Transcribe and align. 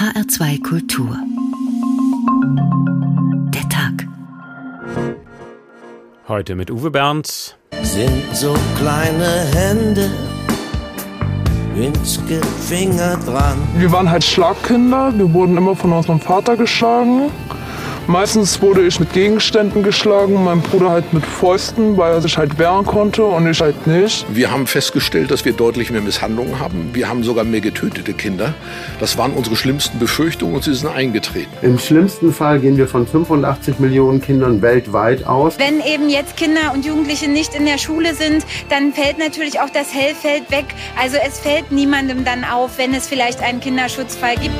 HR2 0.00 0.62
Kultur. 0.62 1.14
Der 3.52 3.68
Tag. 3.68 4.08
Heute 6.26 6.54
mit 6.54 6.70
Uwe 6.70 6.90
Bernd. 6.90 7.58
Sind 7.82 8.34
so 8.34 8.54
kleine 8.78 9.44
Hände 9.52 10.10
winzige 11.74 12.40
Finger 12.68 13.18
dran. 13.26 13.58
Wir 13.76 13.92
waren 13.92 14.10
halt 14.10 14.24
Schlagkinder. 14.24 15.12
Wir 15.16 15.32
wurden 15.32 15.56
immer 15.56 15.76
von 15.76 15.92
unserem 15.92 16.20
Vater 16.20 16.56
geschlagen. 16.56 17.30
Meistens 18.06 18.60
wurde 18.60 18.86
ich 18.86 18.98
mit 18.98 19.12
Gegenständen 19.12 19.82
geschlagen, 19.82 20.42
mein 20.44 20.60
Bruder 20.60 20.90
halt 20.90 21.12
mit 21.12 21.24
Fäusten, 21.24 21.96
weil 21.96 22.12
er 22.12 22.20
sich 22.20 22.36
halt 22.36 22.58
wehren 22.58 22.84
konnte 22.84 23.24
und 23.24 23.48
ich 23.48 23.60
halt 23.60 23.86
nicht. 23.86 24.26
Wir 24.30 24.50
haben 24.50 24.66
festgestellt, 24.66 25.30
dass 25.30 25.44
wir 25.44 25.52
deutlich 25.52 25.90
mehr 25.90 26.00
Misshandlungen 26.00 26.58
haben. 26.58 26.90
Wir 26.92 27.08
haben 27.08 27.22
sogar 27.22 27.44
mehr 27.44 27.60
getötete 27.60 28.12
Kinder. 28.12 28.54
Das 28.98 29.16
waren 29.16 29.32
unsere 29.32 29.54
schlimmsten 29.54 29.98
Befürchtungen 29.98 30.54
und 30.56 30.64
sie 30.64 30.74
sind 30.74 30.88
eingetreten. 30.88 31.50
Im 31.62 31.78
schlimmsten 31.78 32.32
Fall 32.32 32.58
gehen 32.58 32.76
wir 32.76 32.88
von 32.88 33.06
85 33.06 33.78
Millionen 33.78 34.20
Kindern 34.20 34.60
weltweit 34.60 35.26
aus. 35.26 35.58
Wenn 35.58 35.80
eben 35.80 36.08
jetzt 36.08 36.36
Kinder 36.36 36.72
und 36.74 36.84
Jugendliche 36.84 37.28
nicht 37.28 37.54
in 37.54 37.64
der 37.64 37.78
Schule 37.78 38.14
sind, 38.14 38.44
dann 38.68 38.92
fällt 38.92 39.18
natürlich 39.18 39.60
auch 39.60 39.70
das 39.70 39.94
Hellfeld 39.94 40.50
weg. 40.50 40.66
Also 41.00 41.16
es 41.24 41.38
fällt 41.38 41.70
niemandem 41.70 42.24
dann 42.24 42.44
auf, 42.44 42.78
wenn 42.78 42.94
es 42.94 43.06
vielleicht 43.06 43.40
einen 43.42 43.60
Kinderschutzfall 43.60 44.36
gibt. 44.36 44.54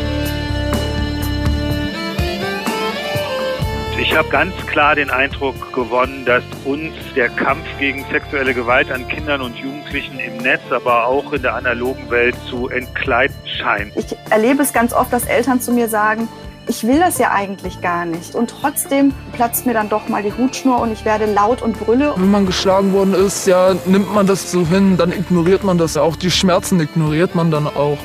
Ich 4.01 4.17
habe 4.17 4.31
ganz 4.31 4.55
klar 4.67 4.95
den 4.95 5.11
Eindruck 5.11 5.75
gewonnen, 5.75 6.25
dass 6.25 6.43
uns 6.65 6.95
der 7.15 7.29
Kampf 7.29 7.67
gegen 7.79 8.03
sexuelle 8.11 8.55
Gewalt 8.55 8.91
an 8.91 9.07
Kindern 9.07 9.43
und 9.43 9.57
Jugendlichen 9.57 10.19
im 10.19 10.39
Netz, 10.39 10.63
aber 10.71 11.05
auch 11.05 11.31
in 11.35 11.43
der 11.43 11.55
analogen 11.55 12.11
Welt 12.11 12.35
zu 12.49 12.69
entkleiden 12.69 13.37
scheint. 13.45 13.95
Ich 13.97 14.17
erlebe 14.31 14.63
es 14.63 14.73
ganz 14.73 14.95
oft, 14.95 15.13
dass 15.13 15.27
Eltern 15.27 15.61
zu 15.61 15.73
mir 15.73 15.87
sagen, 15.87 16.29
ich 16.67 16.87
will 16.87 16.99
das 16.99 17.19
ja 17.19 17.33
eigentlich 17.33 17.83
gar 17.83 18.07
nicht. 18.07 18.35
Und 18.35 18.55
trotzdem 18.59 19.13
platzt 19.35 19.67
mir 19.67 19.75
dann 19.75 19.91
doch 19.91 20.09
mal 20.09 20.23
die 20.23 20.33
Hutschnur 20.33 20.81
und 20.81 20.93
ich 20.93 21.05
werde 21.05 21.27
laut 21.27 21.61
und 21.61 21.79
brülle. 21.79 22.15
Wenn 22.17 22.31
man 22.31 22.47
geschlagen 22.47 22.95
worden 22.95 23.13
ist, 23.13 23.47
ja, 23.47 23.75
nimmt 23.85 24.15
man 24.15 24.27
das 24.27 24.51
so 24.51 24.67
hin, 24.67 24.97
dann 24.97 25.13
ignoriert 25.13 25.63
man 25.63 25.77
das. 25.77 25.99
Auch 25.99 26.17
die 26.17 26.31
Schmerzen 26.31 26.81
ignoriert 26.81 27.35
man 27.35 27.51
dann 27.51 27.67
auch. 27.67 27.99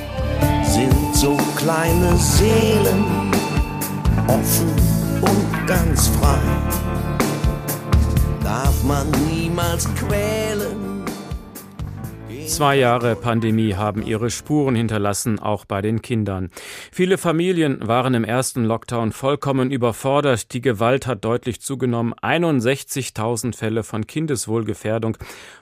Sind 0.61 1.15
so 1.15 1.37
kleine 1.55 2.17
Seelen 2.17 3.31
offen 4.27 4.74
ganz 5.75 6.07
frei. 6.07 6.39
Darf 8.43 8.83
man 8.83 9.07
niemals 9.27 9.87
quälen. 9.95 11.03
Zwei 12.47 12.77
Jahre 12.77 13.15
Pandemie 13.15 13.73
haben 13.73 14.05
ihre 14.05 14.29
Spuren 14.29 14.75
hinterlassen, 14.75 15.39
auch 15.39 15.65
bei 15.65 15.81
den 15.81 16.01
Kindern. 16.01 16.51
Viele 16.91 17.17
Familien 17.17 17.85
waren 17.85 18.13
im 18.13 18.23
ersten 18.23 18.63
Lockdown 18.63 19.11
vollkommen 19.11 19.71
überfordert. 19.71 20.53
Die 20.53 20.61
Gewalt 20.61 21.07
hat 21.07 21.25
deutlich 21.25 21.59
zugenommen. 21.59 22.13
61.000 22.13 23.55
Fälle 23.55 23.83
von 23.83 24.05
Kindeswohlgefährdung 24.05 25.17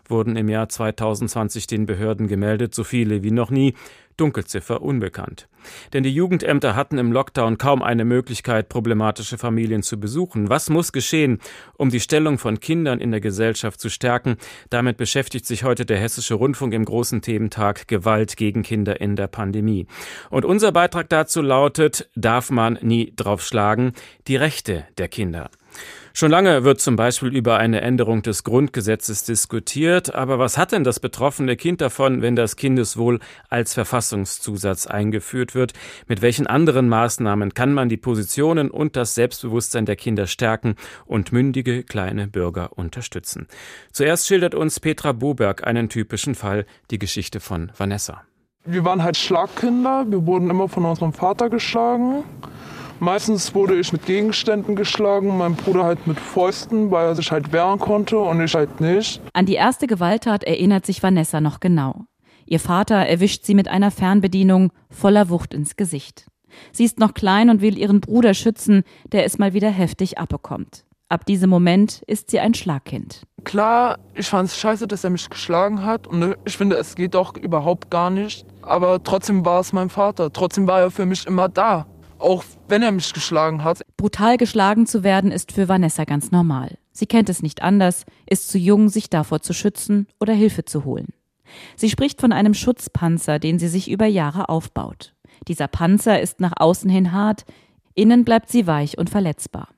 wurden 0.08 0.36
im 0.36 0.50
Jahr 0.50 0.68
2020 0.68 1.68
den 1.68 1.86
Behörden 1.86 2.28
gemeldet, 2.28 2.76
so 2.76 2.84
viele 2.84 3.24
wie 3.24 3.32
noch 3.32 3.50
nie. 3.50 3.76
Dunkelziffer 4.18 4.82
unbekannt. 4.82 5.48
Denn 5.94 6.04
die 6.04 6.14
Jugendämter 6.14 6.76
hatten 6.76 6.98
im 6.98 7.12
Lockdown 7.12 7.58
kaum 7.58 7.82
eine 7.82 8.06
Möglichkeit, 8.06 8.70
problematische 8.70 9.38
Familien 9.38 9.84
zu 9.84 10.00
besuchen. 10.00 10.50
Was 10.50 10.70
muss 10.70 10.92
geschehen, 10.92 11.40
um 11.78 11.90
die 11.90 12.00
Stellung 12.00 12.38
von 12.38 12.60
Kindern 12.60 13.00
in 13.00 13.12
der 13.12 13.22
Gesellschaft 13.22 13.80
zu 13.80 13.90
stärken? 13.90 14.38
Damit 14.70 14.98
beschäftigt 14.98 15.46
sich 15.46 15.64
heute 15.64 15.86
der 15.86 16.00
Hessische 16.00 16.36
Rundfunk 16.36 16.74
im 16.74 16.86
großen 16.86 17.22
Thementag 17.22 17.88
Gewalt 17.88 18.38
gegen 18.38 18.64
Kinder 18.64 19.00
in 19.00 19.16
der 19.16 19.28
Pandemie. 19.28 19.88
Und 20.30 20.46
unser 20.46 20.72
Beitrag 20.72 21.10
dazu 21.10 21.42
lautet, 21.42 22.10
darf 22.16 22.50
man 22.50 22.78
nie 22.82 23.14
draufschlagen, 23.16 23.94
die 24.28 24.36
Rechte 24.36 24.86
der 24.98 25.08
Kinder. 25.08 25.50
Schon 26.16 26.30
lange 26.30 26.64
wird 26.64 26.80
zum 26.80 26.96
Beispiel 26.96 27.36
über 27.36 27.58
eine 27.58 27.82
Änderung 27.82 28.22
des 28.22 28.44
Grundgesetzes 28.44 29.24
diskutiert, 29.24 30.14
aber 30.14 30.38
was 30.38 30.60
hat 30.60 30.72
denn 30.72 30.84
das 30.84 31.00
betroffene 31.00 31.56
Kind 31.56 31.82
davon, 31.82 32.22
wenn 32.22 32.36
das 32.36 32.56
Kindeswohl 32.56 33.20
als 33.50 33.74
Verfassungszusatz 33.74 34.86
eingeführt 34.86 35.56
wird? 35.56 35.74
Mit 36.08 36.22
welchen 36.22 36.46
anderen 36.46 36.88
Maßnahmen 36.88 37.56
kann 37.56 37.74
man 37.74 37.90
die 37.90 37.98
Positionen 37.98 38.70
und 38.70 38.96
das 38.96 39.16
Selbstbewusstsein 39.16 39.88
der 39.88 39.96
Kinder 39.96 40.28
stärken 40.28 40.76
und 41.08 41.32
mündige 41.32 41.82
kleine 41.82 42.28
Bürger 42.28 42.78
unterstützen? 42.78 43.48
Zuerst 43.92 44.28
schildert 44.28 44.54
uns 44.54 44.80
Petra 44.80 45.14
Boberg 45.14 45.66
einen 45.66 45.90
typischen 45.90 46.36
Fall, 46.36 46.68
die 46.92 47.00
Geschichte 47.00 47.40
von 47.40 47.72
Vanessa. 47.76 48.22
Wir 48.66 48.86
waren 48.86 49.02
halt 49.02 49.18
Schlagkinder, 49.18 50.06
wir 50.08 50.28
wurden 50.28 50.52
immer 50.52 50.70
von 50.70 50.86
unserem 50.86 51.12
Vater 51.12 51.50
geschlagen. 51.50 52.24
Meistens 53.04 53.54
wurde 53.54 53.78
ich 53.78 53.92
mit 53.92 54.06
Gegenständen 54.06 54.78
geschlagen, 54.78 55.38
mein 55.38 55.56
Bruder 55.56 55.84
halt 55.84 56.08
mit 56.08 56.18
Fäusten, 56.18 56.90
weil 56.90 57.08
er 57.08 57.16
sich 57.16 57.34
halt 57.34 57.52
wehren 57.52 57.78
konnte 57.78 58.18
und 58.18 58.40
ich 58.40 58.56
halt 58.56 58.80
nicht. 58.80 59.20
An 59.34 59.46
die 59.46 59.56
erste 59.56 59.88
Gewalttat 59.88 60.46
erinnert 60.46 60.86
sich 60.86 61.04
Vanessa 61.04 61.42
noch 61.42 61.60
genau. 61.60 62.06
Ihr 62.46 62.62
Vater 62.62 62.96
erwischt 62.96 63.44
sie 63.44 63.56
mit 63.56 63.68
einer 63.68 63.92
Fernbedienung 63.92 64.72
voller 64.90 65.28
Wucht 65.30 65.54
ins 65.54 65.76
Gesicht. 65.76 66.28
Sie 66.72 66.86
ist 66.86 66.98
noch 66.98 67.14
klein 67.14 67.50
und 67.50 67.60
will 67.60 67.78
ihren 67.78 68.00
Bruder 68.00 68.34
schützen, 68.34 68.84
der 69.12 69.26
es 69.26 69.38
mal 69.38 69.54
wieder 69.54 69.70
heftig 69.70 70.18
abbekommt. 70.18 70.86
Ab 71.10 71.26
diesem 71.26 71.50
Moment 71.50 72.04
ist 72.08 72.32
sie 72.32 72.40
ein 72.40 72.54
Schlagkind. 72.54 73.24
Klar, 73.44 74.00
ich 74.14 74.28
fand 74.28 74.48
es 74.48 74.58
scheiße, 74.58 74.88
dass 74.88 75.04
er 75.04 75.10
mich 75.10 75.30
geschlagen 75.30 75.84
hat 75.84 76.08
und 76.08 76.38
ich 76.46 76.56
finde, 76.56 76.78
es 76.78 76.96
geht 76.96 77.18
auch 77.18 77.36
überhaupt 77.36 77.92
gar 77.92 78.10
nicht. 78.10 78.46
Aber 78.62 79.04
trotzdem 79.04 79.44
war 79.44 79.60
es 79.60 79.74
mein 79.74 79.90
Vater. 79.90 80.32
Trotzdem 80.32 80.68
war 80.68 80.80
er 80.80 80.90
für 80.90 81.06
mich 81.06 81.28
immer 81.28 81.50
da 81.50 81.86
auch 82.24 82.44
wenn 82.68 82.82
er 82.82 82.92
mich 82.92 83.14
geschlagen 83.14 83.64
hat. 83.64 83.82
Brutal 83.98 84.38
geschlagen 84.38 84.88
zu 84.88 85.04
werden 85.04 85.32
ist 85.32 85.52
für 85.52 85.68
Vanessa 85.68 86.06
ganz 86.06 86.32
normal. 86.32 86.78
Sie 86.92 87.06
kennt 87.06 87.30
es 87.30 87.42
nicht 87.42 87.62
anders, 87.62 88.06
ist 88.30 88.50
zu 88.50 88.58
jung, 88.58 88.90
sich 88.90 89.10
davor 89.10 89.42
zu 89.42 89.54
schützen 89.54 90.08
oder 90.20 90.34
Hilfe 90.34 90.66
zu 90.66 90.86
holen. 90.86 91.08
Sie 91.76 91.90
spricht 91.90 92.22
von 92.22 92.32
einem 92.32 92.54
Schutzpanzer, 92.54 93.40
den 93.40 93.60
sie 93.60 93.68
sich 93.68 93.90
über 93.90 94.06
Jahre 94.06 94.50
aufbaut. 94.50 95.14
Dieser 95.48 95.68
Panzer 95.68 96.22
ist 96.22 96.40
nach 96.40 96.54
außen 96.56 96.90
hin 96.90 97.12
hart, 97.12 97.46
innen 97.96 98.24
bleibt 98.24 98.50
sie 98.50 98.66
weich 98.66 98.98
und 98.98 99.10
verletzbar. 99.10 99.70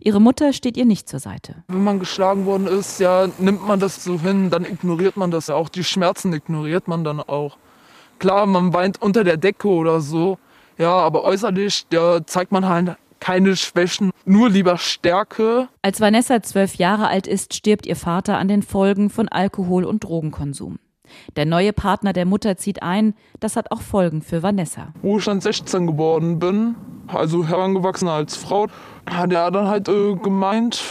Ihre 0.00 0.20
Mutter 0.20 0.52
steht 0.52 0.76
ihr 0.76 0.84
nicht 0.84 1.08
zur 1.08 1.20
Seite. 1.20 1.64
Wenn 1.68 1.84
man 1.84 2.00
geschlagen 2.00 2.46
worden 2.46 2.66
ist, 2.66 2.98
ja, 3.00 3.28
nimmt 3.38 3.66
man 3.66 3.80
das 3.80 4.02
so 4.02 4.20
hin, 4.20 4.50
dann 4.50 4.64
ignoriert 4.64 5.16
man 5.16 5.30
das 5.30 5.48
ja 5.48 5.54
auch. 5.54 5.68
Die 5.68 5.84
Schmerzen 5.84 6.32
ignoriert 6.32 6.88
man 6.88 7.04
dann 7.04 7.20
auch. 7.20 7.58
Klar, 8.18 8.46
man 8.46 8.72
weint 8.72 9.00
unter 9.00 9.22
der 9.22 9.36
Decke 9.36 9.68
oder 9.68 10.00
so, 10.00 10.38
ja, 10.78 10.92
aber 10.92 11.24
äußerlich 11.24 11.86
ja, 11.92 12.24
zeigt 12.24 12.52
man 12.52 12.68
halt 12.68 12.96
keine 13.20 13.56
Schwächen, 13.56 14.10
nur 14.24 14.48
lieber 14.48 14.78
Stärke. 14.78 15.68
Als 15.82 16.00
Vanessa 16.00 16.42
zwölf 16.42 16.76
Jahre 16.76 17.08
alt 17.08 17.26
ist, 17.26 17.54
stirbt 17.54 17.86
ihr 17.86 17.96
Vater 17.96 18.38
an 18.38 18.48
den 18.48 18.62
Folgen 18.62 19.10
von 19.10 19.28
Alkohol- 19.28 19.84
und 19.84 20.04
Drogenkonsum. 20.04 20.78
Der 21.36 21.46
neue 21.46 21.72
Partner 21.72 22.12
der 22.12 22.26
Mutter 22.26 22.56
zieht 22.56 22.82
ein, 22.82 23.14
das 23.40 23.56
hat 23.56 23.70
auch 23.72 23.80
Folgen 23.80 24.22
für 24.22 24.42
Vanessa. 24.42 24.92
Wo 25.02 25.18
ich 25.18 25.24
dann 25.24 25.40
16 25.40 25.86
geworden 25.86 26.38
bin, 26.38 26.74
also 27.06 27.46
herangewachsen 27.46 28.08
als 28.08 28.36
Frau, 28.36 28.66
hat 29.08 29.32
er 29.32 29.50
dann 29.50 29.68
halt 29.68 29.88
äh, 29.88 30.14
gemeint, 30.14 30.82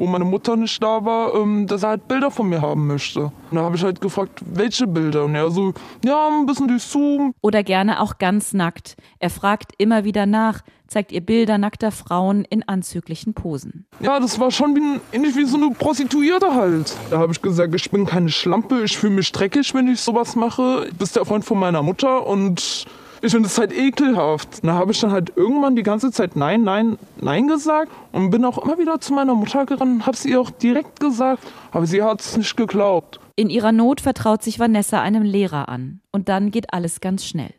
wo 0.00 0.06
meine 0.06 0.24
Mutter 0.24 0.56
nicht 0.56 0.82
da 0.82 1.04
war, 1.04 1.34
ähm, 1.34 1.66
dass 1.66 1.82
er 1.82 1.90
halt 1.90 2.08
Bilder 2.08 2.30
von 2.30 2.48
mir 2.48 2.62
haben 2.62 2.86
möchte. 2.86 3.24
Und 3.24 3.32
da 3.52 3.62
habe 3.62 3.76
ich 3.76 3.84
halt 3.84 4.00
gefragt, 4.00 4.40
welche 4.46 4.86
Bilder? 4.86 5.24
Und 5.24 5.34
er 5.34 5.50
so, 5.50 5.74
ja, 6.04 6.28
ein 6.28 6.46
bisschen 6.46 6.68
durch 6.68 6.82
Zoom. 6.82 7.34
Oder 7.42 7.62
gerne 7.62 8.00
auch 8.00 8.18
ganz 8.18 8.52
nackt. 8.52 8.96
Er 9.18 9.30
fragt 9.30 9.72
immer 9.78 10.04
wieder 10.04 10.24
nach, 10.26 10.62
zeigt 10.88 11.12
ihr 11.12 11.20
Bilder 11.20 11.58
nackter 11.58 11.92
Frauen 11.92 12.44
in 12.44 12.66
anzüglichen 12.66 13.34
Posen. 13.34 13.86
Ja, 14.00 14.18
das 14.18 14.40
war 14.40 14.50
schon 14.50 14.74
wie, 14.74 15.00
ähnlich 15.16 15.36
wie 15.36 15.44
so 15.44 15.56
eine 15.56 15.70
Prostituierte 15.70 16.54
halt. 16.54 16.96
Da 17.10 17.18
habe 17.18 17.32
ich 17.32 17.40
gesagt, 17.40 17.74
ich 17.74 17.90
bin 17.90 18.06
keine 18.06 18.30
Schlampe, 18.30 18.82
ich 18.82 18.98
fühle 18.98 19.14
mich 19.14 19.30
dreckig, 19.30 19.72
wenn 19.74 19.86
ich 19.86 20.00
sowas 20.00 20.34
mache. 20.34 20.86
Du 20.88 20.94
bist 20.96 21.14
der 21.14 21.24
Freund 21.24 21.44
von 21.44 21.58
meiner 21.58 21.82
Mutter 21.82 22.26
und 22.26 22.86
ich 23.22 23.32
finde 23.32 23.48
es 23.48 23.58
halt 23.58 23.72
ekelhaft. 23.72 24.64
Da 24.64 24.74
habe 24.74 24.92
ich 24.92 25.00
dann 25.00 25.12
halt 25.12 25.32
irgendwann 25.36 25.76
die 25.76 25.82
ganze 25.82 26.10
Zeit 26.10 26.36
Nein, 26.36 26.62
Nein, 26.62 26.98
Nein 27.20 27.48
gesagt 27.48 27.92
und 28.12 28.30
bin 28.30 28.44
auch 28.44 28.58
immer 28.58 28.78
wieder 28.78 29.00
zu 29.00 29.12
meiner 29.12 29.34
Mutter 29.34 29.66
gerannt, 29.66 30.06
habe 30.06 30.16
sie 30.16 30.36
auch 30.36 30.50
direkt 30.50 31.00
gesagt, 31.00 31.42
aber 31.72 31.86
sie 31.86 32.02
hat 32.02 32.20
es 32.20 32.36
nicht 32.36 32.56
geglaubt. 32.56 33.20
In 33.36 33.50
ihrer 33.50 33.72
Not 33.72 34.00
vertraut 34.00 34.42
sich 34.42 34.58
Vanessa 34.58 35.00
einem 35.00 35.22
Lehrer 35.22 35.68
an 35.68 36.00
und 36.12 36.28
dann 36.28 36.50
geht 36.50 36.72
alles 36.72 37.00
ganz 37.00 37.24
schnell. 37.24 37.54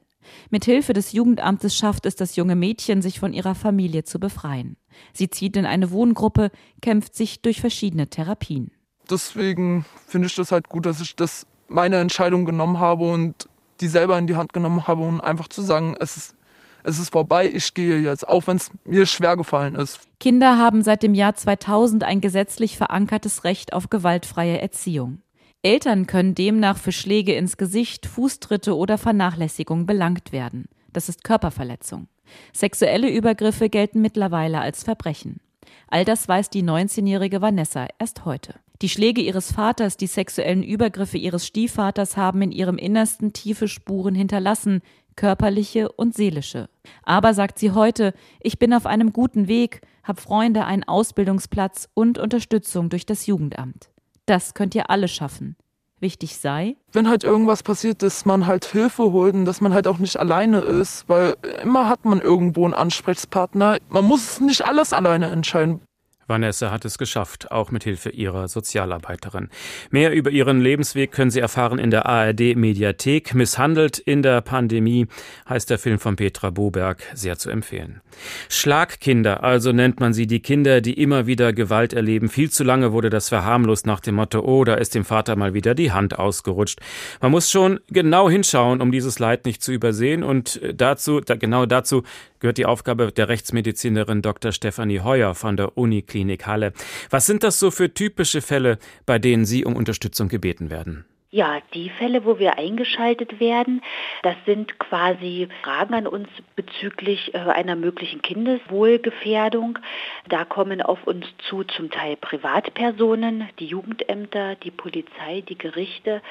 Mit 0.49 0.65
Hilfe 0.65 0.93
des 0.93 1.11
Jugendamtes 1.11 1.75
schafft 1.75 2.05
es 2.05 2.15
das 2.15 2.35
junge 2.35 2.55
Mädchen, 2.55 3.01
sich 3.01 3.19
von 3.19 3.33
ihrer 3.33 3.55
Familie 3.55 4.03
zu 4.03 4.19
befreien. 4.19 4.77
Sie 5.13 5.29
zieht 5.29 5.57
in 5.57 5.65
eine 5.65 5.91
Wohngruppe, 5.91 6.51
kämpft 6.81 7.15
sich 7.15 7.41
durch 7.41 7.61
verschiedene 7.61 8.07
Therapien. 8.07 8.71
Deswegen 9.09 9.85
finde 10.07 10.27
ich 10.27 10.35
das 10.35 10.51
halt 10.51 10.69
gut, 10.69 10.85
dass 10.85 11.01
ich 11.01 11.15
das 11.15 11.45
meine 11.67 11.97
Entscheidung 11.97 12.45
genommen 12.45 12.79
habe 12.79 13.09
und 13.09 13.47
die 13.81 13.87
selber 13.87 14.17
in 14.17 14.27
die 14.27 14.35
Hand 14.35 14.53
genommen 14.53 14.87
habe 14.87 15.01
und 15.01 15.21
einfach 15.21 15.47
zu 15.47 15.61
sagen, 15.61 15.95
es 15.99 16.15
ist, 16.15 16.35
es 16.83 16.99
ist 16.99 17.11
vorbei, 17.11 17.49
ich 17.51 17.73
gehe 17.73 17.99
jetzt, 17.99 18.27
auch 18.27 18.47
wenn 18.47 18.57
es 18.57 18.71
mir 18.85 19.05
schwer 19.05 19.37
gefallen 19.37 19.75
ist. 19.75 19.99
Kinder 20.19 20.57
haben 20.57 20.83
seit 20.83 21.03
dem 21.03 21.13
Jahr 21.13 21.35
2000 21.35 22.03
ein 22.03 22.21
gesetzlich 22.21 22.77
verankertes 22.77 23.43
Recht 23.43 23.73
auf 23.73 23.89
gewaltfreie 23.89 24.61
Erziehung. 24.61 25.21
Eltern 25.63 26.07
können 26.07 26.33
demnach 26.33 26.77
für 26.77 26.91
Schläge 26.91 27.33
ins 27.35 27.57
Gesicht, 27.57 28.07
Fußtritte 28.07 28.75
oder 28.75 28.97
Vernachlässigung 28.97 29.85
belangt 29.85 30.31
werden. 30.31 30.65
Das 30.91 31.07
ist 31.07 31.23
Körperverletzung. 31.23 32.07
Sexuelle 32.53 33.09
Übergriffe 33.09 33.69
gelten 33.69 34.01
mittlerweile 34.01 34.59
als 34.59 34.83
Verbrechen. 34.83 35.39
All 35.87 36.05
das 36.05 36.27
weiß 36.27 36.49
die 36.49 36.63
19-jährige 36.63 37.41
Vanessa 37.41 37.87
erst 37.99 38.25
heute. 38.25 38.55
Die 38.81 38.89
Schläge 38.89 39.21
ihres 39.21 39.51
Vaters, 39.51 39.95
die 39.95 40.07
sexuellen 40.07 40.63
Übergriffe 40.63 41.19
ihres 41.19 41.45
Stiefvaters 41.45 42.17
haben 42.17 42.41
in 42.41 42.51
ihrem 42.51 42.77
Innersten 42.77 43.31
tiefe 43.31 43.67
Spuren 43.67 44.15
hinterlassen, 44.15 44.81
körperliche 45.15 45.91
und 45.91 46.15
seelische. 46.15 46.67
Aber 47.03 47.35
sagt 47.35 47.59
sie 47.59 47.71
heute, 47.71 48.13
ich 48.39 48.57
bin 48.57 48.73
auf 48.73 48.87
einem 48.87 49.13
guten 49.13 49.47
Weg, 49.47 49.81
hab 50.03 50.19
Freunde, 50.19 50.65
einen 50.65 50.83
Ausbildungsplatz 50.83 51.89
und 51.93 52.17
Unterstützung 52.17 52.89
durch 52.89 53.05
das 53.05 53.27
Jugendamt. 53.27 53.91
Das 54.25 54.55
könnt 54.55 54.73
ihr 54.73 54.89
alle 54.89 55.07
schaffen. 55.07 55.57
Wichtig 55.99 56.37
sei, 56.37 56.77
wenn 56.93 57.07
halt 57.07 57.23
irgendwas 57.23 57.61
passiert, 57.61 58.01
dass 58.01 58.25
man 58.25 58.47
halt 58.47 58.65
Hilfe 58.65 59.11
holt 59.11 59.35
und 59.35 59.45
dass 59.45 59.61
man 59.61 59.71
halt 59.71 59.85
auch 59.85 59.99
nicht 59.99 60.17
alleine 60.17 60.61
ist, 60.61 61.07
weil 61.07 61.35
immer 61.61 61.87
hat 61.87 62.05
man 62.05 62.19
irgendwo 62.19 62.65
einen 62.65 62.73
Ansprechpartner. 62.73 63.77
Man 63.89 64.05
muss 64.05 64.39
nicht 64.39 64.65
alles 64.65 64.93
alleine 64.93 65.27
entscheiden. 65.27 65.81
Vanessa 66.27 66.71
hat 66.71 66.85
es 66.85 66.97
geschafft, 66.97 67.51
auch 67.51 67.71
mit 67.71 67.83
Hilfe 67.83 68.09
ihrer 68.09 68.47
Sozialarbeiterin. 68.47 69.49
Mehr 69.89 70.13
über 70.13 70.29
ihren 70.29 70.61
Lebensweg 70.61 71.11
können 71.11 71.31
Sie 71.31 71.39
erfahren 71.39 71.79
in 71.79 71.91
der 71.91 72.05
ARD 72.05 72.55
Mediathek. 72.55 73.33
Misshandelt 73.33 73.99
in 73.99 74.21
der 74.21 74.41
Pandemie 74.41 75.07
heißt 75.49 75.69
der 75.69 75.79
Film 75.79 75.99
von 75.99 76.15
Petra 76.15 76.49
Boberg, 76.49 77.03
sehr 77.13 77.37
zu 77.37 77.49
empfehlen. 77.49 78.01
Schlagkinder, 78.49 79.43
also 79.43 79.71
nennt 79.71 79.99
man 79.99 80.13
sie, 80.13 80.27
die 80.27 80.41
Kinder, 80.41 80.81
die 80.81 81.01
immer 81.01 81.27
wieder 81.27 81.53
Gewalt 81.53 81.93
erleben. 81.93 82.29
Viel 82.29 82.49
zu 82.49 82.63
lange 82.63 82.91
wurde 82.91 83.09
das 83.09 83.29
verharmlost 83.29 83.85
nach 83.85 83.99
dem 83.99 84.15
Motto, 84.15 84.39
oh, 84.41 84.63
da 84.63 84.75
ist 84.75 84.95
dem 84.95 85.05
Vater 85.05 85.35
mal 85.35 85.53
wieder 85.53 85.75
die 85.75 85.91
Hand 85.91 86.17
ausgerutscht. 86.17 86.79
Man 87.21 87.31
muss 87.31 87.49
schon 87.49 87.79
genau 87.89 88.29
hinschauen, 88.29 88.81
um 88.81 88.91
dieses 88.91 89.19
Leid 89.19 89.45
nicht 89.45 89.63
zu 89.63 89.71
übersehen 89.71 90.23
und 90.23 90.61
dazu, 90.73 91.21
genau 91.39 91.65
dazu 91.65 92.03
gehört 92.41 92.57
die 92.57 92.65
Aufgabe 92.65 93.13
der 93.13 93.29
Rechtsmedizinerin 93.29 94.21
Dr. 94.21 94.51
Stefanie 94.51 94.99
Heuer 94.99 95.33
von 95.33 95.55
der 95.55 95.77
Uniklinik 95.77 96.45
Halle. 96.45 96.73
Was 97.09 97.25
sind 97.25 97.43
das 97.43 97.57
so 97.59 97.71
für 97.71 97.93
typische 97.93 98.41
Fälle, 98.41 98.79
bei 99.05 99.17
denen 99.17 99.45
Sie 99.45 99.63
um 99.63 99.77
Unterstützung 99.77 100.27
gebeten 100.27 100.69
werden? 100.69 101.05
Ja, 101.33 101.59
die 101.73 101.89
Fälle, 101.89 102.25
wo 102.25 102.39
wir 102.39 102.57
eingeschaltet 102.57 103.39
werden, 103.39 103.81
das 104.21 104.35
sind 104.45 104.79
quasi 104.79 105.47
Fragen 105.63 105.93
an 105.93 106.05
uns 106.05 106.27
bezüglich 106.57 107.33
äh, 107.33 107.37
einer 107.37 107.77
möglichen 107.77 108.21
Kindeswohlgefährdung. 108.21 109.79
Da 110.27 110.43
kommen 110.43 110.81
auf 110.81 111.07
uns 111.07 111.25
zu 111.47 111.63
zum 111.63 111.89
Teil 111.89 112.17
Privatpersonen, 112.17 113.47
die 113.59 113.67
Jugendämter, 113.67 114.55
die 114.55 114.71
Polizei, 114.71 115.39
die 115.47 115.57
Gerichte, 115.57 116.21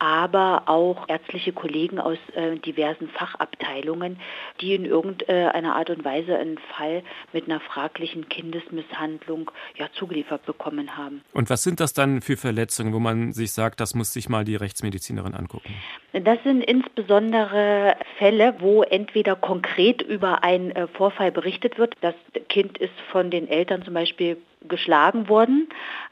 aber 0.00 0.64
auch 0.66 1.08
ärztliche 1.08 1.52
Kollegen 1.52 2.00
aus 2.00 2.18
äh, 2.34 2.56
diversen 2.56 3.08
Fachabteilungen, 3.10 4.18
die 4.60 4.74
in 4.74 4.84
irgendeiner 4.84 5.76
Art 5.76 5.90
und 5.90 6.04
Weise 6.04 6.36
einen 6.36 6.58
Fall 6.58 7.04
mit 7.32 7.44
einer 7.44 7.60
fraglichen 7.60 8.28
Kindesmisshandlung 8.28 9.52
ja, 9.76 9.86
zugeliefert 9.92 10.44
bekommen 10.46 10.96
haben. 10.96 11.22
Und 11.32 11.48
was 11.48 11.62
sind 11.62 11.78
das 11.78 11.92
dann 11.92 12.22
für 12.22 12.36
Verletzungen, 12.36 12.92
wo 12.92 12.98
man 12.98 13.32
sich 13.32 13.52
sagt, 13.52 13.78
das 13.78 13.94
muss 13.94 14.12
sich 14.12 14.28
mal 14.28 14.47
die 14.48 14.56
Rechtsmedizinerin 14.56 15.34
angucken? 15.34 15.74
Das 16.12 16.42
sind 16.42 16.62
insbesondere 16.64 17.96
Fälle, 18.18 18.56
wo 18.58 18.82
entweder 18.82 19.36
konkret 19.36 20.02
über 20.02 20.42
einen 20.42 20.72
äh, 20.72 20.88
Vorfall 20.88 21.30
berichtet 21.30 21.78
wird, 21.78 21.94
das 22.00 22.14
Kind 22.48 22.78
ist 22.78 22.98
von 23.12 23.30
den 23.30 23.46
Eltern 23.48 23.82
zum 23.82 23.94
Beispiel 23.94 24.38
geschlagen 24.66 25.28
worden 25.28 25.68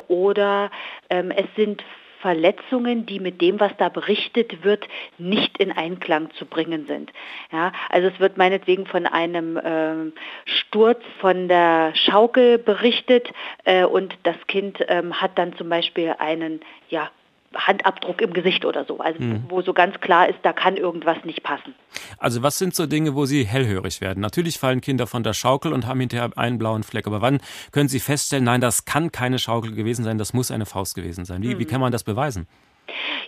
oder 0.09 0.71
ähm, 1.11 1.31
es 1.31 1.47
sind 1.57 1.83
Verletzungen, 2.21 3.07
die 3.07 3.21
mit 3.21 3.41
dem, 3.41 3.61
was 3.61 3.73
da 3.79 3.89
berichtet 3.89 4.65
wird, 4.65 4.89
nicht 5.19 5.59
in 5.59 5.71
Einklang 5.71 6.31
zu 6.33 6.47
bringen 6.47 6.87
sind. 6.87 7.13
Ja, 7.53 7.73
also 7.89 8.09
es 8.09 8.19
wird 8.19 8.37
meinetwegen 8.37 8.87
von 8.87 9.07
einem 9.07 9.57
äh, 9.57 10.13
Sturz 10.45 11.03
von 11.21 11.49
der 11.49 11.93
Schaukel 11.95 12.59
berichtet 12.59 13.31
äh, 13.65 13.85
und 13.85 14.17
das 14.25 14.37
Kind 14.49 14.79
ähm, 14.89 15.21
hat 15.21 15.39
dann 15.39 15.57
zum 15.57 15.69
Beispiel 15.69 16.15
einen 16.19 16.61
ja, 16.89 17.11
Handabdruck 17.57 18.21
im 18.21 18.33
Gesicht 18.33 18.65
oder 18.65 18.85
so. 18.85 18.99
Also 18.99 19.23
mhm. 19.23 19.45
wo 19.49 19.63
so 19.63 19.73
ganz 19.73 19.99
klar 20.01 20.29
ist, 20.29 20.39
da 20.43 20.53
kann 20.53 20.77
irgendwas 20.77 21.19
nicht 21.25 21.43
passen. 21.43 21.75
Also 22.19 22.43
was 22.43 22.59
sind 22.59 22.75
so 22.75 22.87
Dinge, 22.87 23.15
wo 23.15 23.27
Sie 23.27 23.45
hellhörig 23.45 24.01
werden? 24.01 24.21
Natürlich 24.21 24.59
fallen 24.59 24.81
Kinder 24.81 25.07
von 25.07 25.23
der 25.23 25.33
Schaukel 25.33 25.73
und 25.73 25.87
haben 25.87 26.01
hinterher 26.01 26.31
einen 26.37 26.59
blauen 26.59 26.83
Fleck. 26.83 27.07
Aber 27.07 27.21
wann 27.23 27.41
können 27.73 27.89
Sie 27.89 28.01
feststellen, 28.01 28.45
nein, 28.45 28.61
das 28.61 28.85
kann 28.85 29.13
keine 29.13 29.39
Schaukel 29.39 29.75
gewesen 29.75 30.05
sein, 30.05 30.19
das 30.19 30.33
muss 30.33 30.51
eine 30.51 30.67
Faust 30.67 30.95
gewesen 30.95 31.25
sein? 31.25 31.43
Wie, 31.43 31.55
mhm. 31.55 31.59
wie 31.59 31.65
kann 31.65 31.81
man 31.81 31.93
das 31.93 32.05
beweisen? 32.05 32.47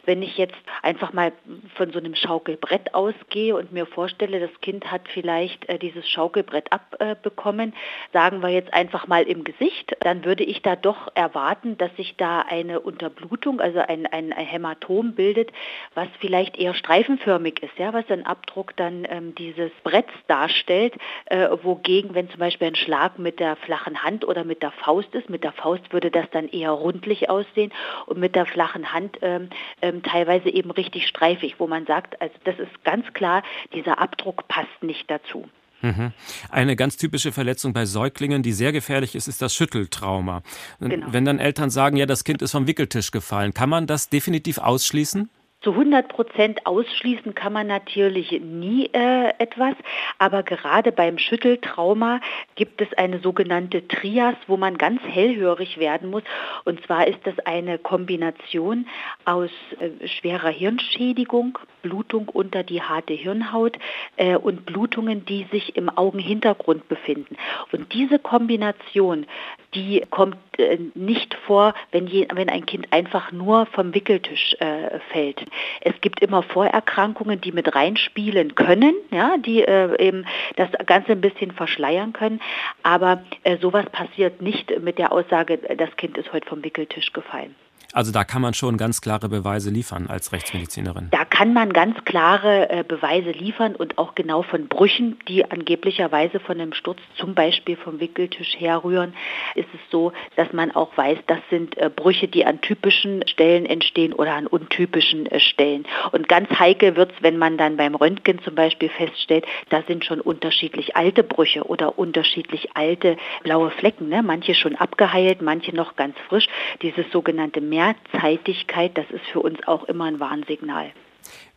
Wenn 0.04 0.22
ich 0.22 0.36
jetzt 0.38 0.56
einfach 0.82 1.12
mal 1.12 1.32
von 1.74 1.90
so 1.92 1.98
einem 1.98 2.14
Schaukelbrett 2.14 2.94
ausgehe 2.94 3.54
und 3.56 3.72
mir 3.72 3.86
vorstelle, 3.86 4.40
das 4.40 4.60
Kind 4.60 4.90
hat 4.90 5.02
vielleicht 5.12 5.68
äh, 5.68 5.78
dieses 5.78 6.08
Schaukelbrett 6.08 6.70
abbekommen, 6.72 7.72
äh, 7.72 8.12
sagen 8.12 8.42
wir 8.42 8.50
jetzt 8.50 8.72
einfach 8.72 9.06
mal 9.06 9.22
im 9.24 9.44
Gesicht, 9.44 9.96
dann 10.00 10.24
würde 10.24 10.44
ich 10.44 10.62
da 10.62 10.76
doch 10.76 11.08
erwarten, 11.14 11.76
dass 11.78 11.94
sich 11.96 12.16
da 12.16 12.40
eine 12.40 12.80
Unterblutung, 12.80 13.60
also 13.60 13.80
ein, 13.80 14.06
ein, 14.06 14.32
ein 14.32 14.46
Hämatom 14.46 15.14
bildet, 15.14 15.50
was 15.94 16.08
vielleicht 16.20 16.56
eher 16.56 16.74
streifenförmig 16.74 17.62
ist, 17.62 17.78
ja, 17.78 17.92
was 17.92 18.08
ein 18.10 18.26
Abdruck 18.26 18.76
dann 18.76 19.06
ähm, 19.08 19.34
dieses 19.34 19.70
Bretts 19.82 20.12
darstellt, 20.26 20.94
äh, 21.26 21.48
wogegen, 21.62 22.14
wenn 22.14 22.30
zum 22.30 22.40
Beispiel 22.40 22.68
ein 22.68 22.76
Schlag 22.76 23.18
mit 23.18 23.40
der 23.40 23.56
flachen 23.56 24.02
Hand 24.02 24.26
oder 24.26 24.44
mit 24.44 24.62
der 24.62 24.72
Faust 24.72 25.14
ist, 25.14 25.28
mit 25.28 25.44
der 25.44 25.52
Faust 25.52 25.92
würde 25.92 26.10
das 26.10 26.26
dann 26.30 26.48
eher 26.48 26.70
rundlich 26.70 27.30
aussehen 27.30 27.72
und 28.06 28.18
mit 28.18 28.34
der 28.34 28.46
flachen 28.46 28.92
Hand 28.92 29.18
ähm, 29.22 29.48
ähm, 29.88 30.02
teilweise 30.02 30.50
eben 30.50 30.70
richtig 30.70 31.06
streifig, 31.06 31.56
wo 31.58 31.66
man 31.66 31.86
sagt, 31.86 32.20
also 32.20 32.34
das 32.44 32.58
ist 32.58 32.84
ganz 32.84 33.06
klar, 33.14 33.42
dieser 33.74 33.98
Abdruck 33.98 34.46
passt 34.48 34.82
nicht 34.82 35.10
dazu. 35.10 35.48
Mhm. 35.80 36.12
Eine 36.50 36.76
ganz 36.76 36.96
typische 36.96 37.32
Verletzung 37.32 37.72
bei 37.72 37.86
Säuglingen, 37.86 38.42
die 38.42 38.52
sehr 38.52 38.72
gefährlich 38.72 39.14
ist, 39.14 39.28
ist 39.28 39.40
das 39.40 39.54
Schütteltrauma. 39.54 40.42
Genau. 40.80 41.06
Wenn 41.10 41.24
dann 41.24 41.38
Eltern 41.38 41.70
sagen, 41.70 41.96
ja, 41.96 42.06
das 42.06 42.24
Kind 42.24 42.42
ist 42.42 42.52
vom 42.52 42.66
Wickeltisch 42.66 43.10
gefallen, 43.10 43.54
kann 43.54 43.68
man 43.68 43.86
das 43.86 44.08
definitiv 44.08 44.58
ausschließen? 44.58 45.30
Zu 45.60 45.72
100 45.72 46.06
Prozent 46.06 46.66
ausschließen 46.66 47.34
kann 47.34 47.52
man 47.52 47.66
natürlich 47.66 48.30
nie 48.30 48.90
äh, 48.92 49.30
etwas, 49.38 49.74
aber 50.18 50.44
gerade 50.44 50.92
beim 50.92 51.18
Schütteltrauma 51.18 52.20
gibt 52.54 52.80
es 52.80 52.92
eine 52.94 53.18
sogenannte 53.18 53.88
Trias, 53.88 54.36
wo 54.46 54.56
man 54.56 54.78
ganz 54.78 55.02
hellhörig 55.02 55.78
werden 55.78 56.10
muss. 56.10 56.22
Und 56.64 56.80
zwar 56.86 57.08
ist 57.08 57.18
das 57.24 57.34
eine 57.40 57.76
Kombination 57.78 58.86
aus 59.24 59.50
äh, 59.80 60.06
schwerer 60.06 60.50
Hirnschädigung, 60.50 61.58
Blutung 61.82 62.28
unter 62.28 62.62
die 62.62 62.82
harte 62.82 63.14
Hirnhaut 63.14 63.78
äh, 64.16 64.36
und 64.36 64.64
Blutungen, 64.64 65.24
die 65.24 65.46
sich 65.50 65.76
im 65.76 65.88
Augenhintergrund 65.88 66.88
befinden. 66.88 67.36
Und 67.72 67.92
diese 67.92 68.20
Kombination, 68.20 69.26
die 69.74 70.04
kommt 70.10 70.36
äh, 70.58 70.78
nicht 70.94 71.34
vor, 71.34 71.74
wenn, 71.90 72.06
je, 72.06 72.28
wenn 72.32 72.48
ein 72.48 72.66
Kind 72.66 72.92
einfach 72.92 73.32
nur 73.32 73.66
vom 73.66 73.94
Wickeltisch 73.94 74.54
äh, 74.60 75.00
fällt. 75.10 75.47
Es 75.80 76.00
gibt 76.00 76.20
immer 76.20 76.42
Vorerkrankungen, 76.42 77.40
die 77.40 77.52
mit 77.52 77.74
reinspielen 77.74 78.54
können, 78.54 78.94
ja, 79.10 79.36
die 79.38 79.62
äh, 79.62 79.96
eben 79.98 80.26
das 80.56 80.70
Ganze 80.86 81.12
ein 81.12 81.20
bisschen 81.20 81.52
verschleiern 81.52 82.12
können. 82.12 82.40
Aber 82.82 83.22
äh, 83.42 83.58
sowas 83.58 83.86
passiert 83.90 84.42
nicht 84.42 84.80
mit 84.80 84.98
der 84.98 85.12
Aussage, 85.12 85.58
das 85.58 85.96
Kind 85.96 86.16
ist 86.18 86.32
heute 86.32 86.48
vom 86.48 86.64
Wickeltisch 86.64 87.12
gefallen. 87.12 87.54
Also 87.94 88.12
da 88.12 88.24
kann 88.24 88.42
man 88.42 88.52
schon 88.52 88.76
ganz 88.76 89.00
klare 89.00 89.30
Beweise 89.30 89.70
liefern 89.70 90.08
als 90.08 90.32
Rechtsmedizinerin. 90.32 91.08
Da 91.10 91.24
kann 91.24 91.54
man 91.54 91.72
ganz 91.72 91.96
klare 92.04 92.68
äh, 92.68 92.84
Beweise 92.86 93.30
liefern 93.30 93.74
und 93.74 93.96
auch 93.96 94.14
genau 94.14 94.42
von 94.42 94.68
Brüchen, 94.68 95.18
die 95.26 95.50
angeblicherweise 95.50 96.38
von 96.38 96.60
einem 96.60 96.74
Sturz 96.74 96.98
zum 97.16 97.34
Beispiel 97.34 97.76
vom 97.76 97.98
Wickeltisch 97.98 98.56
herrühren, 98.58 99.14
ist 99.54 99.68
es 99.72 99.80
so, 99.90 100.12
dass 100.36 100.52
man 100.52 100.70
auch 100.72 100.94
weiß, 100.96 101.18
das 101.26 101.38
sind 101.48 101.78
äh, 101.78 101.88
Brüche, 101.88 102.28
die 102.28 102.44
an 102.44 102.60
typischen 102.60 103.26
Stellen 103.26 103.64
entstehen 103.64 104.12
oder 104.12 104.34
an 104.34 104.46
untypischen 104.46 105.24
äh, 105.26 105.40
Stellen. 105.40 105.86
Und 106.12 106.28
ganz 106.28 106.50
heikel 106.50 106.94
wird 106.94 107.12
es, 107.12 107.22
wenn 107.22 107.38
man 107.38 107.56
dann 107.56 107.78
beim 107.78 107.94
Röntgen 107.94 108.42
zum 108.42 108.54
Beispiel 108.54 108.90
feststellt, 108.90 109.46
da 109.70 109.82
sind 109.88 110.04
schon 110.04 110.20
unterschiedlich 110.20 110.94
alte 110.94 111.22
Brüche 111.22 111.64
oder 111.64 111.98
unterschiedlich 111.98 112.76
alte 112.76 113.16
blaue 113.44 113.70
Flecken. 113.70 114.10
Ne? 114.10 114.22
Manche 114.22 114.54
schon 114.54 114.76
abgeheilt, 114.76 115.40
manche 115.40 115.74
noch 115.74 115.96
ganz 115.96 116.16
frisch. 116.28 116.48
Dieses 116.82 117.10
sogenannte 117.12 117.62
Mehrzeitigkeit, 117.78 118.98
das 118.98 119.08
ist 119.10 119.24
für 119.32 119.40
uns 119.40 119.58
auch 119.66 119.84
immer 119.84 120.06
ein 120.06 120.18
Warnsignal. 120.18 120.90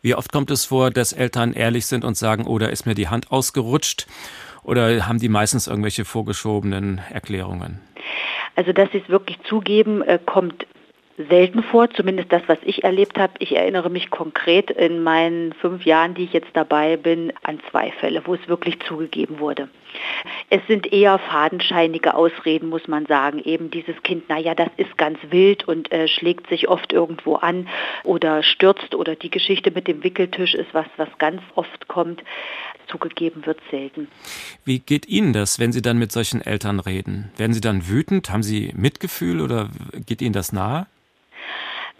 Wie 0.02 0.14
oft 0.14 0.32
kommt 0.32 0.50
es 0.50 0.64
vor, 0.64 0.90
dass 0.90 1.12
Eltern 1.12 1.52
ehrlich 1.52 1.86
sind 1.86 2.04
und 2.04 2.16
sagen, 2.16 2.46
oh, 2.46 2.58
da 2.58 2.66
ist 2.66 2.86
mir 2.86 2.94
die 2.94 3.08
Hand 3.08 3.32
ausgerutscht? 3.32 4.06
Oder 4.62 5.08
haben 5.08 5.18
die 5.18 5.28
meistens 5.28 5.66
irgendwelche 5.66 6.04
vorgeschobenen 6.04 7.00
Erklärungen? 7.10 7.80
Also, 8.54 8.72
dass 8.72 8.90
sie 8.92 8.98
es 8.98 9.08
wirklich 9.08 9.38
zugeben, 9.48 10.02
äh, 10.02 10.20
kommt 10.24 10.66
selten 11.28 11.62
vor, 11.64 11.90
zumindest 11.90 12.32
das, 12.32 12.42
was 12.46 12.58
ich 12.62 12.84
erlebt 12.84 13.18
habe. 13.18 13.32
Ich 13.38 13.56
erinnere 13.56 13.90
mich 13.90 14.10
konkret 14.10 14.70
in 14.70 15.02
meinen 15.02 15.52
fünf 15.54 15.84
Jahren, 15.84 16.14
die 16.14 16.24
ich 16.24 16.32
jetzt 16.32 16.50
dabei 16.54 16.96
bin, 16.96 17.32
an 17.42 17.60
zwei 17.70 17.90
Fälle, 17.92 18.22
wo 18.26 18.34
es 18.34 18.48
wirklich 18.48 18.78
zugegeben 18.80 19.40
wurde. 19.40 19.68
Es 20.50 20.60
sind 20.66 20.92
eher 20.92 21.18
fadenscheinige 21.18 22.14
Ausreden, 22.14 22.68
muss 22.68 22.86
man 22.88 23.06
sagen. 23.06 23.40
Eben 23.42 23.70
dieses 23.70 24.00
Kind, 24.02 24.28
naja, 24.28 24.54
das 24.54 24.68
ist 24.76 24.96
ganz 24.98 25.18
wild 25.30 25.66
und 25.66 25.90
äh, 25.92 26.08
schlägt 26.08 26.48
sich 26.48 26.68
oft 26.68 26.92
irgendwo 26.92 27.36
an 27.36 27.68
oder 28.04 28.42
stürzt 28.42 28.94
oder 28.94 29.16
die 29.16 29.30
Geschichte 29.30 29.70
mit 29.70 29.88
dem 29.88 30.04
Wickeltisch 30.04 30.54
ist 30.54 30.72
was, 30.72 30.86
was 30.96 31.08
ganz 31.18 31.42
oft 31.54 31.88
kommt. 31.88 32.22
Zugegeben 32.88 33.46
wird 33.46 33.60
selten. 33.70 34.08
Wie 34.64 34.80
geht 34.80 35.08
Ihnen 35.08 35.32
das, 35.32 35.58
wenn 35.58 35.72
Sie 35.72 35.82
dann 35.82 35.98
mit 35.98 36.12
solchen 36.12 36.42
Eltern 36.42 36.80
reden? 36.80 37.32
Werden 37.36 37.54
Sie 37.54 37.60
dann 37.60 37.88
wütend? 37.88 38.30
Haben 38.30 38.42
Sie 38.42 38.72
Mitgefühl 38.76 39.40
oder 39.40 39.70
geht 40.06 40.20
Ihnen 40.20 40.34
das 40.34 40.52
nahe? 40.52 40.86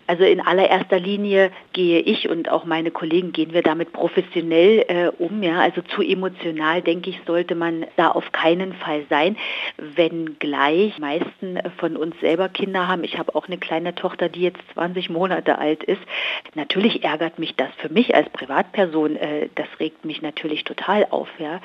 Also 0.06 0.24
in 0.24 0.40
allererster 0.40 0.98
Linie 0.98 1.52
gehe 1.72 2.00
ich 2.00 2.28
und 2.28 2.48
auch 2.48 2.64
meine 2.64 2.90
Kollegen 2.90 3.32
gehen 3.32 3.52
wir 3.52 3.62
damit 3.62 3.92
professionell 3.92 4.84
äh, 4.88 5.08
um. 5.18 5.42
Ja? 5.42 5.60
Also 5.60 5.80
zu 5.82 6.02
emotional, 6.02 6.82
denke 6.82 7.10
ich, 7.10 7.20
sollte 7.26 7.54
man 7.54 7.86
da 7.96 8.08
auf 8.08 8.32
keinen 8.32 8.72
Fall 8.74 9.04
sein. 9.08 9.36
Wenngleich 9.78 10.98
meisten 10.98 11.58
von 11.78 11.96
uns 11.96 12.18
selber 12.20 12.48
Kinder 12.48 12.88
haben. 12.88 13.04
Ich 13.04 13.16
habe 13.16 13.34
auch 13.34 13.46
eine 13.46 13.58
kleine 13.58 13.94
Tochter, 13.94 14.28
die 14.28 14.42
jetzt 14.42 14.60
20 14.74 15.08
Monate 15.08 15.58
alt 15.58 15.84
ist. 15.84 16.02
Natürlich 16.54 17.04
ärgert 17.04 17.38
mich 17.38 17.54
das 17.54 17.70
für 17.78 17.88
mich 17.88 18.14
als 18.14 18.28
Privatperson. 18.30 19.16
Äh, 19.16 19.48
das 19.54 19.68
regt 19.78 20.04
mich 20.04 20.20
natürlich 20.20 20.64
total 20.64 21.06
auf. 21.10 21.28
Ja? 21.38 21.60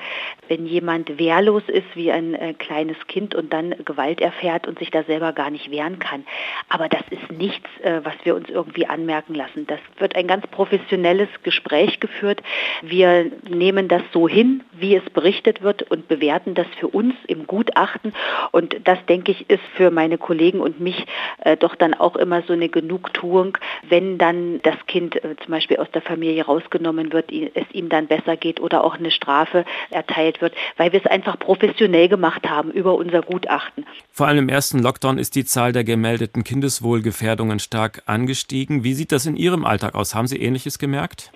Wenn 0.46 0.64
jemand 0.64 1.18
wehrlos 1.18 1.64
ist 1.66 1.96
wie 1.96 2.12
ein 2.12 2.34
äh, 2.34 2.54
kleines 2.54 2.96
Kind 3.08 3.34
und 3.34 3.52
dann 3.52 3.74
Gewalt 3.84 4.20
erfährt 4.20 4.68
und 4.68 4.78
sich 4.78 4.92
da 4.92 5.02
selber 5.02 5.32
gar 5.32 5.50
nicht 5.50 5.72
wehren 5.72 5.98
kann. 5.98 6.24
Aber 6.68 6.88
das 6.88 7.02
ist 7.10 7.32
nichts, 7.32 7.68
äh, 7.82 8.00
was 8.04 8.14
wir 8.24 8.34
uns 8.34 8.48
irgendwie 8.48 8.86
anmerken 8.86 9.34
lassen. 9.34 9.66
Das 9.66 9.80
wird 9.98 10.16
ein 10.16 10.26
ganz 10.26 10.46
professionelles 10.46 11.28
Gespräch 11.42 12.00
geführt. 12.00 12.42
Wir 12.82 13.30
nehmen 13.48 13.88
das 13.88 14.02
so 14.12 14.28
hin, 14.28 14.62
wie 14.72 14.96
es 14.96 15.04
berichtet 15.10 15.62
wird 15.62 15.82
und 15.90 16.08
bewerten 16.08 16.54
das 16.54 16.66
für 16.78 16.88
uns 16.88 17.14
im 17.26 17.46
Gutachten. 17.46 18.12
Und 18.52 18.76
das, 18.84 18.98
denke 19.06 19.32
ich, 19.32 19.48
ist 19.50 19.62
für 19.76 19.90
meine 19.90 20.18
Kollegen 20.18 20.60
und 20.60 20.80
mich 20.80 21.06
äh, 21.44 21.56
doch 21.56 21.74
dann 21.74 21.94
auch 21.94 22.16
immer 22.16 22.42
so 22.42 22.52
eine 22.52 22.68
Genugtuung, 22.68 23.58
wenn 23.88 24.18
dann 24.18 24.60
das 24.62 24.76
Kind 24.86 25.16
äh, 25.16 25.36
zum 25.36 25.52
Beispiel 25.52 25.78
aus 25.78 25.90
der 25.92 26.02
Familie 26.02 26.44
rausgenommen 26.44 27.12
wird, 27.12 27.30
es 27.32 27.64
ihm 27.72 27.88
dann 27.88 28.06
besser 28.06 28.36
geht 28.36 28.60
oder 28.60 28.84
auch 28.84 28.96
eine 28.96 29.10
Strafe 29.10 29.64
erteilt 29.90 30.40
wird, 30.40 30.54
weil 30.76 30.92
wir 30.92 31.00
es 31.00 31.06
einfach 31.06 31.38
professionell 31.38 32.08
gemacht 32.08 32.48
haben 32.48 32.70
über 32.70 32.94
unser 32.94 33.22
Gutachten. 33.22 33.84
Vor 34.10 34.26
allem 34.26 34.38
im 34.38 34.48
ersten 34.48 34.78
Lockdown 34.80 35.18
ist 35.18 35.34
die 35.34 35.44
Zahl 35.44 35.72
der 35.72 35.84
gemeldeten 35.84 36.44
Kindeswohlgefährdungen 36.44 37.58
stark 37.58 38.02
angestiegen. 38.08 38.84
Wie 38.84 38.94
sieht 38.94 39.12
das 39.12 39.26
in 39.26 39.36
Ihrem 39.36 39.64
Alltag 39.64 39.94
aus? 39.94 40.14
Haben 40.14 40.26
Sie 40.26 40.40
Ähnliches 40.40 40.78
gemerkt? 40.78 41.32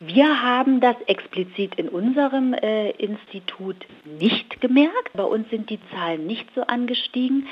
Wir 0.00 0.42
haben 0.42 0.80
das 0.80 0.96
explizit 1.06 1.76
in 1.76 1.88
unserem 1.88 2.52
äh, 2.54 2.90
Institut 2.90 3.76
nicht 4.04 4.60
gemerkt. 4.60 5.12
Bei 5.14 5.24
uns 5.24 5.48
sind 5.50 5.70
die 5.70 5.78
Zahlen 5.90 6.26
nicht 6.26 6.46
so 6.54 6.62
angestiegen. 6.62 7.46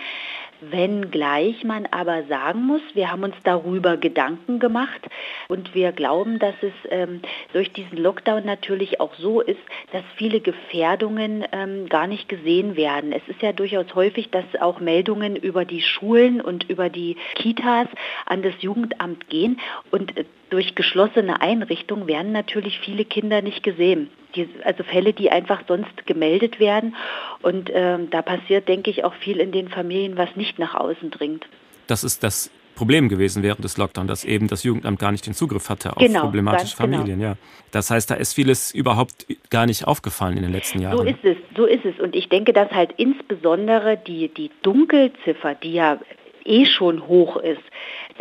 Wenngleich 0.70 1.64
man 1.64 1.86
aber 1.90 2.22
sagen 2.24 2.62
muss, 2.62 2.82
wir 2.94 3.10
haben 3.10 3.24
uns 3.24 3.34
darüber 3.42 3.96
Gedanken 3.96 4.60
gemacht 4.60 5.00
und 5.48 5.74
wir 5.74 5.92
glauben, 5.92 6.38
dass 6.38 6.54
es 6.62 6.72
ähm, 6.90 7.20
durch 7.52 7.72
diesen 7.72 7.98
Lockdown 7.98 8.44
natürlich 8.44 9.00
auch 9.00 9.14
so 9.14 9.40
ist, 9.40 9.60
dass 9.92 10.04
viele 10.16 10.40
Gefährdungen 10.40 11.44
ähm, 11.52 11.88
gar 11.88 12.06
nicht 12.06 12.28
gesehen 12.28 12.76
werden. 12.76 13.12
Es 13.12 13.26
ist 13.26 13.42
ja 13.42 13.52
durchaus 13.52 13.94
häufig, 13.94 14.30
dass 14.30 14.44
auch 14.60 14.78
Meldungen 14.78 15.34
über 15.34 15.64
die 15.64 15.82
Schulen 15.82 16.40
und 16.40 16.70
über 16.70 16.88
die 16.88 17.16
Kitas 17.34 17.88
an 18.26 18.42
das 18.42 18.54
Jugendamt 18.60 19.28
gehen 19.28 19.58
und 19.90 20.16
äh, 20.16 20.24
durch 20.52 20.74
geschlossene 20.74 21.40
Einrichtungen 21.40 22.06
werden 22.06 22.30
natürlich 22.30 22.78
viele 22.78 23.06
Kinder 23.06 23.40
nicht 23.40 23.62
gesehen. 23.62 24.10
Die, 24.36 24.48
also 24.64 24.82
Fälle, 24.82 25.14
die 25.14 25.30
einfach 25.30 25.62
sonst 25.66 26.06
gemeldet 26.06 26.60
werden. 26.60 26.94
Und 27.40 27.70
äh, 27.70 27.98
da 28.10 28.20
passiert, 28.20 28.68
denke 28.68 28.90
ich, 28.90 29.02
auch 29.04 29.14
viel 29.14 29.38
in 29.38 29.50
den 29.50 29.68
Familien, 29.68 30.18
was 30.18 30.36
nicht 30.36 30.58
nach 30.58 30.74
außen 30.74 31.10
dringt. 31.10 31.46
Das 31.86 32.04
ist 32.04 32.22
das 32.22 32.50
Problem 32.74 33.08
gewesen 33.08 33.42
während 33.42 33.64
des 33.64 33.78
Lockdowns, 33.78 34.08
dass 34.08 34.24
eben 34.24 34.48
das 34.48 34.62
Jugendamt 34.62 34.98
gar 34.98 35.12
nicht 35.12 35.26
den 35.26 35.34
Zugriff 35.34 35.70
hatte 35.70 35.94
auf 35.94 36.02
genau, 36.02 36.20
problematische 36.20 36.76
genau. 36.76 36.96
Familien. 36.96 37.18
Genau. 37.18 37.30
Ja. 37.32 37.36
Das 37.70 37.90
heißt, 37.90 38.10
da 38.10 38.14
ist 38.14 38.34
vieles 38.34 38.72
überhaupt 38.74 39.26
gar 39.50 39.66
nicht 39.66 39.86
aufgefallen 39.86 40.36
in 40.36 40.42
den 40.42 40.52
letzten 40.52 40.80
Jahren. 40.80 40.98
So 40.98 41.04
ist 41.04 41.24
es, 41.24 41.36
so 41.56 41.64
ist 41.64 41.84
es. 41.84 41.98
Und 41.98 42.14
ich 42.14 42.28
denke, 42.28 42.52
dass 42.52 42.70
halt 42.70 42.92
insbesondere 42.98 43.96
die, 43.96 44.28
die 44.28 44.50
Dunkelziffer, 44.62 45.54
die 45.54 45.72
ja 45.72 45.98
eh 46.44 46.66
schon 46.66 47.06
hoch 47.06 47.36
ist, 47.36 47.62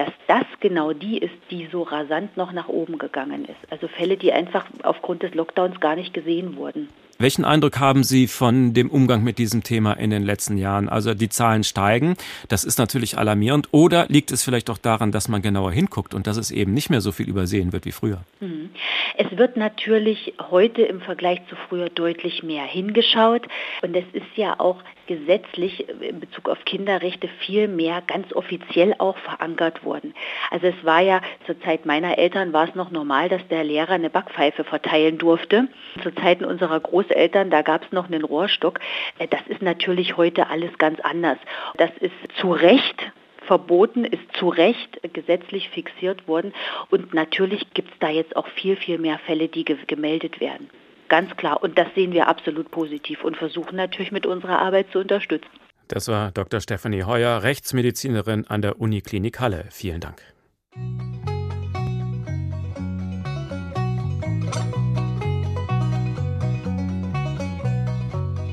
dass 0.02 0.14
das 0.26 0.46
genau 0.60 0.94
die 0.94 1.20
ist, 1.20 1.36
die 1.52 1.68
so 1.72 1.84
rasant 1.84 2.36
noch 2.36 2.52
nach 2.54 2.70
oben 2.70 2.98
gegangen 2.98 3.46
ist. 3.46 3.72
Also 3.72 3.88
Fälle, 3.88 4.18
die 4.18 4.34
einfach 4.34 4.66
aufgrund 4.82 5.22
des 5.22 5.36
Lockdowns 5.36 5.80
gar 5.80 5.96
nicht 5.96 6.12
gesehen 6.12 6.56
wurden. 6.56 6.90
Welchen 7.20 7.46
Eindruck 7.46 7.80
haben 7.80 8.04
Sie 8.04 8.28
von 8.28 8.74
dem 8.74 8.90
Umgang 8.90 9.24
mit 9.24 9.38
diesem 9.38 9.64
Thema 9.64 9.94
in 9.94 10.10
den 10.10 10.24
letzten 10.24 10.58
Jahren? 10.58 10.90
Also 10.90 11.14
die 11.14 11.30
Zahlen 11.30 11.64
steigen, 11.64 12.16
das 12.48 12.64
ist 12.64 12.80
natürlich 12.80 13.18
alarmierend. 13.18 13.70
Oder 13.72 14.06
liegt 14.08 14.32
es 14.32 14.44
vielleicht 14.44 14.70
auch 14.70 14.78
daran, 14.78 15.12
dass 15.12 15.28
man 15.28 15.42
genauer 15.42 15.72
hinguckt 15.72 16.14
und 16.14 16.28
dass 16.28 16.38
es 16.38 16.52
eben 16.52 16.74
nicht 16.74 16.90
mehr 16.90 17.02
so 17.02 17.12
viel 17.12 17.30
übersehen 17.30 17.74
wird 17.74 17.86
wie 17.86 17.92
früher? 17.92 18.22
Mhm. 18.40 18.72
Es 19.18 19.38
wird 19.38 19.58
natürlich 19.58 20.34
heute 20.50 20.82
im 20.82 21.02
Vergleich 21.02 21.40
zu 21.50 21.56
früher 21.68 21.90
deutlich 21.90 22.44
mehr 22.44 22.64
hingeschaut. 22.64 23.48
Und 23.82 23.96
es 23.96 24.06
ist 24.14 24.36
ja 24.36 24.60
auch 24.60 24.78
gesetzlich 25.08 25.90
in 26.00 26.20
Bezug 26.20 26.48
auf 26.48 26.64
Kinderrechte 26.64 27.28
viel 27.46 27.68
mehr 27.68 28.02
ganz 28.06 28.32
offiziell 28.34 28.96
auch 28.98 29.18
verankert 29.18 29.84
worden. 29.84 30.14
Also 30.50 30.68
es 30.68 30.86
war 30.86 31.02
ja 31.02 31.22
zur 31.46 31.60
Zeit 31.62 31.86
meiner 31.86 32.18
Eltern 32.18 32.54
war 32.54 32.70
es 32.70 32.76
noch 32.76 32.92
normal, 32.92 33.28
dass 33.28 33.46
der 33.50 33.64
Lehrer 33.64 33.92
eine 33.92 34.10
Backpfeife 34.10 34.64
verteilen 34.64 35.18
durfte. 35.18 35.68
Zu 36.02 36.16
Zeiten 36.16 36.46
unserer 36.46 36.80
Großeltern, 37.12 37.50
da 37.50 37.62
gab 37.62 37.84
es 37.84 37.92
noch 37.92 38.08
einen 38.08 38.24
Rohrstock. 38.24 38.80
Äh, 39.20 39.28
das 39.28 39.42
ist 39.48 39.62
natürlich 39.62 40.18
heute 40.18 40.50
alles 40.50 40.78
ganz 40.78 41.00
anders. 41.02 41.38
Das 41.78 41.92
ist 42.00 42.14
zu 42.40 42.52
Recht 42.52 43.12
verboten, 43.46 44.06
ist 44.06 44.24
zu 44.38 44.50
Recht 44.50 45.00
gesetzlich 45.14 45.70
fixiert 45.70 46.28
worden. 46.28 46.54
Und 46.90 47.14
natürlich 47.14 47.74
gibt 47.74 47.92
es 47.92 48.00
da 48.00 48.10
jetzt 48.10 48.36
auch 48.36 48.48
viel, 48.48 48.76
viel 48.76 48.98
mehr 48.98 49.20
Fälle, 49.20 49.48
die 49.48 49.66
ge 49.66 49.78
gemeldet 49.88 50.40
werden. 50.40 50.70
Ganz 51.10 51.36
klar. 51.36 51.62
Und 51.62 51.78
das 51.78 51.88
sehen 51.96 52.14
wir 52.14 52.28
absolut 52.28 52.72
positiv 52.72 53.24
und 53.24 53.36
versuchen 53.36 53.76
natürlich 53.76 54.12
mit 54.12 54.26
unserer 54.26 54.60
Arbeit 54.60 54.92
zu 54.92 55.00
unterstützen. 55.00 55.50
Das 55.88 56.08
war 56.08 56.32
Dr. 56.32 56.62
Stephanie 56.62 57.04
Heuer, 57.04 57.44
Rechtsmedizinerin 57.44 58.46
an 58.48 58.62
der 58.62 58.80
Uniklinik 58.80 59.42
Halle. 59.42 59.66
Vielen 59.72 60.00
Dank. 60.00 60.22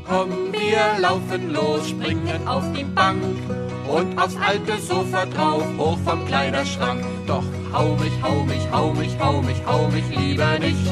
Komm, 0.08 0.52
wir 0.52 0.98
laufen 1.00 1.52
los, 1.52 1.90
springen 1.90 2.48
auf 2.48 2.64
die 2.72 2.84
Bank 2.84 3.22
und 3.86 4.18
aufs 4.18 4.36
alte 4.36 4.78
Sofa 4.80 5.26
drauf, 5.26 5.62
hoch 5.76 5.98
vom 6.02 6.24
Kleiderschrank. 6.24 7.04
Doch 7.26 7.44
hau 7.74 7.94
mich, 7.96 8.12
hau 8.22 8.42
mich, 8.44 8.66
hau 8.72 8.94
mich, 8.94 9.14
hau 9.20 9.42
mich, 9.42 9.62
hau 9.66 9.86
mich 9.88 10.08
lieber 10.16 10.58
nicht. 10.60 10.90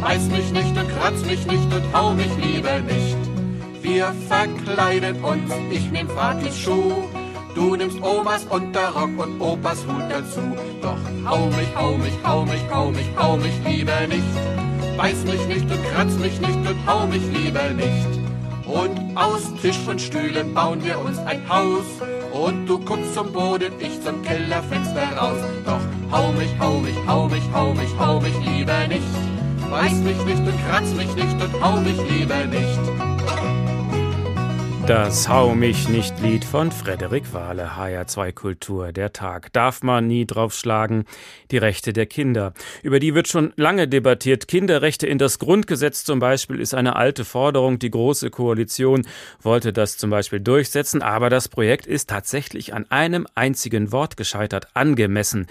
Beiß 0.00 0.24
mich 0.24 0.50
nicht 0.50 0.76
und 0.76 0.88
kratz 0.88 1.24
mich 1.24 1.46
nicht 1.46 1.72
und 1.72 1.84
hau 1.92 2.14
mich 2.14 2.34
lieber 2.42 2.80
nicht. 2.80 3.16
Wir 3.80 4.12
verkleiden 4.26 5.22
uns, 5.22 5.52
ich 5.70 5.88
nehm 5.92 6.08
Vatis 6.08 6.58
Schuh. 6.58 6.94
Du 7.54 7.76
nimmst 7.76 8.02
Omas 8.02 8.44
Unterrock 8.46 9.16
und 9.18 9.40
Opas 9.40 9.86
Hut 9.86 10.02
dazu. 10.10 10.56
Doch 10.82 10.98
hau 11.24 11.46
mich, 11.46 11.76
hau 11.76 11.96
mich, 11.96 12.14
hau 12.24 12.44
mich, 12.44 12.62
hau 12.72 12.90
mich, 12.90 13.08
hau 13.16 13.36
mich 13.36 13.54
lieber 13.64 14.06
nicht. 14.08 14.96
Beiß 14.96 15.24
mich 15.26 15.46
nicht 15.46 15.70
und 15.70 15.84
kratz 15.92 16.12
mich 16.14 16.40
nicht 16.40 16.58
und 16.58 16.86
hau 16.88 17.06
mich 17.06 17.22
lieber 17.32 17.70
nicht. 17.70 18.17
Und 18.68 19.16
aus 19.16 19.42
Tisch 19.62 19.78
und 19.88 20.00
Stühlen 20.00 20.52
bauen 20.52 20.84
wir 20.84 20.98
uns 21.00 21.18
ein 21.20 21.48
Haus. 21.48 21.86
Und 22.32 22.66
du 22.66 22.78
guckst 22.78 23.14
zum 23.14 23.32
Boden, 23.32 23.72
ich 23.78 24.02
zum 24.02 24.22
Kellerfenster 24.22 25.16
raus. 25.16 25.38
Doch 25.64 25.80
hau 26.12 26.32
mich, 26.32 26.50
hau 26.60 26.78
mich, 26.80 26.96
hau 27.06 27.28
mich, 27.28 27.42
hau 27.52 27.72
mich, 27.72 27.90
hau 27.98 28.20
mich 28.20 28.34
lieber 28.46 28.86
nicht. 28.86 29.02
Beiß 29.70 29.94
mich 29.94 30.22
nicht 30.24 30.40
und 30.40 30.68
kratz 30.68 30.92
mich 30.92 31.14
nicht 31.14 31.42
und 31.42 31.62
hau 31.62 31.80
mich 31.80 31.96
lieber 32.10 32.44
nicht. 32.44 33.07
Das 34.88 35.28
Hau 35.28 35.54
mich 35.54 35.90
nicht 35.90 36.18
Lied 36.20 36.46
von 36.46 36.72
Frederik 36.72 37.34
Wahle, 37.34 37.76
HR2 37.76 38.32
Kultur. 38.32 38.90
Der 38.90 39.12
Tag 39.12 39.52
darf 39.52 39.82
man 39.82 40.06
nie 40.06 40.24
draufschlagen. 40.24 41.04
Die 41.50 41.58
Rechte 41.58 41.92
der 41.92 42.06
Kinder. 42.06 42.54
Über 42.82 42.98
die 42.98 43.14
wird 43.14 43.28
schon 43.28 43.52
lange 43.56 43.86
debattiert. 43.86 44.48
Kinderrechte 44.48 45.06
in 45.06 45.18
das 45.18 45.38
Grundgesetz 45.38 46.04
zum 46.04 46.20
Beispiel 46.20 46.58
ist 46.58 46.72
eine 46.72 46.96
alte 46.96 47.26
Forderung. 47.26 47.78
Die 47.78 47.90
Große 47.90 48.30
Koalition 48.30 49.06
wollte 49.42 49.74
das 49.74 49.98
zum 49.98 50.08
Beispiel 50.08 50.40
durchsetzen. 50.40 51.02
Aber 51.02 51.28
das 51.28 51.48
Projekt 51.50 51.84
ist 51.86 52.08
tatsächlich 52.08 52.72
an 52.72 52.86
einem 52.88 53.26
einzigen 53.34 53.92
Wort 53.92 54.16
gescheitert. 54.16 54.68
Angemessen. 54.72 55.48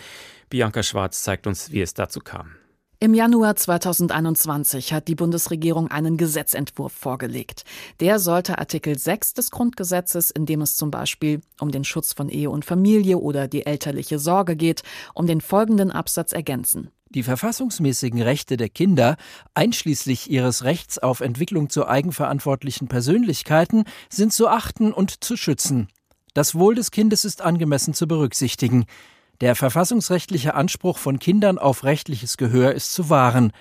Bianca 0.50 0.82
Schwarz 0.82 1.22
zeigt 1.22 1.46
uns, 1.46 1.72
wie 1.72 1.82
es 1.82 1.94
dazu 1.94 2.22
kam. 2.22 2.56
Im 3.00 3.14
Januar 3.14 3.56
2021 3.56 4.92
hat 4.92 5.08
die 5.08 5.14
Bundesregierung 5.14 5.90
einen 5.90 6.18
Gesetzentwurf 6.18 6.92
vorgelegt. 6.92 7.64
Der 8.00 8.18
sollte 8.18 8.58
Artikel 8.58 8.98
6 8.98 9.36
des 9.36 9.52
Grundgesetzes, 9.52 10.32
in 10.32 10.48
dem 10.48 10.62
es 10.62 10.76
zum 10.76 10.90
Beispiel 10.90 11.42
um 11.60 11.70
den 11.70 11.84
Schutz 11.84 12.14
von 12.14 12.28
Ehe 12.28 12.50
und 12.50 12.66
Familie 12.66 13.20
oder 13.20 13.48
die 13.48 13.68
elterliche 13.68 14.18
Sorge 14.18 14.56
geht, 14.56 14.82
um 15.14 15.28
den 15.28 15.42
folgenden 15.42 15.92
Absatz 15.92 16.32
ergänzen. 16.32 16.90
Die 17.10 17.22
verfassungsmäßigen 17.22 18.20
Rechte 18.24 18.58
der 18.58 18.70
Kinder, 18.70 19.18
einschließlich 19.54 20.32
ihres 20.32 20.64
Rechts 20.64 20.98
auf 20.98 21.22
Entwicklung 21.22 21.70
zu 21.70 21.88
eigenverantwortlichen 21.88 22.88
Persönlichkeiten, 22.88 23.84
sind 24.10 24.34
zu 24.34 24.48
achten 24.48 24.92
und 24.92 25.24
zu 25.24 25.38
schützen. 25.38 25.88
Das 26.34 26.56
Wohl 26.56 26.74
des 26.74 26.90
Kindes 26.90 27.26
ist 27.26 27.44
angemessen 27.44 27.94
zu 27.94 28.08
berücksichtigen. 28.08 28.86
Der 29.42 29.56
verfassungsrechtliche 29.56 30.56
Anspruch 30.56 30.98
von 30.98 31.20
Kindern 31.20 31.60
auf 31.60 31.84
rechtliches 31.84 32.38
Gehör 32.38 32.74
ist 32.74 32.94
zu 32.94 33.10
wahren. 33.10 33.52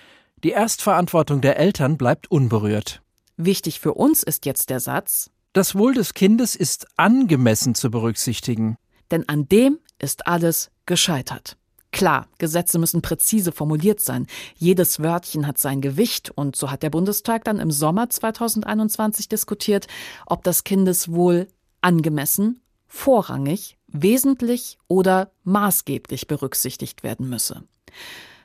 Die 0.43 0.51
Erstverantwortung 0.51 1.43
der 1.43 1.59
Eltern 1.59 1.99
bleibt 1.99 2.31
unberührt. 2.31 3.03
Wichtig 3.37 3.81
für 3.81 3.93
uns 3.93 4.23
ist 4.23 4.47
jetzt 4.47 4.71
der 4.71 4.81
Satz 4.81 5.31
Das 5.53 5.75
Wohl 5.75 5.93
des 5.93 6.15
Kindes 6.15 6.57
ist 6.57 6.87
angemessen 6.97 7.75
zu 7.75 7.91
berücksichtigen. 7.91 8.77
Denn 9.11 9.29
an 9.29 9.49
dem 9.49 9.79
ist 9.99 10.27
alles 10.27 10.71
gescheitert. 10.87 11.59
Klar, 11.93 12.29
Gesetze 12.39 12.79
müssen 12.79 13.03
präzise 13.03 13.53
formuliert 13.53 14.01
sein. 14.01 14.27
Jedes 14.55 15.01
Wörtchen 15.01 15.47
hat 15.47 15.59
sein 15.59 15.81
Gewicht 15.81 16.31
und 16.31 16.57
so 16.57 16.71
hat 16.71 16.83
der 16.83 16.91
Bundestag 16.91 17.45
dann 17.45 17.59
im 17.59 17.71
Sommer 17.71 18.09
2021 18.09 19.29
diskutiert, 19.29 19.87
ob 20.27 20.43
das 20.43 20.65
Kindeswohl 20.65 21.49
angemessen, 21.81 22.61
vorrangig 22.87 23.76
wesentlich 24.03 24.79
oder 24.89 25.31
maßgeblich 25.45 26.27
berücksichtigt 26.27 27.03
werden 27.03 27.29
müsse. 27.29 27.65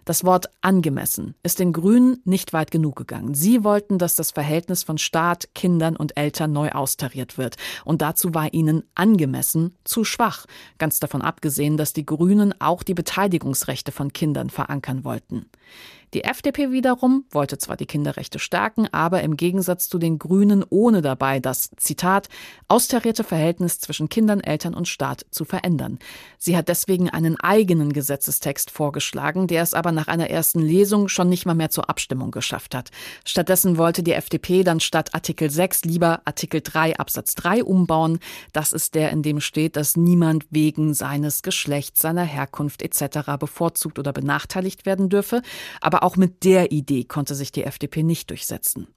Das 0.04 0.24
Wort 0.24 0.50
angemessen 0.62 1.36
ist 1.44 1.60
den 1.60 1.74
Grünen 1.74 2.22
nicht 2.26 2.54
weit 2.54 2.72
genug 2.72 2.96
gegangen. 2.96 3.36
Sie 3.36 3.64
wollten, 3.64 4.00
dass 4.00 4.16
das 4.16 4.32
Verhältnis 4.32 4.82
von 4.84 4.98
Staat, 4.98 5.54
Kindern 5.54 5.96
und 5.96 6.18
Eltern 6.18 6.52
neu 6.52 6.72
austariert 6.72 7.38
wird. 7.38 7.58
Und 7.86 8.02
dazu 8.02 8.34
war 8.34 8.52
ihnen 8.52 8.84
angemessen 8.96 9.76
zu 9.84 10.04
schwach. 10.04 10.48
Ganz 10.80 11.00
davon 11.00 11.22
abgesehen, 11.22 11.78
dass 11.78 11.94
die 11.94 12.06
Grünen 12.06 12.60
auch 12.60 12.82
die 12.82 12.96
Beteiligungsrechte 12.96 13.92
von 13.92 14.12
Kindern 14.12 14.50
verankern 14.50 15.04
wollten. 15.04 15.46
Die 16.14 16.26
FDP 16.26 16.72
wiederum 16.72 17.24
wollte 17.32 17.58
zwar 17.58 17.78
die 17.78 17.86
Kinderrechte 17.86 18.38
stärken, 18.38 18.88
aber 18.92 19.22
im 19.22 19.38
Gegensatz 19.38 19.88
zu 19.88 19.98
den 19.98 20.20
Grünen 20.20 20.66
ohne 20.70 21.02
dabei 21.02 21.40
das, 21.40 21.72
Zitat, 21.78 22.28
austarierte 22.68 23.24
Verhältnis 23.24 23.80
zwischen 23.80 24.10
Kindern, 24.10 24.42
Eltern 24.42 24.74
und 24.74 24.90
Staat 24.90 25.26
zu 25.32 25.46
verändern. 25.46 26.00
Sie 26.38 26.58
hat 26.58 26.68
deswegen 26.68 27.10
einen 27.10 27.40
eigenen 27.40 27.94
Gesetzestext 27.94 28.72
vorgeschlagen, 28.72 29.48
der 29.48 29.64
es 29.64 29.74
aber 29.74 29.94
nach 29.94 30.10
einer 30.10 30.30
ersten 30.30 30.60
Lesung 30.60 31.08
schon 31.08 31.30
nicht 31.30 31.46
mal 31.46 31.54
mehr 31.54 31.70
zur 31.70 31.90
Abstimmung 31.90 32.32
geschafft 32.32 32.76
hat. 32.76 32.92
Stattdessen 33.24 33.78
wollte 33.78 34.04
die 34.04 34.14
FDP 34.14 34.64
dann 34.64 34.82
statt 34.82 35.14
Artikel 35.14 35.50
6 35.50 35.86
lieber 35.86 36.22
Artikel 36.26 36.60
3 36.60 36.98
Absatz 36.98 37.36
3 37.36 37.64
umbauen. 37.64 38.20
Das 38.52 38.74
ist 38.74 38.96
der, 38.96 39.12
in 39.12 39.24
dem 39.24 39.40
steht, 39.40 39.78
dass 39.78 39.96
niemand 39.96 40.46
wegen 40.50 40.94
seines 40.94 41.42
Geschlechts, 41.42 42.02
seiner 42.02 42.26
Herkunft 42.26 42.82
etc. 42.82 43.38
bevorzugt 43.40 43.98
oder 43.98 44.12
benachteiligt 44.12 44.86
werden 44.86 45.08
dürfe. 45.08 45.42
Aber 45.80 46.01
auch 46.02 46.18
mit 46.18 46.44
der 46.44 46.72
Idee 46.72 47.04
konnte 47.04 47.36
sich 47.36 47.52
die 47.52 47.64
FDP 47.64 48.04
nicht 48.04 48.30
durchsetzen. 48.30 48.88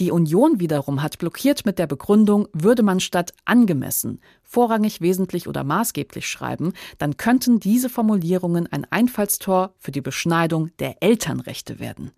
Die 0.00 0.10
Union 0.10 0.58
wiederum 0.58 1.02
hat 1.02 1.18
blockiert 1.18 1.64
mit 1.64 1.78
der 1.78 1.86
Begründung, 1.86 2.48
würde 2.52 2.82
man 2.82 2.98
statt 2.98 3.32
angemessen 3.44 4.20
vorrangig 4.54 5.00
wesentlich 5.00 5.48
oder 5.48 5.64
maßgeblich 5.64 6.28
schreiben, 6.28 6.72
dann 6.98 7.16
könnten 7.16 7.58
diese 7.58 7.88
Formulierungen 7.88 8.68
ein 8.68 8.86
Einfallstor 8.90 9.74
für 9.78 9.90
die 9.90 10.00
Beschneidung 10.00 10.70
der 10.78 11.02
Elternrechte 11.02 11.80
werden. 11.80 12.12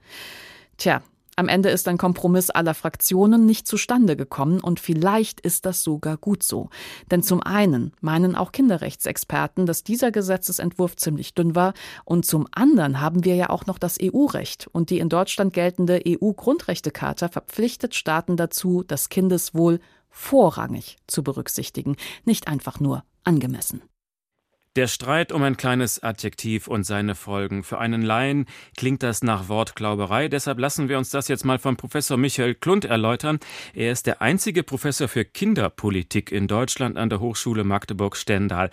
Tja, 0.77 1.03
am 1.37 1.49
Ende 1.49 1.69
ist 1.69 1.87
ein 1.87 1.99
Kompromiss 1.99 2.49
aller 2.49 2.73
Fraktionen 2.73 3.45
nicht 3.45 3.67
zustande 3.67 4.17
gekommen 4.17 4.61
und 4.61 4.81
vielleicht 4.81 5.41
ist 5.41 5.67
das 5.67 5.83
sogar 5.83 6.17
gut 6.17 6.43
so. 6.43 6.71
Denn 7.11 7.23
zum 7.23 7.43
einen 7.43 7.93
meinen 8.01 8.35
auch 8.35 8.53
Kinderrechtsexperten, 8.53 9.67
dass 9.67 9.85
dieser 9.85 10.11
Gesetzesentwurf 10.11 10.97
ziemlich 10.97 11.35
dünn 11.35 11.55
war 11.55 11.75
und 12.07 12.25
zum 12.25 12.47
anderen 12.53 13.01
haben 13.03 13.25
wir 13.25 13.35
ja 13.35 13.51
auch 13.51 13.67
noch 13.67 13.79
das 13.79 13.99
EU-Recht 14.03 14.67
und 14.73 14.89
die 14.89 14.99
in 14.99 15.11
Deutschland 15.11 15.53
geltende 15.53 16.03
EU-Grundrechtecharta 16.07 17.29
verpflichtet 17.29 17.95
Staaten 17.95 18.39
dazu, 18.39 18.83
das 18.83 19.11
Kindeswohl 19.11 19.81
vorrangig 20.09 20.97
zu 21.07 21.23
berücksichtigen, 21.23 21.97
nicht 22.25 22.49
einfach 22.49 22.81
nur 22.81 23.05
angemessen. 23.25 23.83
Der 24.77 24.89
Streit 24.89 25.33
um 25.33 25.43
ein 25.43 25.57
kleines 25.57 26.03
Adjektiv 26.03 26.69
und 26.69 26.85
seine 26.85 27.15
Folgen. 27.15 27.63
Für 27.63 27.79
einen 27.79 28.03
Laien 28.03 28.45
klingt 28.77 29.03
das 29.03 29.23
nach 29.23 29.49
Wortglauberei. 29.49 30.29
Deshalb 30.29 30.59
lassen 30.59 30.91
wir 30.91 30.99
uns 30.99 31.09
das 31.09 31.29
jetzt 31.29 31.47
mal 31.47 31.59
von 31.59 31.79
Professor 31.79 32.19
Michael 32.19 32.55
Klund 32.55 32.85
erläutern. 32.85 33.41
Er 33.73 33.91
ist 33.91 34.07
der 34.07 34.21
einzige 34.21 34.63
Professor 34.63 35.09
für 35.09 35.25
Kinderpolitik 35.25 36.31
in 36.31 36.47
Deutschland 36.47 36.99
an 36.99 37.09
der 37.09 37.21
Hochschule 37.21 37.65
Magdeburg-Stendal. 37.65 38.69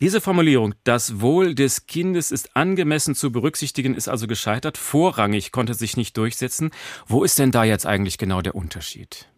Diese 0.00 0.20
Formulierung, 0.20 0.74
das 0.82 1.20
Wohl 1.20 1.54
des 1.54 1.86
Kindes 1.86 2.32
ist 2.32 2.56
angemessen 2.56 3.14
zu 3.14 3.30
berücksichtigen, 3.30 3.94
ist 3.94 4.08
also 4.08 4.26
gescheitert. 4.26 4.76
Vorrangig 4.76 5.52
konnte 5.52 5.74
sich 5.74 5.96
nicht 5.96 6.16
durchsetzen. 6.16 6.72
Wo 7.06 7.22
ist 7.22 7.38
denn 7.38 7.52
da 7.52 7.62
jetzt 7.62 7.86
eigentlich 7.86 8.18
genau 8.18 8.42
der 8.42 8.56
Unterschied? 8.56 9.28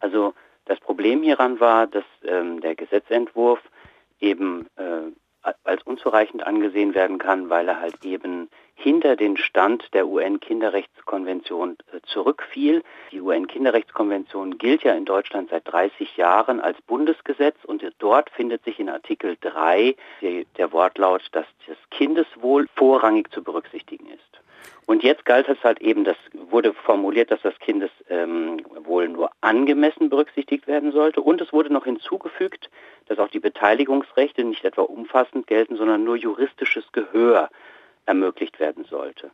Also 0.00 0.34
das 0.66 0.78
Problem 0.80 1.22
hieran 1.22 1.60
war, 1.60 1.86
dass 1.86 2.04
ähm, 2.24 2.60
der 2.60 2.74
Gesetzentwurf 2.74 3.58
eben 4.20 4.66
äh, 4.76 5.12
als 5.64 5.82
unzureichend 5.84 6.46
angesehen 6.46 6.94
werden 6.94 7.18
kann, 7.18 7.48
weil 7.48 7.68
er 7.68 7.80
halt 7.80 8.04
eben 8.04 8.48
hinter 8.74 9.16
den 9.16 9.36
Stand 9.36 9.92
der 9.92 10.06
UN-Kinderrechtskonvention 10.06 11.76
äh, 11.92 12.00
zurückfiel. 12.06 12.82
Die 13.12 13.20
UN-Kinderrechtskonvention 13.20 14.58
gilt 14.58 14.82
ja 14.84 14.94
in 14.94 15.04
Deutschland 15.04 15.50
seit 15.50 15.66
30 15.66 16.16
Jahren 16.16 16.60
als 16.60 16.80
Bundesgesetz 16.82 17.56
und 17.64 17.84
dort 17.98 18.30
findet 18.30 18.64
sich 18.64 18.78
in 18.78 18.88
Artikel 18.88 19.36
3 19.40 19.96
der, 20.22 20.44
der 20.56 20.72
Wortlaut, 20.72 21.22
dass 21.32 21.46
das 21.66 21.76
Kindeswohl 21.90 22.66
vorrangig 22.74 23.32
zu 23.32 23.42
berücksichtigen. 23.42 24.07
Und 24.88 25.02
jetzt 25.02 25.26
galt 25.26 25.50
es 25.50 25.62
halt 25.62 25.82
eben, 25.82 26.04
das 26.04 26.16
wurde 26.32 26.72
formuliert, 26.72 27.30
dass 27.30 27.42
das 27.42 27.52
Kindeswohl 27.58 29.04
ähm, 29.04 29.12
nur 29.12 29.30
angemessen 29.42 30.08
berücksichtigt 30.08 30.66
werden 30.66 30.92
sollte. 30.92 31.20
Und 31.20 31.42
es 31.42 31.52
wurde 31.52 31.70
noch 31.70 31.84
hinzugefügt, 31.84 32.70
dass 33.06 33.18
auch 33.18 33.28
die 33.28 33.38
Beteiligungsrechte 33.38 34.44
nicht 34.44 34.64
etwa 34.64 34.80
umfassend 34.80 35.46
gelten, 35.46 35.76
sondern 35.76 36.04
nur 36.04 36.16
juristisches 36.16 36.90
Gehör 36.92 37.50
ermöglicht 38.06 38.58
werden 38.60 38.84
sollte. 38.84 39.30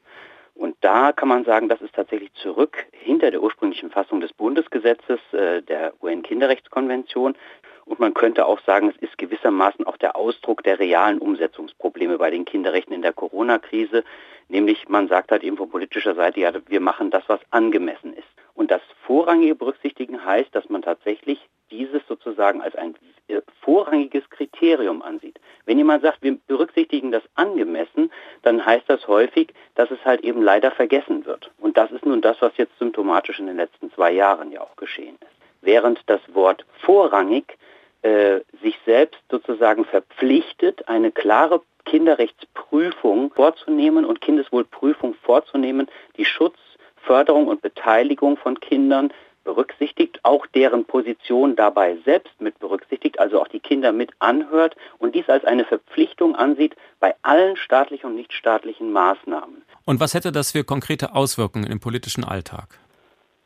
Und 0.56 0.74
da 0.80 1.12
kann 1.12 1.28
man 1.28 1.44
sagen, 1.44 1.68
das 1.68 1.80
ist 1.82 1.94
tatsächlich 1.94 2.32
zurück 2.34 2.86
hinter 2.90 3.30
der 3.30 3.40
ursprünglichen 3.40 3.92
Fassung 3.92 4.20
des 4.20 4.32
Bundesgesetzes 4.32 5.20
äh, 5.32 5.62
der 5.62 5.92
UN-Kinderrechtskonvention. 6.02 7.36
Und 7.84 8.00
man 8.00 8.14
könnte 8.14 8.46
auch 8.46 8.60
sagen, 8.60 8.88
es 8.88 8.96
ist 9.02 9.18
gewissermaßen 9.18 9.86
auch 9.86 9.96
der 9.96 10.16
Ausdruck 10.16 10.62
der 10.62 10.78
realen 10.78 11.18
Umsetzungsprobleme 11.18 12.18
bei 12.18 12.30
den 12.30 12.44
Kinderrechten 12.44 12.94
in 12.94 13.02
der 13.02 13.12
Corona-Krise. 13.12 14.04
Nämlich, 14.48 14.88
man 14.88 15.08
sagt 15.08 15.30
halt 15.30 15.42
eben 15.42 15.56
von 15.56 15.70
politischer 15.70 16.14
Seite, 16.14 16.40
ja, 16.40 16.52
wir 16.66 16.80
machen 16.80 17.10
das, 17.10 17.24
was 17.28 17.40
angemessen 17.50 18.14
ist. 18.14 18.28
Und 18.54 18.70
das 18.70 18.82
vorrangige 19.06 19.54
Berücksichtigen 19.54 20.24
heißt, 20.24 20.54
dass 20.54 20.68
man 20.68 20.82
tatsächlich 20.82 21.40
dieses 21.70 22.06
sozusagen 22.06 22.62
als 22.62 22.76
ein 22.76 22.94
äh, 23.28 23.40
vorrangiges 23.62 24.28
Kriterium 24.30 25.02
ansieht. 25.02 25.40
Wenn 25.64 25.78
jemand 25.78 26.02
sagt, 26.02 26.22
wir 26.22 26.38
berücksichtigen 26.46 27.10
das 27.10 27.22
angemessen, 27.34 28.12
dann 28.42 28.64
heißt 28.64 28.84
das 28.86 29.08
häufig, 29.08 29.52
dass 29.74 29.90
es 29.90 30.04
halt 30.04 30.20
eben 30.20 30.42
leider 30.42 30.70
vergessen 30.70 31.24
wird. 31.26 31.50
Und 31.58 31.76
das 31.76 31.90
ist 31.90 32.06
nun 32.06 32.20
das, 32.20 32.40
was 32.40 32.56
jetzt 32.56 32.78
symptomatisch 32.78 33.38
in 33.38 33.46
den 33.46 33.56
letzten 33.56 33.90
zwei 33.92 34.12
Jahren 34.12 34.52
ja 34.52 34.60
auch 34.60 34.76
geschehen 34.76 35.16
ist. 35.20 35.34
Während 35.62 36.00
das 36.06 36.20
Wort 36.34 36.64
vorrangig 36.82 37.56
äh, 38.04 38.40
sich 38.62 38.78
selbst 38.84 39.20
sozusagen 39.30 39.86
verpflichtet, 39.86 40.88
eine 40.88 41.10
klare 41.10 41.62
Kinderrechtsprüfung 41.86 43.32
vorzunehmen 43.32 44.04
und 44.04 44.20
Kindeswohlprüfung 44.20 45.14
vorzunehmen, 45.22 45.88
die 46.18 46.26
Schutz, 46.26 46.56
Förderung 46.96 47.48
und 47.48 47.62
Beteiligung 47.62 48.36
von 48.36 48.60
Kindern 48.60 49.10
berücksichtigt, 49.42 50.20
auch 50.22 50.46
deren 50.46 50.84
Position 50.84 51.56
dabei 51.56 51.96
selbst 52.04 52.38
mit 52.40 52.58
berücksichtigt, 52.58 53.18
also 53.18 53.40
auch 53.40 53.48
die 53.48 53.60
Kinder 53.60 53.92
mit 53.92 54.10
anhört 54.18 54.76
und 54.98 55.14
dies 55.14 55.28
als 55.30 55.46
eine 55.46 55.64
Verpflichtung 55.64 56.36
ansieht 56.36 56.76
bei 57.00 57.14
allen 57.22 57.56
staatlichen 57.56 58.10
und 58.10 58.16
nichtstaatlichen 58.16 58.92
Maßnahmen. 58.92 59.62
Und 59.86 60.00
was 60.00 60.12
hätte 60.12 60.30
das 60.30 60.52
für 60.52 60.64
konkrete 60.64 61.14
Auswirkungen 61.14 61.70
im 61.70 61.80
politischen 61.80 62.24
Alltag? 62.24 62.78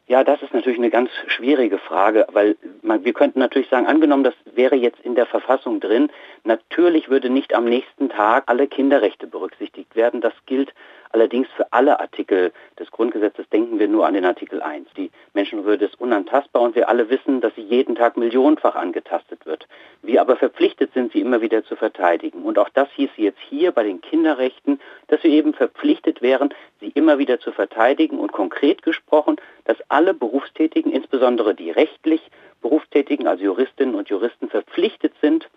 Ja, 0.09 0.25
das 0.25 0.41
ist 0.41 0.55
natürlich 0.55 0.79
eine 0.79 0.89
ganz 0.89 1.11
schwierige 1.27 1.77
Frage, 1.77 2.27
weil 2.33 2.57
man, 2.81 3.05
wir 3.05 3.13
könnten 3.13 3.41
natürlich 3.41 3.69
sagen, 3.69 3.87
angenommen, 3.87 4.25
das 4.25 4.33
wäre 4.55 4.75
jetzt 4.75 5.01
in 5.01 5.15
der 5.15 5.27
Verfassung 5.27 5.81
drin, 5.81 6.11
natürlich 6.45 7.11
würde 7.11 7.29
nicht 7.29 7.55
am 7.55 7.67
nächsten 7.67 8.09
Tag 8.09 8.45
alle 8.47 8.69
Kinderrechte 8.69 9.27
berücksichtigt 9.27 9.95
werden. 9.97 10.23
Das 10.23 10.33
gilt 10.47 10.73
Allerdings 11.11 11.49
für 11.57 11.73
alle 11.73 12.01
Artikel 12.01 12.53
des 12.79 12.91
Grundgesetzes 12.91 13.49
denken 13.49 13.79
wir 13.79 13.89
nur 13.89 14.07
an 14.07 14.15
den 14.15 14.25
Artikel 14.25 14.61
1. 14.61 14.89
Die 14.97 15.11
Menschenwürde 15.33 15.87
ist 15.87 16.01
unantastbar 16.01 16.63
und 16.63 16.75
wir 16.75 16.89
alle 16.89 17.09
wissen, 17.09 17.41
dass 17.41 17.55
sie 17.55 17.63
jeden 17.63 17.95
Tag 17.95 18.17
millionenfach 18.17 18.75
angetastet 18.75 19.47
wird. 19.47 19.67
Wir 20.03 20.21
aber 20.21 20.37
verpflichtet 20.37 20.93
sind, 20.93 21.13
sie 21.13 21.21
immer 21.21 21.41
wieder 21.41 21.65
zu 21.65 21.77
verteidigen. 21.77 22.43
Und 22.43 22.59
auch 22.59 22.69
das 22.69 22.89
hieß 22.95 23.11
jetzt 23.17 23.41
hier 23.49 23.73
bei 23.73 23.85
den 23.85 24.01
Kinderrechten, 24.01 24.81
dass 25.09 25.23
wir 25.23 25.31
eben 25.31 25.55
verpflichtet 25.55 26.23
wären, 26.23 26.55
sie 26.81 26.89
immer 26.89 27.19
wieder 27.19 27.41
zu 27.41 27.51
verteidigen 27.53 28.19
und 28.19 28.33
konkret 28.33 28.83
gesprochen, 28.83 29.37
dass 29.65 29.77
alle 29.89 30.15
Berufstätigen, 30.15 30.93
insbesondere 30.93 31.55
die 31.55 31.71
rechtlich 31.71 32.21
Berufstätigen, 32.63 33.27
also 33.27 33.45
Juristinnen 33.45 33.95
und 33.95 34.09
Juristen, 34.09 34.49
verpflichtet 34.49 35.13
sind, 35.21 35.49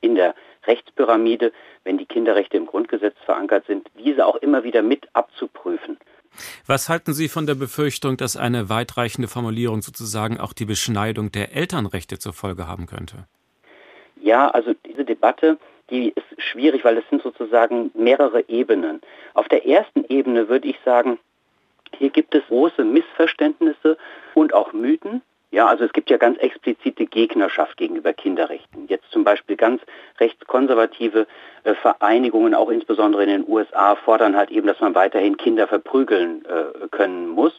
in 0.00 0.14
der 0.14 0.34
Rechtspyramide, 0.66 1.52
wenn 1.84 1.98
die 1.98 2.06
Kinderrechte 2.06 2.56
im 2.56 2.66
Grundgesetz 2.66 3.16
verankert 3.24 3.66
sind, 3.66 3.88
diese 3.98 4.26
auch 4.26 4.36
immer 4.36 4.64
wieder 4.64 4.82
mit 4.82 5.08
abzuprüfen. 5.12 5.98
Was 6.66 6.88
halten 6.88 7.12
Sie 7.12 7.28
von 7.28 7.46
der 7.46 7.54
Befürchtung, 7.54 8.16
dass 8.16 8.36
eine 8.36 8.68
weitreichende 8.68 9.28
Formulierung 9.28 9.82
sozusagen 9.82 10.38
auch 10.38 10.52
die 10.52 10.64
Beschneidung 10.64 11.32
der 11.32 11.54
Elternrechte 11.54 12.18
zur 12.18 12.32
Folge 12.32 12.68
haben 12.68 12.86
könnte? 12.86 13.26
Ja, 14.22 14.48
also 14.48 14.74
diese 14.86 15.04
Debatte, 15.04 15.58
die 15.90 16.10
ist 16.10 16.42
schwierig, 16.42 16.84
weil 16.84 16.96
es 16.98 17.08
sind 17.10 17.22
sozusagen 17.22 17.90
mehrere 17.94 18.48
Ebenen. 18.48 19.00
Auf 19.34 19.48
der 19.48 19.66
ersten 19.66 20.04
Ebene 20.08 20.48
würde 20.48 20.68
ich 20.68 20.78
sagen, 20.84 21.18
hier 21.96 22.10
gibt 22.10 22.34
es 22.34 22.46
große 22.46 22.84
Missverständnisse 22.84 23.96
und 24.34 24.54
auch 24.54 24.72
Mythen. 24.72 25.22
Ja, 25.52 25.66
also 25.66 25.84
es 25.84 25.92
gibt 25.92 26.10
ja 26.10 26.16
ganz 26.16 26.38
explizite 26.38 27.06
Gegnerschaft 27.06 27.76
gegenüber 27.76 28.12
Kinderrechten. 28.12 28.86
Jetzt 28.86 29.10
zum 29.10 29.24
Beispiel 29.24 29.56
ganz 29.56 29.82
rechtskonservative 30.20 31.26
äh, 31.64 31.74
Vereinigungen, 31.74 32.54
auch 32.54 32.70
insbesondere 32.70 33.24
in 33.24 33.30
den 33.30 33.48
USA, 33.48 33.96
fordern 33.96 34.36
halt 34.36 34.50
eben, 34.50 34.68
dass 34.68 34.78
man 34.80 34.94
weiterhin 34.94 35.36
Kinder 35.36 35.66
verprügeln 35.66 36.44
äh, 36.44 36.86
können 36.92 37.28
muss. 37.28 37.52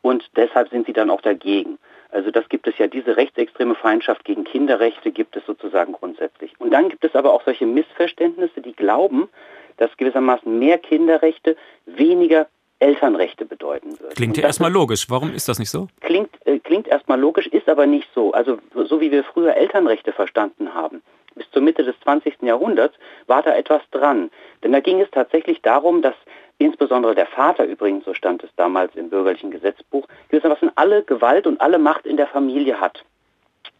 Und 0.00 0.24
deshalb 0.36 0.70
sind 0.70 0.86
sie 0.86 0.94
dann 0.94 1.10
auch 1.10 1.20
dagegen. 1.20 1.78
Also 2.10 2.30
das 2.30 2.48
gibt 2.48 2.66
es 2.66 2.78
ja, 2.78 2.86
diese 2.86 3.16
rechtsextreme 3.16 3.74
Feindschaft 3.74 4.24
gegen 4.24 4.44
Kinderrechte 4.44 5.10
gibt 5.12 5.36
es 5.36 5.44
sozusagen 5.46 5.92
grundsätzlich. 5.92 6.52
Und 6.58 6.70
dann 6.70 6.88
gibt 6.88 7.04
es 7.04 7.14
aber 7.14 7.32
auch 7.32 7.42
solche 7.44 7.66
Missverständnisse, 7.66 8.62
die 8.62 8.72
glauben, 8.72 9.28
dass 9.76 9.96
gewissermaßen 9.96 10.58
mehr 10.58 10.78
Kinderrechte 10.78 11.56
weniger 11.86 12.46
Elternrechte 12.80 13.44
bedeuten 13.44 13.98
würde. 13.98 14.14
Klingt 14.14 14.36
ja 14.36 14.44
erstmal 14.44 14.72
logisch. 14.72 15.10
Warum 15.10 15.34
ist 15.34 15.48
das 15.48 15.58
nicht 15.58 15.70
so? 15.70 15.88
Klingt, 16.00 16.30
äh, 16.46 16.58
klingt 16.60 16.86
erstmal 16.86 17.18
logisch, 17.18 17.46
ist 17.48 17.68
aber 17.68 17.86
nicht 17.86 18.08
so. 18.14 18.32
Also 18.32 18.58
so 18.74 19.00
wie 19.00 19.10
wir 19.10 19.24
früher 19.24 19.56
Elternrechte 19.56 20.12
verstanden 20.12 20.74
haben, 20.74 21.02
bis 21.34 21.50
zur 21.50 21.62
Mitte 21.62 21.82
des 21.82 21.98
20. 22.00 22.42
Jahrhunderts, 22.42 22.94
war 23.26 23.42
da 23.42 23.54
etwas 23.54 23.82
dran. 23.90 24.30
Denn 24.62 24.72
da 24.72 24.80
ging 24.80 25.00
es 25.00 25.10
tatsächlich 25.10 25.60
darum, 25.62 26.02
dass 26.02 26.14
insbesondere 26.58 27.14
der 27.14 27.26
Vater 27.26 27.64
übrigens, 27.64 28.04
so 28.04 28.14
stand 28.14 28.42
es 28.44 28.50
damals 28.56 28.94
im 28.96 29.10
bürgerlichen 29.10 29.50
Gesetzbuch, 29.50 30.06
gewissermaßen 30.28 30.70
alle 30.74 31.02
Gewalt 31.02 31.46
und 31.46 31.60
alle 31.60 31.78
Macht 31.78 32.06
in 32.06 32.16
der 32.16 32.26
Familie 32.26 32.80
hat. 32.80 33.04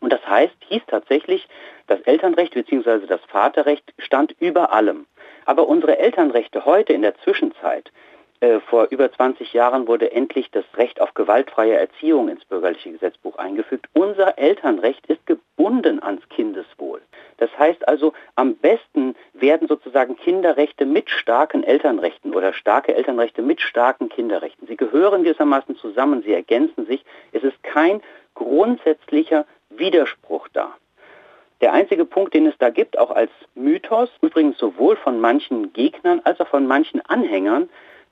Und 0.00 0.12
das 0.12 0.24
heißt, 0.26 0.54
hieß 0.68 0.82
tatsächlich, 0.86 1.48
das 1.86 2.00
Elternrecht 2.02 2.54
bzw. 2.54 3.06
das 3.06 3.20
Vaterrecht 3.26 3.92
stand 3.98 4.34
über 4.38 4.72
allem. 4.72 5.06
Aber 5.44 5.66
unsere 5.66 5.98
Elternrechte 5.98 6.64
heute 6.64 6.92
in 6.92 7.02
der 7.02 7.16
Zwischenzeit, 7.18 7.90
äh, 8.40 8.60
vor 8.60 8.88
über 8.90 9.10
20 9.10 9.52
Jahren 9.52 9.88
wurde 9.88 10.12
endlich 10.12 10.50
das 10.50 10.64
Recht 10.76 11.00
auf 11.00 11.14
gewaltfreie 11.14 11.76
Erziehung 11.76 12.28
ins 12.28 12.44
bürgerliche 12.44 12.92
Gesetzbuch 12.92 13.36
eingefügt. 13.36 13.86
Unser 13.94 14.38
Elternrecht 14.38 15.06
ist 15.06 15.26
gebunden 15.26 16.02
ans 16.02 16.28
Kindeswohl. 16.28 17.00
Das 17.38 17.50
heißt 17.58 17.86
also, 17.88 18.12
am 18.36 18.54
besten 18.56 19.16
werden 19.32 19.68
sozusagen 19.68 20.16
Kinderrechte 20.16 20.86
mit 20.86 21.10
starken 21.10 21.64
Elternrechten 21.64 22.34
oder 22.34 22.52
starke 22.52 22.94
Elternrechte 22.94 23.42
mit 23.42 23.60
starken 23.60 24.08
Kinderrechten. 24.08 24.66
Sie 24.66 24.76
gehören 24.76 25.24
gewissermaßen 25.24 25.76
zusammen, 25.76 26.22
sie 26.22 26.32
ergänzen 26.32 26.86
sich. 26.86 27.04
Es 27.32 27.42
ist 27.42 27.62
kein 27.62 28.00
grundsätzlicher 28.34 29.46
Widerspruch 29.70 30.48
da. 30.52 30.74
Der 31.60 31.72
einzige 31.72 32.04
Punkt, 32.04 32.34
den 32.34 32.46
es 32.46 32.56
da 32.58 32.70
gibt, 32.70 32.98
auch 32.98 33.10
als 33.10 33.30
Mythos, 33.56 34.10
übrigens 34.20 34.58
sowohl 34.58 34.96
von 34.96 35.20
manchen 35.20 35.72
Gegnern 35.72 36.20
als 36.22 36.40
auch 36.40 36.46
von 36.46 36.68
manchen 36.68 37.00
Anhängern, 37.06 37.68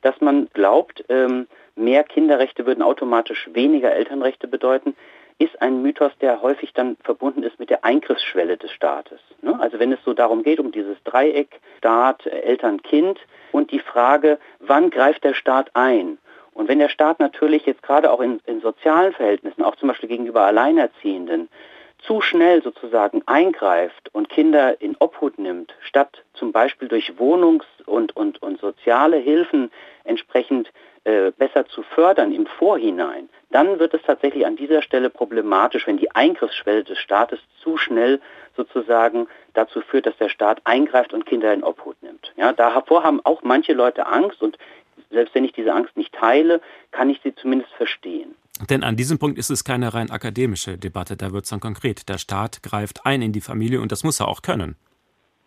dass 0.07 0.21
man 0.21 0.49
glaubt, 0.55 1.05
ähm, 1.09 1.49
mehr 1.75 2.05
Kinderrechte 2.05 2.64
würden 2.64 2.81
automatisch 2.81 3.51
weniger 3.53 3.92
Elternrechte 3.92 4.47
bedeuten, 4.47 4.95
ist 5.38 5.61
ein 5.61 5.83
Mythos, 5.83 6.12
der 6.21 6.42
häufig 6.42 6.73
dann 6.73 6.97
verbunden 7.03 7.42
ist 7.42 7.59
mit 7.59 7.71
der 7.71 7.85
Eingriffsschwelle 7.85 8.57
des 8.57 8.71
Staates. 8.71 9.19
Ne? 9.42 9.59
Also 9.59 9.81
wenn 9.81 9.90
es 9.90 9.99
so 10.05 10.14
darum 10.14 10.45
geht, 10.45 10.61
um 10.61 10.71
dieses 10.71 10.97
Dreieck 11.03 11.61
Staat, 11.79 12.25
Eltern, 12.25 12.83
Kind 12.83 13.19
und 13.51 13.73
die 13.73 13.81
Frage, 13.81 14.38
wann 14.61 14.90
greift 14.90 15.25
der 15.25 15.35
Staat 15.35 15.71
ein? 15.75 16.19
Und 16.55 16.69
wenn 16.69 16.79
der 16.79 16.88
Staat 16.88 17.19
natürlich 17.19 17.66
jetzt 17.66 17.83
gerade 17.83 18.12
auch 18.12 18.21
in, 18.21 18.40
in 18.47 18.61
sozialen 18.61 19.12
Verhältnissen, 19.12 19.62
auch 19.62 19.75
zum 19.75 19.88
Beispiel 19.88 20.09
gegenüber 20.09 20.42
Alleinerziehenden, 20.42 21.49
zu 21.99 22.21
schnell 22.21 22.63
sozusagen 22.63 23.23
eingreift 23.27 24.11
und 24.13 24.29
Kinder 24.29 24.81
in 24.81 24.97
Obhut 24.99 25.39
nimmt, 25.39 25.75
statt 25.81 26.23
zum 26.35 26.53
Beispiel 26.53 26.89
durch 26.89 27.19
Wohnungs- 27.19 27.65
und, 27.87 28.15
und, 28.17 28.43
und 28.43 28.61
soziale 28.61 29.17
Hilfen 29.17 29.71
entsprechend 30.05 30.71
äh, 31.05 31.31
besser 31.31 31.67
zu 31.67 31.83
fördern 31.83 32.33
im 32.33 32.47
Vorhinein, 32.47 33.29
dann 33.51 33.79
wird 33.79 33.95
es 33.95 34.03
tatsächlich 34.03 34.45
an 34.45 34.57
dieser 34.57 34.83
Stelle 34.83 35.09
problematisch, 35.09 35.87
wenn 35.87 35.99
die 35.99 36.11
Eingriffsschwelle 36.11 36.85
des 36.85 36.99
Staates 36.99 37.39
zu 37.63 37.77
schnell 37.77 38.21
sozusagen 38.57 39.29
dazu 39.55 39.81
führt, 39.81 40.07
dass 40.07 40.17
der 40.19 40.29
Staat 40.29 40.61
eingreift 40.65 41.13
und 41.13 41.27
Kinder 41.27 41.53
in 41.55 41.63
Obhut 41.63 42.03
nimmt. 42.03 42.33
Ja, 42.37 42.53
davor 42.53 43.05
haben 43.05 43.21
auch 43.25 43.43
manche 43.43 43.73
Leute 43.73 44.07
Angst 44.07 44.43
und 44.43 44.59
selbst 45.11 45.35
wenn 45.35 45.45
ich 45.45 45.53
diese 45.53 45.73
Angst 45.73 45.97
nicht 45.97 46.13
teile, 46.13 46.61
kann 46.91 47.11
ich 47.11 47.21
sie 47.23 47.35
zumindest 47.35 47.73
verstehen. 47.75 48.35
Denn 48.71 48.83
an 48.83 48.97
diesem 48.97 49.19
Punkt 49.19 49.38
ist 49.38 49.51
es 49.51 49.64
keine 49.64 49.92
rein 49.95 50.11
akademische 50.11 50.79
Debatte, 50.79 51.16
da 51.16 51.33
wird 51.33 51.45
es 51.45 51.51
dann 51.51 51.61
konkret. 51.61 52.09
Der 52.09 52.19
Staat 52.19 52.62
greift 52.62 53.05
ein 53.05 53.23
in 53.23 53.33
die 53.33 53.40
Familie 53.40 53.81
und 53.81 53.92
das 53.92 54.03
muss 54.05 54.21
er 54.21 54.29
auch 54.29 54.42
können. 54.42 54.77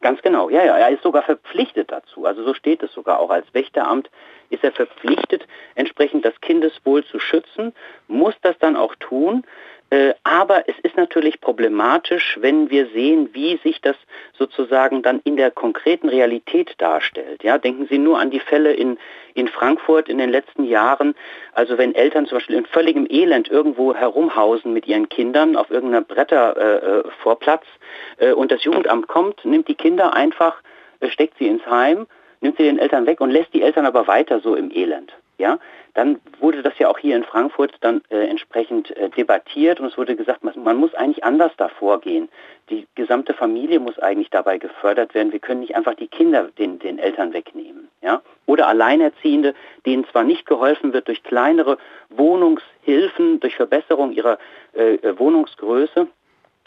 Ganz 0.02 0.22
genau, 0.22 0.50
ja, 0.50 0.63
ja, 0.63 0.78
er 0.78 0.89
ist 0.89 1.04
sogar 1.04 1.24
verpflichtet 1.24 1.91
dazu. 1.91 2.26
Also 2.26 2.43
so 2.45 2.54
steht 2.54 2.82
es 2.84 2.93
sogar 2.93 3.19
auch 3.19 3.30
als 3.30 3.54
Wächteramt 3.54 4.10
ist 4.50 4.63
er 4.63 4.72
verpflichtet, 4.72 5.48
entsprechend 5.76 6.26
das 6.26 6.39
Kindeswohl 6.41 7.04
zu 7.06 7.19
schützen, 7.19 7.74
muss 8.08 8.36
das 8.41 8.58
dann 8.60 8.76
auch 8.76 8.95
tun. 8.95 9.45
Äh, 9.91 10.13
aber 10.23 10.69
es 10.69 10.78
ist 10.84 10.97
natürlich 10.97 11.41
problematisch, 11.41 12.38
wenn 12.41 12.69
wir 12.69 12.88
sehen, 12.88 13.30
wie 13.34 13.58
sich 13.58 13.82
das 13.82 13.95
sozusagen 14.38 15.02
dann 15.02 15.19
in 15.23 15.36
der 15.36 15.49
konkreten 15.49 16.10
Realität 16.10 16.75
darstellt. 16.78 17.43
Ja, 17.43 17.58
denken 17.58 17.88
Sie 17.89 17.97
nur 17.97 18.19
an 18.19 18.30
die 18.30 18.39
Fälle 18.39 18.73
in, 18.73 18.99
in 19.34 19.47
Frankfurt 19.47 20.08
in 20.08 20.19
den 20.19 20.30
letzten 20.30 20.63
Jahren. 20.63 21.15
Also 21.54 21.80
wenn 21.80 21.95
Eltern 21.95 22.28
zum 22.28 22.38
Beispiel 22.38 22.58
in 22.58 22.67
völligem 22.67 23.08
Elend 23.10 23.49
irgendwo 23.49 23.95
herumhausen 23.95 24.73
mit 24.73 24.88
ihren 24.88 25.10
Kindern 25.10 25.56
auf 25.56 25.71
irgendeiner 25.71 26.06
Brettervorplatz 26.06 27.65
äh, 28.19 28.30
äh, 28.30 28.34
und 28.34 28.52
das 28.52 28.63
Jugendamt 28.63 29.08
kommt, 29.08 29.43
nimmt 29.43 29.67
die 29.67 29.75
Kinder 29.75 30.13
einfach, 30.13 30.62
äh, 30.99 31.10
steckt 31.10 31.39
sie 31.39 31.47
ins 31.47 31.65
Heim, 31.65 32.06
nimmt 32.41 32.58
sie 32.58 32.63
den 32.63 32.78
Eltern 32.78 33.08
weg 33.08 33.21
und 33.21 33.32
lässt 33.32 33.56
die 33.56 33.63
Eltern 33.63 33.88
aber 33.88 34.06
weiter 34.06 34.39
so 34.39 34.54
im 34.54 34.69
Elend. 34.71 35.13
Ja, 35.39 35.58
dann 35.93 36.19
wurde 36.41 36.62
das 36.62 36.78
ja 36.80 36.89
auch 36.89 36.97
hier 36.97 37.15
in 37.15 37.23
Frankfurt 37.23 37.73
dann 37.80 38.02
äh, 38.10 38.28
entsprechend 38.28 38.95
äh, 38.97 39.10
debattiert 39.10 39.80
und 39.80 39.88
es 39.88 39.97
wurde 39.97 40.17
gesagt, 40.17 40.43
man, 40.43 40.54
man, 40.62 40.75
muss 40.75 40.93
eigentlich 40.93 41.23
anders 41.23 41.54
da 41.56 41.69
vorgehen. 41.69 42.28
Die 42.69 42.86
gesamte 42.95 43.34
Familie 43.34 43.80
muss 43.80 43.97
eigentlich 43.99 44.30
dabei 44.30 44.58
gefördert 44.58 45.13
werden. 45.13 45.32
Wir 45.32 45.39
können 45.39 45.62
nicht 45.62 45.78
einfach 45.78 45.95
die 45.95 46.10
Kinder 46.10 46.49
den, 46.58 46.78
den 46.80 46.99
Eltern 46.99 47.32
wegnehmen. 47.32 47.88
Ja? 48.02 48.21
Oder 48.47 48.67
Alleinerziehende, 48.67 49.56
denen 49.86 50.06
zwar 50.10 50.25
nicht 50.25 50.45
geholfen 50.45 50.91
wird 50.91 51.08
durch 51.08 51.23
kleinere 51.23 51.78
Wohnungshilfen, 52.10 53.39
durch 53.39 53.56
Verbesserung 53.56 54.12
ihrer 54.12 54.39
äh, 54.73 54.95
äh 54.95 55.17
Wohnungsgröße, 55.17 56.08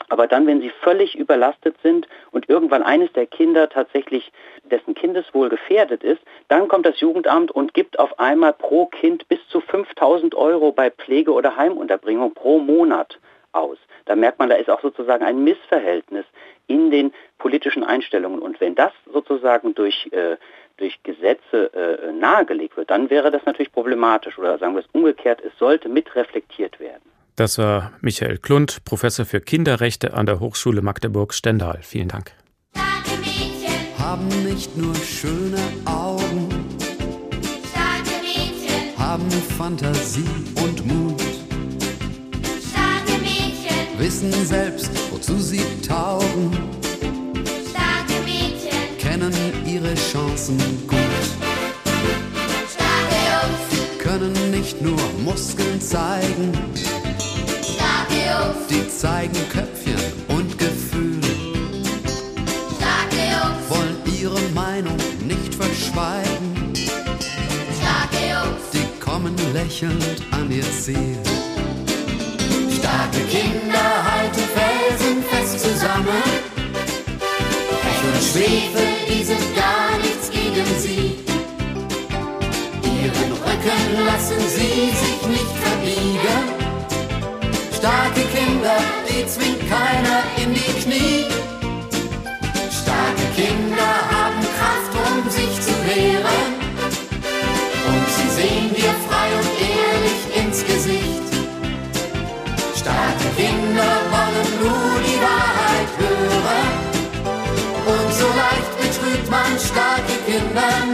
aber 0.09 0.27
dann, 0.27 0.47
wenn 0.47 0.61
sie 0.61 0.71
völlig 0.83 1.17
überlastet 1.17 1.77
sind 1.83 2.09
und 2.31 2.49
irgendwann 2.49 2.83
eines 2.83 3.13
der 3.13 3.27
Kinder 3.27 3.69
tatsächlich 3.69 4.33
dessen 4.65 4.95
Kindeswohl 4.95 5.49
gefährdet 5.49 6.03
ist, 6.03 6.21
dann 6.49 6.69
kommt 6.69 6.87
das 6.87 7.01
Jugendamt 7.01 7.51
und 7.51 7.75
gibt 7.75 7.99
auf 7.99 8.19
einmal 8.19 8.53
pro 8.53 8.87
Kind 8.87 9.29
bis 9.29 9.41
zu 9.49 9.61
5000 9.61 10.35
Euro 10.35 10.73
bei 10.73 10.91
Pflege- 10.91 11.33
oder 11.33 11.57
Heimunterbringung 11.57 12.35
pro 12.35 12.59
Monat 12.59 13.19
aus. 13.53 13.79
Da 14.07 14.17
merkt 14.17 14.39
man, 14.39 14.49
da 14.49 14.57
ist 14.57 14.71
auch 14.71 14.81
sozusagen 14.81 15.25
ein 15.25 15.45
Missverhältnis 15.45 16.25
in 16.67 16.91
den 16.91 17.13
politischen 17.39 17.85
Einstellungen. 17.85 18.41
Und 18.41 18.61
wenn 18.61 18.75
das 18.75 18.93
sozusagen 19.13 19.75
durch, 19.75 20.09
äh, 20.13 20.37
durch 20.79 21.03
Gesetze 21.03 21.73
äh, 21.75 22.13
nahegelegt 22.13 22.77
wird, 22.77 22.91
dann 22.91 23.11
wäre 23.11 23.31
das 23.31 23.45
natürlich 23.45 23.73
problematisch. 23.73 24.39
Oder 24.39 24.59
sagen 24.59 24.75
wir 24.75 24.81
es 24.81 24.89
umgekehrt, 24.93 25.41
es 25.45 25.57
sollte 25.59 25.89
mitreflektiert 25.89 26.81
werden. 26.81 27.03
Das 27.43 27.59
war 27.59 27.91
Michael 28.01 28.39
Klund, 28.39 28.85
Professor 28.85 29.27
für 29.27 29.41
Kinderrechte 29.41 30.15
an 30.15 30.27
der 30.27 30.39
Hochschule 30.39 30.81
Magdeburg-Stendal. 30.81 31.81
Vielen 31.83 32.07
Dank. 32.07 32.31
Starke 32.71 33.19
Mädchen 33.19 33.99
haben 33.99 34.29
nicht 34.45 34.77
nur 34.77 34.95
schöne 34.95 35.59
Augen. 35.85 36.49
Starke 37.69 38.23
Mädchen 38.23 38.97
haben 38.97 39.29
Fantasie 39.59 40.25
und 40.55 40.87
Mut. 40.87 41.21
Starke 42.71 43.21
Mädchen 43.21 43.99
wissen 43.99 44.33
selbst, 44.47 44.93
wozu 45.11 45.37
sie 45.41 45.65
taugen. 45.85 46.53
Starke 47.71 48.23
Mädchen 48.25 48.99
kennen 48.99 49.35
ihre 49.67 49.97
Chancen 49.97 50.59
gut. 50.87 51.03
nicht 54.63 54.81
nur 54.81 55.01
Muskeln 55.25 55.81
zeigen, 55.81 56.53
Starke 56.53 57.02
Jungs, 57.02 57.02
die 58.71 58.89
zeigen 58.89 59.49
Köpfchen 59.49 59.97
und 60.29 60.59
Gefühl, 60.59 61.21
starke 62.77 63.23
Jungs, 63.35 63.69
wollen 63.69 63.97
ihre 64.21 64.41
Meinung 64.55 64.97
nicht 65.27 65.55
verschweigen, 65.55 66.73
starke 67.79 68.21
Jungs, 68.31 68.65
die 68.73 69.01
kommen 69.01 69.37
lächelnd 69.53 70.23
an 70.31 70.51
ihr 70.51 70.71
Ziel. 70.73 71.19
starke 72.79 73.21
Kinder 73.31 73.89
halten 74.11 74.45
felsenfest 74.57 75.61
zusammen. 75.61 76.23
Pech 77.83 78.03
und 78.09 78.23
Schwefel, 78.23 78.89
die 79.09 79.25
sind 79.25 79.57
gar 79.57 79.97
nichts 79.99 80.31
gegen 80.31 80.67
sie. 80.79 81.19
Ihren 82.83 83.33
Rücken 83.33 84.05
lassen 84.07 84.41
sie 84.49 84.91
sich 84.91 85.29
nicht 85.29 85.57
verbiegen. 85.63 86.52
Starke 87.83 88.21
Kinder, 88.33 88.79
die 89.09 89.27
zwingt 89.27 89.69
keiner 89.69 90.23
in 90.37 90.55
die 90.55 90.73
Knie. 90.83 91.27
Starke 92.71 93.27
Kinder 93.35 93.93
haben 94.09 94.41
Kraft, 94.57 94.93
um 95.05 95.29
sich 95.29 95.61
zu 95.61 95.75
wehren. 95.85 96.47
Und 97.89 98.07
sie 98.17 98.31
sehen 98.39 98.71
dir 98.73 98.95
frei 99.09 99.29
und 99.35 99.51
ehrlich 99.75 100.23
ins 100.41 100.65
Gesicht. 100.65 101.27
Starke 102.77 103.29
Kinder 103.37 103.93
wollen 104.15 104.51
nur 104.63 105.01
die 105.03 105.19
Wahrheit 105.21 105.91
hören. 105.99 106.71
Und 107.85 108.15
so 108.15 108.29
leicht 108.29 108.73
betrügt 108.79 109.29
man 109.29 109.59
starke 109.59 110.15
Kinder 110.25 110.92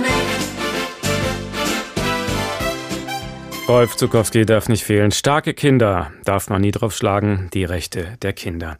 Rolf 3.69 3.97
Zukowski 3.97 4.47
darf 4.47 4.71
nicht 4.71 4.83
fehlen. 4.83 5.11
Starke 5.11 5.53
Kinder 5.53 6.11
darf 6.25 6.49
man 6.49 6.63
nie 6.63 6.71
drauf 6.71 6.97
schlagen. 6.97 7.51
Die 7.53 7.65
Rechte 7.65 8.17
der 8.23 8.33
Kinder. 8.33 8.79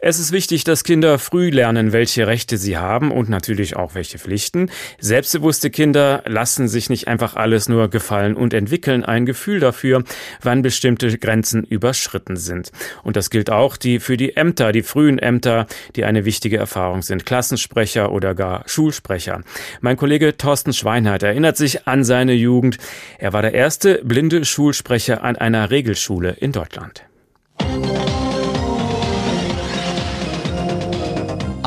Es 0.00 0.20
ist 0.20 0.30
wichtig, 0.30 0.62
dass 0.62 0.84
Kinder 0.84 1.18
früh 1.18 1.50
lernen, 1.50 1.92
welche 1.92 2.28
Rechte 2.28 2.56
sie 2.56 2.78
haben 2.78 3.10
und 3.10 3.28
natürlich 3.28 3.74
auch 3.74 3.96
welche 3.96 4.20
Pflichten. 4.20 4.70
Selbstbewusste 5.00 5.70
Kinder 5.70 6.22
lassen 6.24 6.68
sich 6.68 6.88
nicht 6.88 7.08
einfach 7.08 7.34
alles 7.34 7.68
nur 7.68 7.88
gefallen 7.88 8.36
und 8.36 8.54
entwickeln 8.54 9.04
ein 9.04 9.26
Gefühl 9.26 9.58
dafür, 9.58 10.04
wann 10.40 10.62
bestimmte 10.62 11.18
Grenzen 11.18 11.64
überschritten 11.64 12.36
sind. 12.36 12.70
Und 13.02 13.16
das 13.16 13.28
gilt 13.28 13.50
auch 13.50 13.76
die, 13.76 13.98
für 13.98 14.16
die 14.16 14.36
Ämter, 14.36 14.70
die 14.70 14.82
frühen 14.82 15.18
Ämter, 15.18 15.66
die 15.96 16.04
eine 16.04 16.24
wichtige 16.24 16.58
Erfahrung 16.58 17.02
sind. 17.02 17.26
Klassensprecher 17.26 18.12
oder 18.12 18.36
gar 18.36 18.62
Schulsprecher. 18.68 19.40
Mein 19.80 19.96
Kollege 19.96 20.36
Thorsten 20.36 20.74
Schweinhardt 20.74 21.24
erinnert 21.24 21.56
sich 21.56 21.88
an 21.88 22.04
seine 22.04 22.34
Jugend. 22.34 22.78
Er 23.18 23.32
war 23.32 23.42
der 23.42 23.54
erste 23.54 24.00
blinde 24.04 24.44
Schulsprecher 24.44 25.24
an 25.24 25.34
einer 25.34 25.72
Regelschule 25.72 26.36
in 26.38 26.52
Deutschland. 26.52 27.07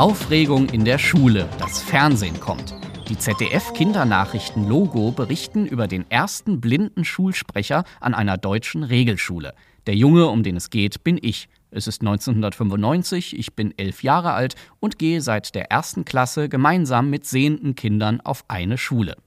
Aufregung 0.01 0.67
in 0.69 0.83
der 0.83 0.97
Schule. 0.97 1.47
Das 1.59 1.79
Fernsehen 1.79 2.39
kommt. 2.39 2.73
Die 3.07 3.19
ZDF-Kindernachrichten-Logo 3.19 5.11
berichten 5.11 5.67
über 5.67 5.87
den 5.87 6.09
ersten 6.09 6.59
blinden 6.59 7.05
Schulsprecher 7.05 7.83
an 7.99 8.15
einer 8.15 8.39
deutschen 8.39 8.81
Regelschule. 8.81 9.53
Der 9.85 9.93
Junge, 9.93 10.25
um 10.25 10.41
den 10.41 10.55
es 10.55 10.71
geht, 10.71 11.03
bin 11.03 11.19
ich. 11.21 11.49
Es 11.69 11.85
ist 11.85 12.01
1995, 12.01 13.37
ich 13.37 13.53
bin 13.53 13.77
elf 13.77 14.01
Jahre 14.01 14.33
alt 14.33 14.55
und 14.79 14.97
gehe 14.97 15.21
seit 15.21 15.53
der 15.53 15.69
ersten 15.69 16.03
Klasse 16.03 16.49
gemeinsam 16.49 17.11
mit 17.11 17.27
sehenden 17.27 17.75
Kindern 17.75 18.21
auf 18.21 18.43
eine 18.47 18.79
Schule. 18.79 19.17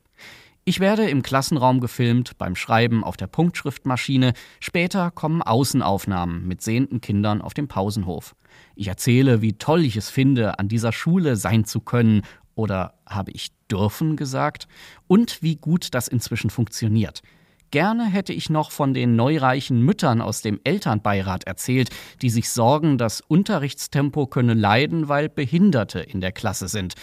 Ich 0.64 0.80
werde 0.80 1.08
im 1.08 1.22
Klassenraum 1.22 1.78
gefilmt, 1.78 2.36
beim 2.36 2.56
Schreiben 2.56 3.04
auf 3.04 3.16
der 3.16 3.28
Punktschriftmaschine, 3.28 4.32
später 4.58 5.12
kommen 5.12 5.40
Außenaufnahmen 5.40 6.48
mit 6.48 6.62
sehenden 6.62 7.00
Kindern 7.00 7.42
auf 7.42 7.54
dem 7.54 7.68
Pausenhof. 7.68 8.34
Ich 8.74 8.88
erzähle, 8.88 9.42
wie 9.42 9.54
toll 9.54 9.84
ich 9.84 9.96
es 9.96 10.10
finde, 10.10 10.58
an 10.58 10.68
dieser 10.68 10.92
Schule 10.92 11.36
sein 11.36 11.64
zu 11.64 11.80
können, 11.80 12.22
oder 12.54 12.94
habe 13.06 13.32
ich 13.32 13.48
dürfen 13.70 14.16
gesagt, 14.16 14.68
und 15.06 15.42
wie 15.42 15.56
gut 15.56 15.94
das 15.94 16.08
inzwischen 16.08 16.50
funktioniert. 16.50 17.22
Gerne 17.70 18.04
hätte 18.04 18.32
ich 18.32 18.50
noch 18.50 18.70
von 18.70 18.94
den 18.94 19.16
neureichen 19.16 19.82
Müttern 19.82 20.20
aus 20.20 20.42
dem 20.42 20.60
Elternbeirat 20.62 21.44
erzählt, 21.44 21.90
die 22.22 22.30
sich 22.30 22.50
sorgen, 22.50 22.98
das 22.98 23.20
Unterrichtstempo 23.20 24.26
könne 24.26 24.54
leiden, 24.54 25.08
weil 25.08 25.28
Behinderte 25.28 25.98
in 25.98 26.20
der 26.20 26.30
Klasse 26.30 26.68
sind 26.68 26.94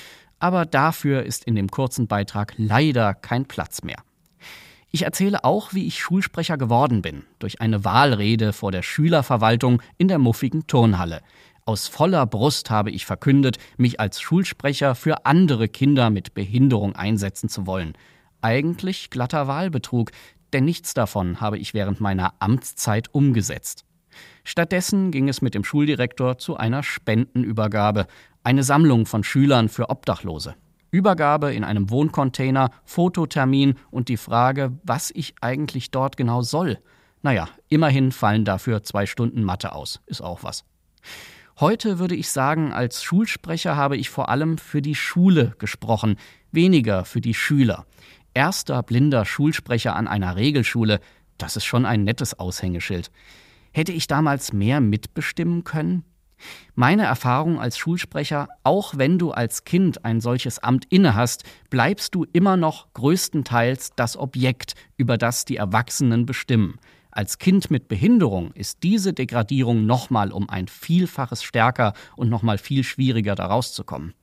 aber 0.41 0.65
dafür 0.65 1.23
ist 1.23 1.45
in 1.45 1.55
dem 1.55 1.69
kurzen 1.69 2.07
Beitrag 2.07 2.53
leider 2.57 3.13
kein 3.13 3.45
Platz 3.45 3.83
mehr. 3.83 4.03
Ich 4.89 5.03
erzähle 5.03 5.45
auch, 5.45 5.73
wie 5.73 5.87
ich 5.87 5.99
Schulsprecher 5.99 6.57
geworden 6.57 7.01
bin, 7.01 7.23
durch 7.39 7.61
eine 7.61 7.85
Wahlrede 7.85 8.51
vor 8.51 8.71
der 8.73 8.81
Schülerverwaltung 8.81 9.81
in 9.97 10.09
der 10.09 10.17
muffigen 10.17 10.67
Turnhalle. 10.67 11.21
Aus 11.65 11.87
voller 11.87 12.25
Brust 12.25 12.69
habe 12.69 12.91
ich 12.91 13.05
verkündet, 13.05 13.57
mich 13.77 13.99
als 13.99 14.19
Schulsprecher 14.19 14.95
für 14.95 15.25
andere 15.25 15.67
Kinder 15.67 16.09
mit 16.09 16.33
Behinderung 16.33 16.95
einsetzen 16.95 17.49
zu 17.49 17.67
wollen. 17.67 17.93
Eigentlich 18.41 19.09
glatter 19.11 19.47
Wahlbetrug, 19.47 20.11
denn 20.53 20.65
nichts 20.65 20.93
davon 20.93 21.39
habe 21.39 21.57
ich 21.59 21.73
während 21.73 22.01
meiner 22.01 22.33
Amtszeit 22.39 23.13
umgesetzt. 23.13 23.85
Stattdessen 24.43 25.11
ging 25.11 25.29
es 25.29 25.41
mit 25.41 25.53
dem 25.53 25.63
Schuldirektor 25.63 26.37
zu 26.37 26.57
einer 26.57 26.83
Spendenübergabe, 26.83 28.07
eine 28.43 28.63
Sammlung 28.63 29.05
von 29.05 29.23
Schülern 29.23 29.69
für 29.69 29.89
Obdachlose. 29.89 30.55
Übergabe 30.89 31.53
in 31.53 31.63
einem 31.63 31.89
Wohncontainer, 31.89 32.71
Fototermin 32.83 33.75
und 33.91 34.09
die 34.09 34.17
Frage, 34.17 34.73
was 34.83 35.11
ich 35.11 35.35
eigentlich 35.39 35.91
dort 35.91 36.17
genau 36.17 36.41
soll. 36.41 36.79
Naja, 37.21 37.47
immerhin 37.69 38.11
fallen 38.11 38.45
dafür 38.45 38.83
zwei 38.83 39.05
Stunden 39.05 39.43
Mathe 39.43 39.73
aus. 39.73 40.01
Ist 40.07 40.21
auch 40.21 40.43
was. 40.43 40.65
Heute 41.61 41.99
würde 41.99 42.15
ich 42.15 42.31
sagen, 42.31 42.73
als 42.73 43.03
Schulsprecher 43.03 43.75
habe 43.75 43.95
ich 43.95 44.09
vor 44.09 44.29
allem 44.29 44.57
für 44.57 44.81
die 44.81 44.95
Schule 44.95 45.53
gesprochen, 45.59 46.15
weniger 46.51 47.05
für 47.05 47.21
die 47.21 47.35
Schüler. 47.35 47.85
Erster 48.33 48.81
blinder 48.81 49.25
Schulsprecher 49.25 49.95
an 49.95 50.07
einer 50.07 50.35
Regelschule, 50.37 50.99
das 51.37 51.57
ist 51.57 51.65
schon 51.65 51.85
ein 51.85 52.03
nettes 52.03 52.39
Aushängeschild. 52.39 53.11
Hätte 53.73 53.91
ich 53.91 54.07
damals 54.07 54.53
mehr 54.53 54.81
mitbestimmen 54.81 55.63
können? 55.63 56.03
Meine 56.73 57.03
Erfahrung 57.03 57.59
als 57.59 57.77
Schulsprecher, 57.77 58.47
auch 58.63 58.97
wenn 58.97 59.19
du 59.19 59.29
als 59.29 59.63
Kind 59.63 60.03
ein 60.03 60.19
solches 60.19 60.57
Amt 60.57 60.85
innehast, 60.89 61.43
bleibst 61.69 62.15
du 62.15 62.25
immer 62.33 62.57
noch 62.57 62.91
größtenteils 62.95 63.91
das 63.95 64.17
Objekt, 64.17 64.73
über 64.97 65.19
das 65.19 65.45
die 65.45 65.57
Erwachsenen 65.57 66.25
bestimmen. 66.25 66.79
Als 67.11 67.39
Kind 67.39 67.69
mit 67.69 67.89
Behinderung 67.89 68.51
ist 68.53 68.83
diese 68.83 69.13
Degradierung 69.13 69.85
nochmal 69.85 70.31
um 70.31 70.49
ein 70.49 70.67
Vielfaches 70.69 71.43
stärker 71.43 71.93
und 72.15 72.29
nochmal 72.29 72.57
viel 72.57 72.83
schwieriger 72.83 73.35
da 73.35 73.47
rauszukommen. 73.47 74.13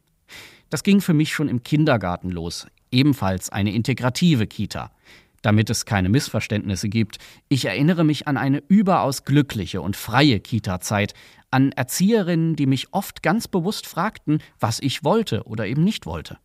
Das 0.71 0.83
ging 0.83 1.01
für 1.01 1.15
mich 1.15 1.33
schon 1.33 1.49
im 1.49 1.63
Kindergarten 1.63 2.31
los, 2.31 2.67
ebenfalls 2.91 3.51
eine 3.51 3.73
integrative 3.73 4.47
Kita. 4.47 4.91
Damit 5.43 5.71
es 5.71 5.85
keine 5.85 6.09
Missverständnisse 6.09 6.89
gibt, 6.89 7.19
ich 7.49 7.67
erinnere 7.67 8.05
mich 8.05 8.27
an 8.27 8.37
eine 8.37 8.63
überaus 8.69 9.25
glückliche 9.25 9.81
und 9.83 9.95
freie 9.95 10.41
Kita-Zeit, 10.41 11.15
an 11.51 11.73
Erzieherinnen, 11.73 12.57
die 12.57 12.67
mich 12.67 12.93
oft 12.93 13.23
ganz 13.23 13.49
bewusst 13.49 13.87
fragten, 13.87 14.43
was 14.59 14.81
ich 14.81 15.05
wollte 15.05 15.45
oder 15.45 15.67
eben 15.67 15.85
nicht 15.85 16.07
wollte. 16.07 16.39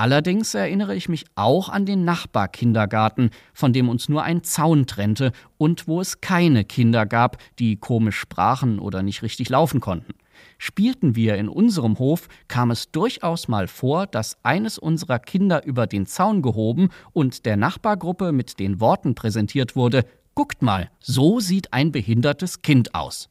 Allerdings 0.00 0.54
erinnere 0.54 0.94
ich 0.94 1.08
mich 1.08 1.24
auch 1.34 1.68
an 1.68 1.84
den 1.84 2.04
Nachbarkindergarten, 2.04 3.30
von 3.52 3.72
dem 3.72 3.88
uns 3.88 4.08
nur 4.08 4.22
ein 4.22 4.44
Zaun 4.44 4.86
trennte 4.86 5.32
und 5.56 5.88
wo 5.88 6.00
es 6.00 6.20
keine 6.20 6.64
Kinder 6.64 7.04
gab, 7.04 7.38
die 7.58 7.74
komisch 7.74 8.16
sprachen 8.16 8.78
oder 8.78 9.02
nicht 9.02 9.24
richtig 9.24 9.48
laufen 9.48 9.80
konnten. 9.80 10.14
Spielten 10.56 11.16
wir 11.16 11.34
in 11.34 11.48
unserem 11.48 11.98
Hof, 11.98 12.28
kam 12.46 12.70
es 12.70 12.92
durchaus 12.92 13.48
mal 13.48 13.66
vor, 13.66 14.06
dass 14.06 14.36
eines 14.44 14.78
unserer 14.78 15.18
Kinder 15.18 15.64
über 15.66 15.88
den 15.88 16.06
Zaun 16.06 16.42
gehoben 16.42 16.90
und 17.12 17.44
der 17.44 17.56
Nachbargruppe 17.56 18.30
mit 18.30 18.60
den 18.60 18.78
Worten 18.78 19.16
präsentiert 19.16 19.74
wurde: 19.74 20.04
Guckt 20.34 20.62
mal, 20.62 20.92
so 21.00 21.40
sieht 21.40 21.72
ein 21.72 21.90
behindertes 21.90 22.62
Kind 22.62 22.94
aus. 22.94 23.30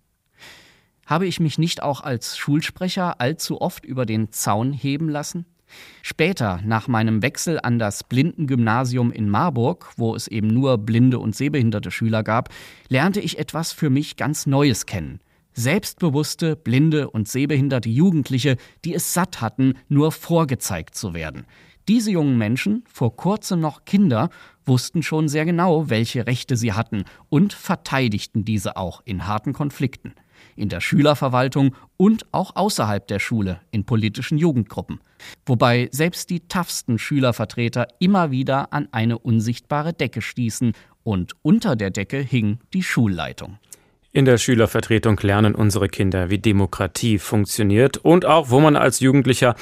Habe 1.06 1.28
ich 1.28 1.40
mich 1.40 1.58
nicht 1.58 1.82
auch 1.82 2.02
als 2.02 2.38
Schulsprecher 2.38 3.22
allzu 3.22 3.62
oft 3.62 3.86
über 3.86 4.06
den 4.06 4.34
Zaun 4.34 4.74
heben 4.74 5.08
lassen? 5.08 5.46
Später, 6.02 6.60
nach 6.64 6.88
meinem 6.88 7.22
Wechsel 7.22 7.60
an 7.62 7.80
das 7.80 8.04
Blindengymnasium 8.04 9.12
in 9.12 9.30
Marburg, 9.30 9.92
wo 9.98 10.16
es 10.16 10.28
eben 10.28 10.48
nur 10.48 10.78
blinde 10.78 11.20
und 11.20 11.36
sehbehinderte 11.36 11.92
Schüler 11.92 12.24
gab, 12.24 12.50
lernte 12.90 13.20
ich 13.20 13.40
etwas 13.40 13.72
für 13.72 13.90
mich 13.90 14.16
ganz 14.16 14.46
Neues 14.46 14.86
kennen. 14.86 15.20
Selbstbewusste, 15.54 16.56
blinde 16.56 17.10
und 17.10 17.28
sehbehinderte 17.28 17.90
Jugendliche, 17.90 18.58
die 18.86 18.94
es 18.94 19.14
satt 19.14 19.42
hatten, 19.42 19.74
nur 19.90 20.12
vorgezeigt 20.12 20.96
zu 20.96 21.14
werden. 21.14 21.46
Diese 21.88 22.12
jungen 22.12 22.38
Menschen, 22.38 22.84
vor 22.92 23.16
kurzem 23.16 23.62
noch 23.62 23.86
Kinder, 23.86 24.30
wussten 24.66 25.02
schon 25.02 25.30
sehr 25.30 25.46
genau, 25.46 25.90
welche 25.90 26.28
Rechte 26.28 26.58
sie 26.58 26.74
hatten 26.74 27.06
und 27.30 27.54
verteidigten 27.54 28.46
diese 28.46 28.78
auch 28.78 29.02
in 29.06 29.26
harten 29.26 29.54
Konflikten 29.54 30.14
in 30.56 30.70
der 30.70 30.82
Schülerverwaltung 30.82 31.76
und 31.98 32.26
auch 32.32 32.56
außerhalb 32.56 33.08
der 33.08 33.20
Schule 33.20 33.62
in 33.72 33.86
politischen 33.86 34.38
Jugendgruppen. 34.38 35.00
Wobei 35.46 35.90
selbst 35.92 36.30
die 36.30 36.42
toughsten 36.42 37.00
Schülervertreter 37.00 37.88
immer 38.00 38.32
wieder 38.32 38.74
an 38.74 38.88
eine 38.92 39.18
unsichtbare 39.18 39.94
Decke 39.94 40.22
stießen 40.22 40.74
Und 41.04 41.34
unter 41.42 41.78
der 41.78 41.90
Decke 41.90 42.20
hing 42.20 42.60
die 42.74 42.84
Schulleitung. 42.84 43.60
In 44.14 44.26
der 44.26 44.38
Schülervertretung 44.38 45.20
lernen 45.22 45.54
unsere 45.54 45.90
Kinder, 45.90 46.30
wie 46.30 46.40
Demokratie 46.40 47.20
funktioniert 47.20 47.98
und 47.98 48.26
auch, 48.26 48.50
wo 48.50 48.60
man 48.62 48.78
als 48.78 49.02
Jugendlicher 49.02 49.56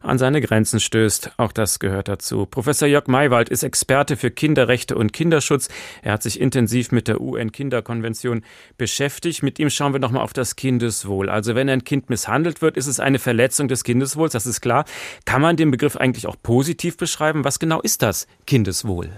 an 0.00 0.16
seine 0.16 0.40
Grenzen 0.40 0.80
stößt. 0.80 1.32
Auch 1.36 1.52
das 1.52 1.78
gehört 1.78 2.08
dazu. 2.08 2.46
Professor 2.46 2.88
Jörg 2.88 3.06
Maywald 3.08 3.50
ist 3.50 3.62
Experte 3.62 4.16
für 4.16 4.30
Kinderrechte 4.30 4.96
und 4.96 5.12
Kinderschutz. 5.12 5.68
Er 6.02 6.14
hat 6.14 6.22
sich 6.22 6.40
intensiv 6.40 6.92
mit 6.92 7.08
der 7.08 7.20
UN-Kinderkonvention 7.20 8.42
beschäftigt. 8.78 9.42
Mit 9.42 9.58
ihm 9.58 9.68
schauen 9.68 9.92
wir 9.92 10.00
nochmal 10.00 10.22
auf 10.22 10.32
das 10.32 10.56
Kindeswohl. 10.56 11.28
Also 11.28 11.54
wenn 11.54 11.68
ein 11.68 11.84
Kind 11.84 12.08
misshandelt 12.08 12.62
wird, 12.62 12.78
ist 12.78 12.86
es 12.86 13.00
eine 13.00 13.18
Verletzung 13.18 13.68
des 13.68 13.84
Kindeswohls, 13.84 14.32
das 14.32 14.46
ist 14.46 14.62
klar. 14.62 14.86
Kann 15.26 15.42
man 15.42 15.56
den 15.56 15.70
Begriff 15.70 15.96
eigentlich 15.96 16.26
auch 16.26 16.36
positiv 16.42 16.96
beschreiben? 16.96 17.44
Was 17.44 17.58
genau 17.58 17.82
ist 17.82 18.02
das 18.02 18.26
Kindeswohl? 18.46 19.10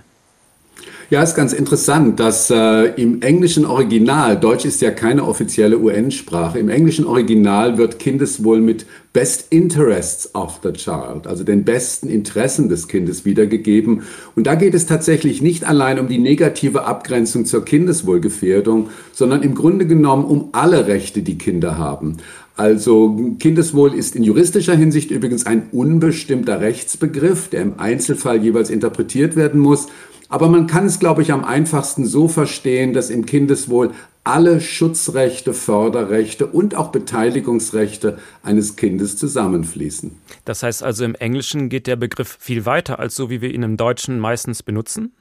Ja, 1.12 1.22
ist 1.22 1.34
ganz 1.34 1.52
interessant, 1.52 2.18
dass 2.20 2.48
äh, 2.48 2.86
im 3.00 3.20
englischen 3.20 3.66
Original, 3.66 4.40
Deutsch 4.40 4.64
ist 4.64 4.80
ja 4.80 4.90
keine 4.90 5.24
offizielle 5.24 5.78
UN-Sprache, 5.78 6.58
im 6.58 6.70
englischen 6.70 7.04
Original 7.04 7.76
wird 7.76 7.98
Kindeswohl 7.98 8.62
mit 8.62 8.86
Best 9.12 9.48
Interests 9.50 10.34
of 10.34 10.60
the 10.62 10.72
Child, 10.72 11.26
also 11.26 11.44
den 11.44 11.64
besten 11.64 12.08
Interessen 12.08 12.70
des 12.70 12.88
Kindes 12.88 13.26
wiedergegeben. 13.26 14.04
Und 14.34 14.46
da 14.46 14.54
geht 14.54 14.72
es 14.72 14.86
tatsächlich 14.86 15.42
nicht 15.42 15.64
allein 15.64 15.98
um 15.98 16.08
die 16.08 16.16
negative 16.16 16.86
Abgrenzung 16.86 17.44
zur 17.44 17.62
Kindeswohlgefährdung, 17.62 18.88
sondern 19.12 19.42
im 19.42 19.54
Grunde 19.54 19.86
genommen 19.86 20.24
um 20.24 20.48
alle 20.52 20.86
Rechte, 20.86 21.20
die 21.20 21.36
Kinder 21.36 21.76
haben. 21.76 22.16
Also 22.56 23.34
Kindeswohl 23.38 23.94
ist 23.94 24.16
in 24.16 24.22
juristischer 24.22 24.76
Hinsicht 24.76 25.10
übrigens 25.10 25.46
ein 25.46 25.68
unbestimmter 25.72 26.60
Rechtsbegriff, 26.60 27.48
der 27.48 27.62
im 27.62 27.74
Einzelfall 27.78 28.42
jeweils 28.42 28.70
interpretiert 28.70 29.36
werden 29.36 29.60
muss. 29.60 29.88
Aber 30.32 30.48
man 30.48 30.66
kann 30.66 30.86
es, 30.86 30.98
glaube 30.98 31.20
ich, 31.20 31.30
am 31.30 31.44
einfachsten 31.44 32.06
so 32.06 32.26
verstehen, 32.26 32.94
dass 32.94 33.10
im 33.10 33.26
Kindeswohl 33.26 33.90
alle 34.24 34.62
Schutzrechte, 34.62 35.52
Förderrechte 35.52 36.46
und 36.46 36.74
auch 36.74 36.90
Beteiligungsrechte 36.90 38.16
eines 38.42 38.76
Kindes 38.76 39.18
zusammenfließen. 39.18 40.10
Das 40.46 40.62
heißt 40.62 40.82
also, 40.82 41.04
im 41.04 41.14
Englischen 41.14 41.68
geht 41.68 41.86
der 41.86 41.96
Begriff 41.96 42.38
viel 42.40 42.64
weiter 42.64 42.98
als 42.98 43.14
so, 43.14 43.28
wie 43.28 43.42
wir 43.42 43.52
ihn 43.52 43.62
im 43.62 43.76
Deutschen 43.76 44.18
meistens 44.20 44.62
benutzen? 44.62 45.12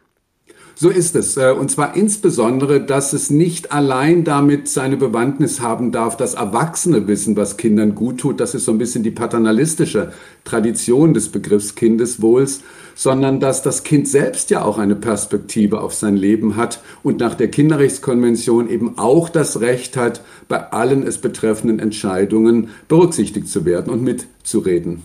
So 0.75 0.89
ist 0.89 1.15
es. 1.15 1.37
Äh, 1.37 1.51
und 1.51 1.69
zwar 1.69 1.95
insbesondere, 1.95 2.81
dass 2.81 3.13
es 3.13 3.29
nicht 3.29 3.71
allein 3.71 4.23
damit 4.23 4.67
seine 4.67 4.97
Bewandtnis 4.97 5.61
haben 5.61 5.91
darf, 5.91 6.17
dass 6.17 6.33
Erwachsene 6.33 7.07
wissen, 7.07 7.35
was 7.35 7.57
Kindern 7.57 7.95
gut 7.95 8.19
tut. 8.19 8.39
Das 8.39 8.55
ist 8.55 8.65
so 8.65 8.71
ein 8.71 8.77
bisschen 8.77 9.03
die 9.03 9.11
paternalistische 9.11 10.11
Tradition 10.43 11.13
des 11.13 11.29
Begriffs 11.29 11.75
Kindeswohls 11.75 12.61
sondern 12.95 13.39
dass 13.39 13.63
das 13.63 13.83
Kind 13.83 14.07
selbst 14.07 14.49
ja 14.49 14.63
auch 14.63 14.77
eine 14.77 14.95
Perspektive 14.95 15.81
auf 15.81 15.93
sein 15.93 16.15
Leben 16.15 16.55
hat 16.55 16.81
und 17.03 17.19
nach 17.19 17.35
der 17.35 17.49
Kinderrechtskonvention 17.49 18.69
eben 18.69 18.97
auch 18.97 19.29
das 19.29 19.61
Recht 19.61 19.97
hat, 19.97 20.21
bei 20.47 20.71
allen 20.71 21.03
es 21.03 21.17
betreffenden 21.17 21.79
Entscheidungen 21.79 22.69
berücksichtigt 22.87 23.47
zu 23.47 23.65
werden 23.65 23.91
und 23.91 24.03
mitzureden. 24.03 25.03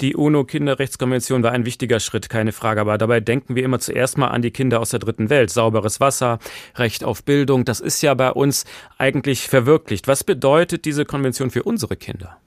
Die 0.00 0.16
UNO-Kinderrechtskonvention 0.16 1.42
war 1.42 1.52
ein 1.52 1.64
wichtiger 1.64 2.00
Schritt, 2.00 2.28
keine 2.28 2.52
Frage, 2.52 2.80
aber 2.80 2.98
dabei 2.98 3.20
denken 3.20 3.56
wir 3.56 3.64
immer 3.64 3.78
zuerst 3.78 4.18
mal 4.18 4.28
an 4.28 4.42
die 4.42 4.50
Kinder 4.50 4.80
aus 4.80 4.90
der 4.90 5.00
dritten 5.00 5.30
Welt. 5.30 5.50
Sauberes 5.50 6.00
Wasser, 6.00 6.38
Recht 6.76 7.04
auf 7.04 7.24
Bildung, 7.24 7.64
das 7.64 7.80
ist 7.80 8.02
ja 8.02 8.14
bei 8.14 8.30
uns 8.30 8.64
eigentlich 8.98 9.48
verwirklicht. 9.48 10.08
Was 10.08 10.24
bedeutet 10.24 10.84
diese 10.84 11.04
Konvention 11.04 11.50
für 11.50 11.62
unsere 11.62 11.96
Kinder? 11.96 12.38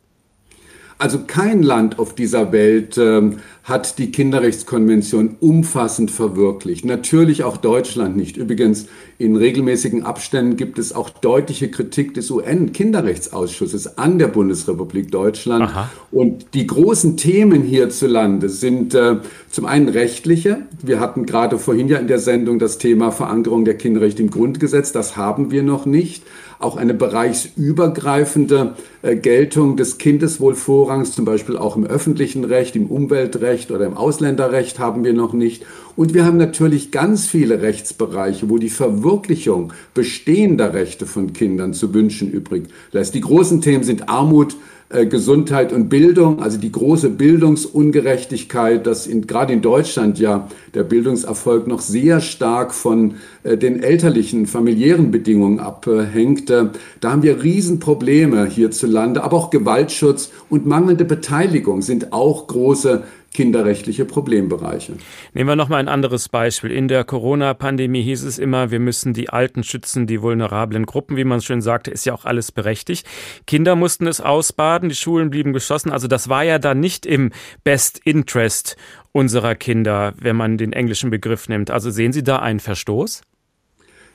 Also 1.00 1.20
kein 1.26 1.64
Land 1.64 1.98
auf 1.98 2.14
dieser 2.14 2.52
Welt 2.52 2.98
ähm, 2.98 3.38
hat 3.64 4.00
die 4.00 4.12
Kinderrechtskonvention 4.12 5.38
umfassend 5.40 6.12
verwirklicht. 6.12 6.84
Natürlich 6.84 7.46
auch 7.46 7.56
Deutschland 7.56 8.18
nicht. 8.18 8.36
Übrigens, 8.36 8.88
in 9.18 9.38
regelmäßigen 9.38 10.04
Abständen 10.04 10.58
gibt 10.58 10.78
es 10.78 10.94
auch 10.94 11.10
deutliche 11.10 11.72
Kritik 11.72 12.16
des 12.16 12.30
UN-Kinderrechtsausschusses 12.30 13.98
an 13.98 14.20
der 14.20 14.28
Bundesrepublik 14.28 15.10
Deutschland. 15.10 15.70
Aha. 15.70 15.90
Und 16.12 16.54
die 16.54 16.68
großen 16.68 17.16
Themen 17.16 17.64
hierzulande 17.64 18.50
sind 18.50 18.94
äh, 18.94 19.20
zum 19.50 19.68
einen 19.68 19.88
rechtliche. 19.88 20.64
Wir 20.84 21.00
hatten 21.00 21.26
gerade 21.26 21.60
vorhin 21.60 21.88
ja 21.88 21.98
in 21.98 22.08
der 22.08 22.20
Sendung 22.20 22.60
das 22.60 22.78
Thema 22.78 23.12
Verankerung 23.12 23.64
der 23.64 23.78
Kinderrechte 23.78 24.22
im 24.22 24.32
Grundgesetz. 24.32 24.92
Das 24.92 25.16
haben 25.16 25.50
wir 25.50 25.64
noch 25.64 25.86
nicht 25.86 26.24
auch 26.60 26.76
eine 26.76 26.94
bereichsübergreifende 26.94 28.76
äh, 29.02 29.16
Geltung 29.16 29.78
des 29.78 29.98
Kindeswohlvorrangs, 29.98 31.14
zum 31.14 31.24
Beispiel 31.24 31.58
auch 31.58 31.78
im 31.78 31.86
öffentlichen 31.86 32.44
Recht, 32.44 32.76
im 32.76 32.88
Umweltrecht 32.88 33.72
oder 33.72 33.86
im 33.86 33.96
Ausländerrecht 33.96 34.78
haben 34.78 35.06
wir 35.06 35.14
noch 35.14 35.34
nicht. 35.34 35.66
Und 35.96 36.14
wir 36.14 36.26
haben 36.26 36.38
natürlich 36.38 36.92
ganz 36.92 37.26
viele 37.26 37.62
Rechtsbereiche, 37.62 38.50
wo 38.50 38.58
die 38.58 38.70
Verwirklichung 38.70 39.74
bestehender 39.94 40.74
Rechte 40.74 41.06
von 41.06 41.34
Kindern 41.34 41.74
zu 41.74 41.94
wünschen 41.94 42.30
übrig 42.30 42.68
lässt. 42.92 43.16
Die 43.16 43.22
großen 43.22 43.62
Themen 43.62 43.84
sind 43.84 44.10
Armut, 44.10 44.56
Gesundheit 44.90 45.72
und 45.72 45.88
Bildung, 45.88 46.42
also 46.42 46.58
die 46.58 46.72
große 46.72 47.12
Bildungsungerechtigkeit, 47.12 48.88
dass 48.88 49.06
in, 49.06 49.28
gerade 49.28 49.54
in 49.54 49.62
Deutschland 49.62 50.18
ja 50.18 50.48
der 50.74 50.84
Bildungserfolg 50.84 51.68
noch 51.68 51.82
sehr 51.82 52.22
stark 52.22 52.74
von 52.74 53.16
äh, 53.44 53.56
den 53.56 53.84
elterlichen, 53.84 54.48
familiären 54.48 55.12
Bedingungen 55.12 55.60
abhängt. 55.60 56.50
Äh, 56.50 56.70
da 57.02 57.12
haben 57.12 57.22
wir 57.22 57.44
Riesenprobleme 57.44 58.48
hierzulande, 58.48 59.24
aber 59.24 59.38
auch 59.38 59.52
Gewaltschutz 59.52 60.32
und 60.50 60.66
mangelnde 60.66 61.06
Beteiligung 61.06 61.84
sind 61.84 62.12
auch 62.12 62.48
große 62.48 63.04
kinderrechtliche 63.34 64.06
Problembereiche. 64.06 64.94
Nehmen 65.34 65.50
wir 65.50 65.56
noch 65.56 65.70
mal 65.70 65.78
ein 65.78 65.88
anderes 65.88 66.30
Beispiel. 66.30 66.72
In 66.72 66.88
der 66.88 67.04
Corona-Pandemie 67.04 68.02
hieß 68.02 68.24
es 68.24 68.40
immer, 68.40 68.72
wir 68.72 68.80
müssen 68.80 69.14
die 69.14 69.30
Alten 69.30 69.64
schützen, 69.64 70.08
die 70.08 70.22
vulnerablen 70.22 70.86
Gruppen, 70.86 71.18
wie 71.18 71.24
man 71.24 71.42
schön 71.42 71.62
sagte, 71.62 71.92
ist 71.92 72.06
ja 72.06 72.14
auch 72.14 72.26
alles 72.26 72.52
berechtigt. 72.52 73.08
Kinder 73.48 73.76
mussten 73.76 74.08
es 74.08 74.22
ausbaden, 74.22 74.90
die 74.90 74.96
Schulen 74.96 75.30
blieben 75.30 75.54
geschlossen. 75.54 75.92
Also 75.92 76.08
das 76.08 76.30
war 76.30 76.44
ja 76.44 76.60
dann 76.60 76.80
nicht 76.80 77.06
im 77.06 77.32
Best 77.64 78.00
Interest 78.04 78.76
unserer 79.12 79.56
Kinder, 79.56 80.14
wenn 80.18 80.36
man 80.36 80.58
den 80.58 80.74
englischen 80.74 81.10
Begriff 81.10 81.50
nimmt. 81.50 81.72
Also 81.72 81.90
sehen 81.90 82.14
Sie 82.14 82.24
da 82.24 82.40
einen 82.40 82.60
Verstoß? 82.60 83.22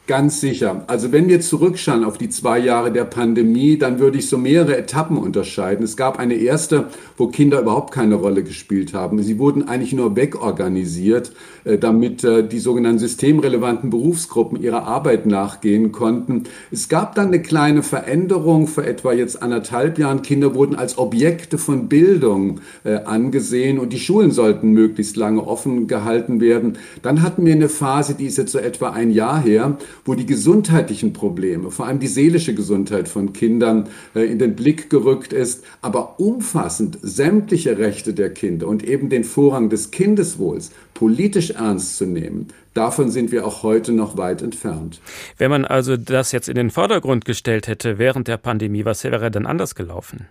Ganz 0.06 0.38
sicher. 0.42 0.84
Also 0.86 1.12
wenn 1.12 1.28
wir 1.28 1.40
zurückschauen 1.40 2.04
auf 2.04 2.18
die 2.18 2.28
zwei 2.28 2.58
Jahre 2.58 2.92
der 2.92 3.04
Pandemie, 3.04 3.78
dann 3.78 3.98
würde 4.00 4.18
ich 4.18 4.28
so 4.28 4.36
mehrere 4.36 4.76
Etappen 4.76 5.16
unterscheiden. 5.16 5.82
Es 5.82 5.96
gab 5.96 6.18
eine 6.18 6.34
erste, 6.34 6.88
wo 7.16 7.28
Kinder 7.28 7.60
überhaupt 7.60 7.94
keine 7.94 8.16
Rolle 8.16 8.44
gespielt 8.44 8.92
haben. 8.92 9.22
Sie 9.22 9.38
wurden 9.38 9.66
eigentlich 9.66 9.94
nur 9.94 10.14
wegorganisiert, 10.14 11.32
damit 11.64 12.24
äh, 12.24 12.46
die 12.46 12.58
sogenannten 12.58 12.98
systemrelevanten 12.98 13.90
Berufsgruppen 13.90 14.60
ihrer 14.60 14.84
Arbeit 14.84 15.26
nachgehen 15.26 15.92
konnten. 15.92 16.44
Es 16.70 16.88
gab 16.88 17.14
dann 17.14 17.28
eine 17.28 17.40
kleine 17.40 17.82
Veränderung 17.82 18.66
vor 18.66 18.84
etwa 18.84 19.12
jetzt 19.12 19.42
anderthalb 19.42 19.98
Jahren. 19.98 20.22
Kinder 20.22 20.54
wurden 20.54 20.76
als 20.76 20.98
Objekte 20.98 21.58
von 21.58 21.88
Bildung 21.88 22.60
äh, 22.84 22.96
angesehen 22.96 23.78
und 23.78 23.92
die 23.92 23.98
Schulen 23.98 24.30
sollten 24.30 24.72
möglichst 24.72 25.16
lange 25.16 25.46
offen 25.46 25.86
gehalten 25.86 26.40
werden. 26.40 26.78
Dann 27.02 27.22
hatten 27.22 27.44
wir 27.46 27.54
eine 27.54 27.68
Phase, 27.68 28.14
die 28.14 28.26
ist 28.26 28.38
jetzt 28.38 28.52
so 28.52 28.58
etwa 28.58 28.90
ein 28.90 29.10
Jahr 29.10 29.42
her, 29.42 29.78
wo 30.04 30.14
die 30.14 30.26
gesundheitlichen 30.26 31.12
Probleme, 31.12 31.70
vor 31.70 31.86
allem 31.86 31.98
die 31.98 32.08
seelische 32.08 32.54
Gesundheit 32.54 33.08
von 33.08 33.32
Kindern 33.32 33.88
äh, 34.14 34.22
in 34.24 34.38
den 34.38 34.54
Blick 34.54 34.90
gerückt 34.90 35.32
ist, 35.32 35.64
aber 35.80 36.20
umfassend 36.20 36.98
sämtliche 37.02 37.78
Rechte 37.78 38.12
der 38.12 38.30
Kinder 38.30 38.68
und 38.68 38.84
eben 38.84 39.08
den 39.08 39.24
Vorrang 39.24 39.70
des 39.70 39.90
Kindeswohls 39.90 40.70
politisch 40.94 41.50
ernst 41.50 41.96
zu 41.96 42.06
nehmen, 42.06 42.48
davon 42.72 43.10
sind 43.10 43.32
wir 43.32 43.46
auch 43.46 43.62
heute 43.62 43.92
noch 43.92 44.16
weit 44.16 44.42
entfernt. 44.42 45.00
Wenn 45.36 45.50
man 45.50 45.64
also 45.64 45.96
das 45.96 46.32
jetzt 46.32 46.48
in 46.48 46.54
den 46.54 46.70
Vordergrund 46.70 47.24
gestellt 47.24 47.66
hätte 47.68 47.98
während 47.98 48.28
der 48.28 48.36
Pandemie, 48.36 48.84
was 48.84 49.04
wäre 49.04 49.30
dann 49.30 49.46
anders 49.46 49.74
gelaufen? 49.74 50.26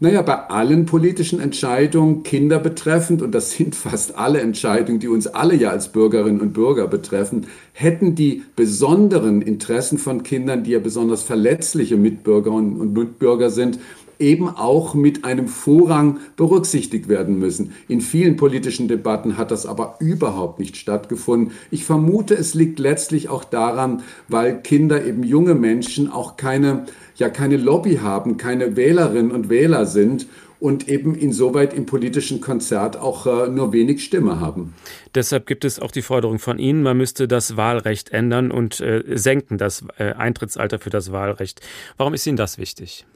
Naja, 0.00 0.22
bei 0.22 0.48
allen 0.48 0.86
politischen 0.86 1.40
Entscheidungen 1.40 2.22
Kinder 2.22 2.60
betreffend, 2.60 3.20
und 3.20 3.32
das 3.32 3.50
sind 3.50 3.74
fast 3.74 4.16
alle 4.16 4.40
Entscheidungen, 4.40 5.00
die 5.00 5.08
uns 5.08 5.26
alle 5.26 5.56
ja 5.56 5.70
als 5.70 5.88
Bürgerinnen 5.88 6.40
und 6.40 6.52
Bürger 6.52 6.86
betreffen, 6.86 7.46
hätten 7.72 8.14
die 8.14 8.44
besonderen 8.54 9.42
Interessen 9.42 9.98
von 9.98 10.22
Kindern, 10.22 10.62
die 10.62 10.70
ja 10.70 10.78
besonders 10.78 11.22
verletzliche 11.22 11.96
Mitbürgerinnen 11.96 12.76
und 12.76 12.92
Mitbürger 12.92 13.50
sind, 13.50 13.80
eben 14.18 14.48
auch 14.48 14.94
mit 14.94 15.24
einem 15.24 15.48
Vorrang 15.48 16.18
berücksichtigt 16.36 17.08
werden 17.08 17.38
müssen. 17.38 17.72
In 17.88 18.00
vielen 18.00 18.36
politischen 18.36 18.88
Debatten 18.88 19.36
hat 19.36 19.50
das 19.50 19.66
aber 19.66 19.96
überhaupt 20.00 20.58
nicht 20.58 20.76
stattgefunden. 20.76 21.52
Ich 21.70 21.84
vermute, 21.84 22.34
es 22.34 22.54
liegt 22.54 22.78
letztlich 22.78 23.28
auch 23.28 23.44
daran, 23.44 24.02
weil 24.28 24.60
Kinder 24.62 25.04
eben 25.04 25.22
junge 25.22 25.54
Menschen 25.54 26.10
auch 26.10 26.36
keine 26.36 26.86
ja 27.18 27.28
keine 27.28 27.56
Lobby 27.56 27.96
haben, 27.96 28.36
keine 28.36 28.76
Wählerinnen 28.76 29.32
und 29.32 29.48
Wähler 29.48 29.86
sind 29.86 30.26
und 30.60 30.88
eben 30.88 31.14
insoweit 31.14 31.72
im 31.72 31.86
politischen 31.86 32.40
Konzert 32.40 32.96
auch 32.96 33.26
äh, 33.26 33.48
nur 33.48 33.72
wenig 33.72 34.04
Stimme 34.04 34.40
haben. 34.40 34.74
Deshalb 35.14 35.46
gibt 35.46 35.64
es 35.64 35.78
auch 35.78 35.90
die 35.90 36.02
Forderung 36.02 36.38
von 36.38 36.58
Ihnen, 36.58 36.82
man 36.82 36.96
müsste 36.96 37.28
das 37.28 37.56
Wahlrecht 37.56 38.10
ändern 38.10 38.50
und 38.50 38.80
äh, 38.80 39.02
senken 39.14 39.58
das 39.58 39.84
äh, 39.98 40.12
Eintrittsalter 40.12 40.78
für 40.78 40.90
das 40.90 41.12
Wahlrecht. 41.12 41.60
Warum 41.96 42.14
ist 42.14 42.26
Ihnen 42.26 42.36
das 42.36 42.58
wichtig? 42.58 43.06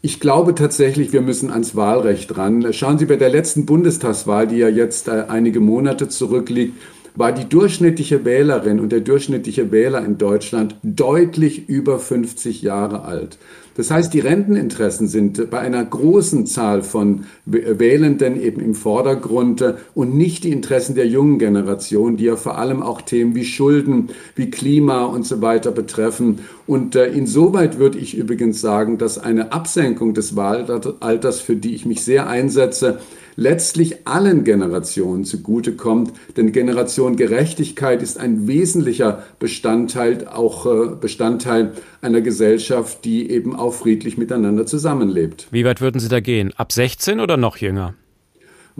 Ich 0.00 0.20
glaube 0.20 0.54
tatsächlich, 0.54 1.12
wir 1.12 1.22
müssen 1.22 1.50
ans 1.50 1.74
Wahlrecht 1.74 2.36
ran. 2.36 2.72
Schauen 2.72 2.98
Sie 2.98 3.06
bei 3.06 3.16
der 3.16 3.30
letzten 3.30 3.66
Bundestagswahl, 3.66 4.46
die 4.46 4.58
ja 4.58 4.68
jetzt 4.68 5.08
äh, 5.08 5.24
einige 5.28 5.58
Monate 5.58 6.08
zurückliegt, 6.08 6.74
war 7.16 7.32
die 7.32 7.48
durchschnittliche 7.48 8.24
Wählerin 8.24 8.78
und 8.78 8.92
der 8.92 9.00
durchschnittliche 9.00 9.72
Wähler 9.72 10.04
in 10.04 10.16
Deutschland 10.16 10.76
deutlich 10.84 11.68
über 11.68 11.98
50 11.98 12.62
Jahre 12.62 13.02
alt. 13.02 13.38
Das 13.78 13.92
heißt, 13.92 14.12
die 14.12 14.18
Renteninteressen 14.18 15.06
sind 15.06 15.50
bei 15.50 15.60
einer 15.60 15.84
großen 15.84 16.48
Zahl 16.48 16.82
von 16.82 17.26
Wählenden 17.46 18.42
eben 18.42 18.60
im 18.60 18.74
Vordergrund 18.74 19.62
und 19.94 20.16
nicht 20.16 20.42
die 20.42 20.50
Interessen 20.50 20.96
der 20.96 21.06
jungen 21.06 21.38
Generation, 21.38 22.16
die 22.16 22.24
ja 22.24 22.34
vor 22.34 22.58
allem 22.58 22.82
auch 22.82 23.00
Themen 23.00 23.36
wie 23.36 23.44
Schulden, 23.44 24.08
wie 24.34 24.50
Klima 24.50 25.04
und 25.04 25.24
so 25.24 25.42
weiter 25.42 25.70
betreffen. 25.70 26.40
Und 26.66 26.96
äh, 26.96 27.06
insoweit 27.06 27.78
würde 27.78 27.98
ich 27.98 28.18
übrigens 28.18 28.60
sagen, 28.60 28.98
dass 28.98 29.16
eine 29.16 29.52
Absenkung 29.52 30.12
des 30.12 30.34
Wahlalters, 30.34 31.40
für 31.40 31.54
die 31.54 31.76
ich 31.76 31.86
mich 31.86 32.02
sehr 32.02 32.26
einsetze, 32.26 32.98
letztlich 33.38 34.06
allen 34.06 34.42
Generationen 34.42 35.24
zugutekommt. 35.24 36.12
Denn 36.36 36.50
Generation 36.50 37.14
Gerechtigkeit 37.14 38.02
ist 38.02 38.18
ein 38.18 38.48
wesentlicher 38.48 39.22
Bestandteil, 39.38 40.26
auch 40.26 40.66
äh, 40.66 40.96
Bestandteil 41.00 41.72
einer 42.02 42.20
Gesellschaft, 42.20 43.04
die 43.04 43.30
eben 43.30 43.54
auch 43.54 43.72
friedlich 43.72 44.18
miteinander 44.18 44.66
zusammenlebt. 44.66 45.46
Wie 45.52 45.64
weit 45.64 45.80
würden 45.80 46.00
Sie 46.00 46.08
da 46.08 46.18
gehen? 46.18 46.52
Ab 46.56 46.72
16 46.72 47.20
oder 47.20 47.36
noch 47.36 47.58
jünger? 47.58 47.94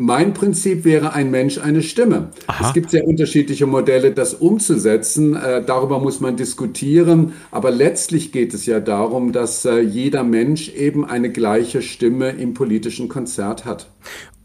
Mein 0.01 0.33
Prinzip 0.33 0.85
wäre 0.85 1.13
ein 1.13 1.33
Mensch, 1.33 1.59
eine 1.59 1.83
Stimme. 1.83 2.29
Aha. 2.47 2.69
Es 2.69 2.73
gibt 2.73 2.91
sehr 2.91 3.05
unterschiedliche 3.05 3.67
Modelle, 3.67 4.13
das 4.13 4.33
umzusetzen. 4.33 5.35
Äh, 5.35 5.65
darüber 5.65 5.99
muss 5.99 6.21
man 6.21 6.37
diskutieren. 6.37 7.33
Aber 7.51 7.73
letztlich 7.73 8.31
geht 8.31 8.55
es 8.55 8.65
ja 8.67 8.79
darum, 8.79 9.33
dass 9.33 9.65
äh, 9.65 9.81
jeder 9.81 10.23
Mensch 10.23 10.69
eben 10.69 11.05
eine 11.05 11.33
gleiche 11.33 11.83
Stimme 11.83 12.31
im 12.31 12.55
politischen 12.55 13.09
Konzert 13.09 13.65
hat. 13.65 13.91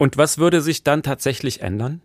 Und 0.04 0.18
was 0.18 0.38
würde 0.38 0.62
sich 0.62 0.84
dann 0.84 1.02
tatsächlich 1.02 1.62
ändern? 1.62 2.02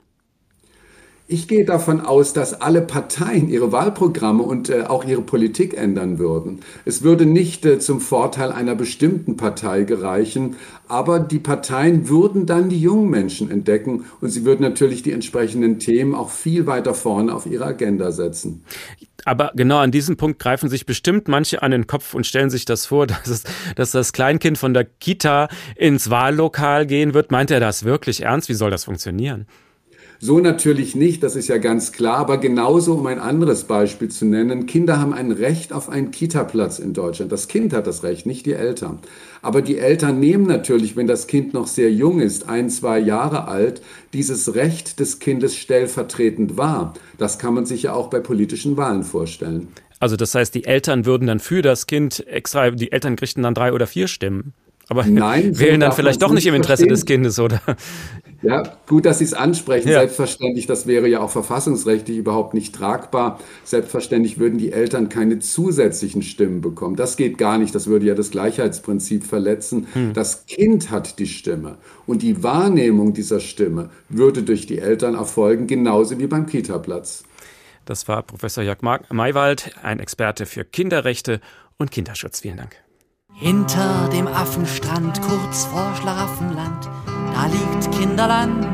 Ich 1.31 1.47
gehe 1.47 1.67
davon 1.67 2.01
aus, 2.01 2.33
dass 2.33 2.59
alle 2.63 2.81
Parteien 2.81 3.51
ihre 3.51 3.71
Wahlprogramme 3.71 4.43
und 4.43 4.71
äh, 4.71 4.85
auch 4.85 5.05
ihre 5.05 5.21
Politik 5.21 5.77
ändern 5.77 6.19
würden. 6.19 6.61
Es 6.87 7.03
würde 7.03 7.27
nicht 7.27 7.67
äh, 7.67 7.79
zum 7.79 8.01
Vorteil 8.01 8.51
einer 8.51 8.75
bestimmten 8.75 9.37
Partei 9.37 9.83
gereichen, 9.83 10.57
aber 10.89 11.21
die 11.21 11.39
Parteien 11.39 12.09
würden 12.09 12.47
dann 12.47 12.71
die 12.71 12.81
jungen 12.81 13.11
Menschen 13.11 13.51
entdecken 13.51 14.07
und 14.23 14.31
sie 14.31 14.47
würden 14.47 14.63
natürlich 14.63 15.03
die 15.03 15.13
entsprechenden 15.13 15.79
Themen 15.79 16.15
auch 16.15 16.31
viel 16.31 16.67
weiter 16.67 16.95
vorne 16.95 17.35
auf 17.35 17.45
ihre 17.45 17.67
Agenda 17.67 18.11
setzen. 18.11 18.65
Aber 19.27 19.53
genau 19.55 19.81
an 19.81 19.91
diesem 19.91 20.17
Punkt 20.17 20.39
greifen 20.39 20.71
sich 20.71 20.87
bestimmt 20.87 21.29
manche 21.29 21.61
an 21.63 21.73
den 21.73 21.87
Kopf 21.87 22.15
und 22.15 22.27
stellen 22.27 22.49
sich 22.49 22.65
das 22.65 22.87
vor, 22.87 23.07
dass, 23.07 23.27
es, 23.27 23.45
dass 23.77 23.91
das 23.91 24.15
Kleinkind 24.15 24.57
von 24.57 24.73
der 24.73 24.87
Kita 24.87 25.49
ins 25.77 26.09
Wahllokal 26.09 26.87
gehen 26.87 27.13
wird. 27.13 27.31
Meint 27.31 27.51
er 27.51 27.61
das 27.61 27.85
wirklich 27.85 28.23
ernst? 28.23 28.49
Wie 28.49 28.55
soll 28.55 28.71
das 28.71 28.85
funktionieren? 28.85 29.47
So 30.21 30.41
natürlich 30.41 30.97
nicht, 30.97 31.23
das 31.23 31.37
ist 31.37 31.47
ja 31.47 31.59
ganz 31.59 31.93
klar, 31.93 32.17
aber 32.17 32.39
genauso, 32.39 32.95
um 32.95 33.07
ein 33.07 33.21
anderes 33.21 33.65
Beispiel 33.65 34.09
zu 34.09 34.25
nennen, 34.25 34.67
Kinder 34.67 35.01
haben 35.01 35.13
ein 35.13 35.31
Recht 35.31 35.73
auf 35.73 35.89
einen 35.89 36.11
Kita-Platz 36.11 36.81
in 36.81 36.93
Deutschland. 36.93 37.31
Das 37.31 37.47
Kind 37.47 37.73
hat 37.73 37.87
das 37.87 38.03
Recht, 38.03 38.27
nicht 38.27 38.45
die 38.45 38.55
Eltern. 38.55 38.99
Aber 39.43 39.63
die 39.63 39.79
Eltern 39.79 40.19
nehmen 40.19 40.45
natürlich, 40.45 40.97
wenn 40.97 41.07
das 41.07 41.29
Kind 41.29 41.55
noch 41.55 41.69
sehr 41.69 41.93
jung 41.93 42.21
ist, 42.21 42.49
ein, 42.49 42.69
zwei 42.69 42.99
Jahre 42.99 43.47
alt, 43.47 43.81
dieses 44.13 44.57
Recht 44.57 44.99
des 44.99 45.21
Kindes 45.21 45.55
stellvertretend 45.55 46.57
wahr. 46.57 46.95
Das 47.17 47.39
kann 47.39 47.55
man 47.55 47.65
sich 47.65 47.85
ja 47.85 47.93
auch 47.93 48.11
bei 48.11 48.19
politischen 48.19 48.77
Wahlen 48.77 49.05
vorstellen. 49.05 49.69
Also 50.01 50.17
das 50.17 50.35
heißt, 50.35 50.53
die 50.53 50.65
Eltern 50.65 51.07
würden 51.07 51.29
dann 51.29 51.39
für 51.39 51.63
das 51.63 51.87
Kind 51.87 52.27
extra, 52.27 52.73
die 52.73 52.91
Eltern 52.91 53.15
kriegten 53.15 53.45
dann 53.45 53.55
drei 53.55 53.73
oder 53.73 53.87
vier 53.87 54.09
Stimmen. 54.09 54.53
Aber 54.89 55.05
Nein, 55.05 55.59
wählen 55.59 55.81
dann 55.81 55.93
vielleicht 55.93 56.23
doch 56.23 56.33
nicht 56.33 56.47
im 56.47 56.55
Interesse 56.55 56.87
verstehen. 56.87 56.95
des 56.95 57.05
Kindes, 57.05 57.39
oder? 57.39 57.61
Ja, 58.41 58.63
gut, 58.87 59.05
dass 59.05 59.19
Sie 59.19 59.25
es 59.25 59.35
ansprechen. 59.35 59.89
Ja. 59.89 59.99
Selbstverständlich, 59.99 60.67
das 60.67 60.87
wäre 60.87 61.09
ja 61.09 61.21
auch 61.21 61.31
verfassungsrechtlich 61.31 62.17
überhaupt 62.17 62.55
nicht 62.55 62.75
tragbar. 62.75 63.41
Selbstverständlich 63.65 64.39
würden 64.39 64.59
die 64.59 64.73
Eltern 64.73 65.09
keine 65.09 65.41
zusätzlichen 65.41 66.23
Stimmen 66.23 66.61
bekommen. 66.61 66.95
Das 66.97 67.17
geht 67.17 67.37
gar 67.37 67.59
nicht. 67.59 67.75
Das 67.75 67.89
würde 67.89 68.07
ja 68.07 68.15
das 68.15 68.31
Gleichheitsprinzip 68.31 69.25
verletzen. 69.25 69.89
Hm. 69.93 70.13
Das 70.13 70.47
Kind 70.47 70.91
hat 70.91 71.19
die 71.19 71.27
Stimme. 71.27 71.79
Und 72.07 72.23
die 72.23 72.43
Wahrnehmung 72.43 73.13
dieser 73.13 73.41
Stimme 73.41 73.91
würde 74.09 74.43
durch 74.43 74.67
die 74.67 74.79
Eltern 74.79 75.15
erfolgen, 75.15 75.67
genauso 75.67 76.19
wie 76.19 76.29
beim 76.29 76.47
Kita-Platz. 76.47 77.25
Das 77.85 78.07
war 78.07 78.23
Professor 78.23 78.63
Jörg 78.63 78.83
Maywald, 78.83 79.73
ein 79.83 79.99
Experte 79.99 80.47
für 80.47 80.65
Kinderrechte 80.65 81.41
und 81.77 81.91
Kinderschutz. 81.91 82.41
Vielen 82.41 82.59
Dank. 82.59 82.88
Hinter 83.41 84.09
dem 84.09 84.27
Affenstrand, 84.27 85.23
kurz 85.23 85.67
vor 85.67 85.95
Schlaraffenland, 85.95 86.91
da 87.07 87.47
liegt 87.47 87.93
Kinderland. 87.93 88.67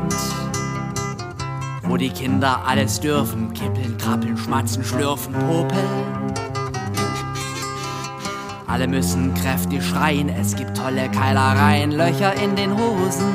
Wo 1.83 1.97
die 1.97 2.09
Kinder 2.09 2.61
alles 2.65 2.99
dürfen, 2.99 3.53
kippeln, 3.53 3.95
krabbeln, 3.99 4.35
schmatzen, 4.35 4.83
schlürfen, 4.83 5.33
popeln. 5.33 6.33
Alle 8.65 8.87
müssen 8.87 9.35
kräftig 9.35 9.83
schreien, 9.83 10.29
es 10.29 10.55
gibt 10.55 10.75
tolle 10.75 11.11
Keilereien, 11.11 11.91
Löcher 11.91 12.33
in 12.33 12.55
den 12.55 12.75
Hosen. 12.75 13.31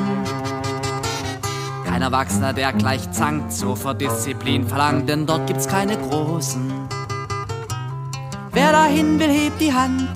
Kein 1.85 2.01
Erwachsener, 2.01 2.51
der 2.51 2.73
gleich 2.73 3.09
zankt, 3.11 3.53
sofort 3.53 4.01
Disziplin 4.01 4.67
verlangt, 4.67 5.07
denn 5.07 5.25
dort 5.25 5.47
gibt's 5.47 5.69
keine 5.69 5.95
Großen. 5.95 6.89
Wer 8.51 8.73
dahin 8.73 9.17
will, 9.17 9.29
hebt 9.29 9.61
die 9.61 9.73
Hand. 9.73 10.09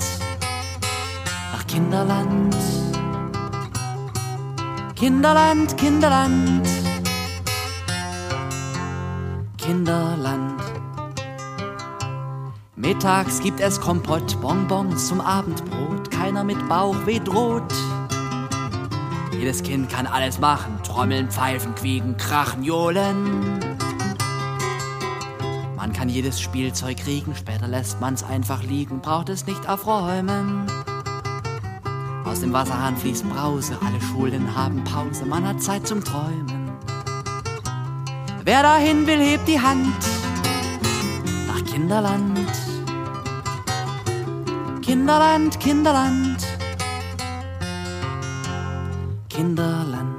Kinderland. 1.75 2.55
Kinderland, 4.95 5.77
Kinderland. 5.77 6.65
Kinderland. 9.57 10.61
Mittags 12.77 13.41
gibt 13.41 13.59
es 13.59 13.81
Kompott, 13.81 14.39
Bonbons 14.39 15.09
zum 15.09 15.19
Abendbrot. 15.19 16.09
Keiner 16.11 16.45
mit 16.45 16.65
Bauchweh 16.69 17.19
droht. 17.19 17.73
Jedes 19.33 19.61
Kind 19.61 19.89
kann 19.89 20.07
alles 20.07 20.39
machen: 20.39 20.79
Trommeln, 20.81 21.29
pfeifen, 21.29 21.75
quieken, 21.75 22.15
krachen, 22.15 22.63
johlen. 22.63 23.59
Man 25.75 25.91
kann 25.91 26.07
jedes 26.07 26.39
Spielzeug 26.39 26.95
kriegen, 26.95 27.35
später 27.35 27.67
lässt 27.67 27.99
man's 27.99 28.23
einfach 28.23 28.63
liegen, 28.63 29.01
braucht 29.01 29.27
es 29.27 29.45
nicht 29.45 29.67
aufräumen. 29.67 30.67
Aus 32.35 32.41
dem 32.41 32.51
Wasserhahn 32.51 32.97
fließt 32.97 33.29
Brause, 33.29 33.77
alle 33.79 34.01
Schulen 34.01 34.53
haben 34.53 34.83
Pause, 34.83 35.25
man 35.25 35.47
hat 35.47 35.61
Zeit 35.61 35.87
zum 35.87 36.03
Träumen. 36.03 36.69
Wer 38.43 38.61
dahin 38.61 39.07
will, 39.07 39.21
hebt 39.21 39.47
die 39.47 39.57
Hand 39.57 39.95
nach 41.47 41.63
Kinderland. 41.63 42.37
Kinderland, 44.81 45.57
Kinderland. 45.61 46.45
Kinderland. 49.29 50.14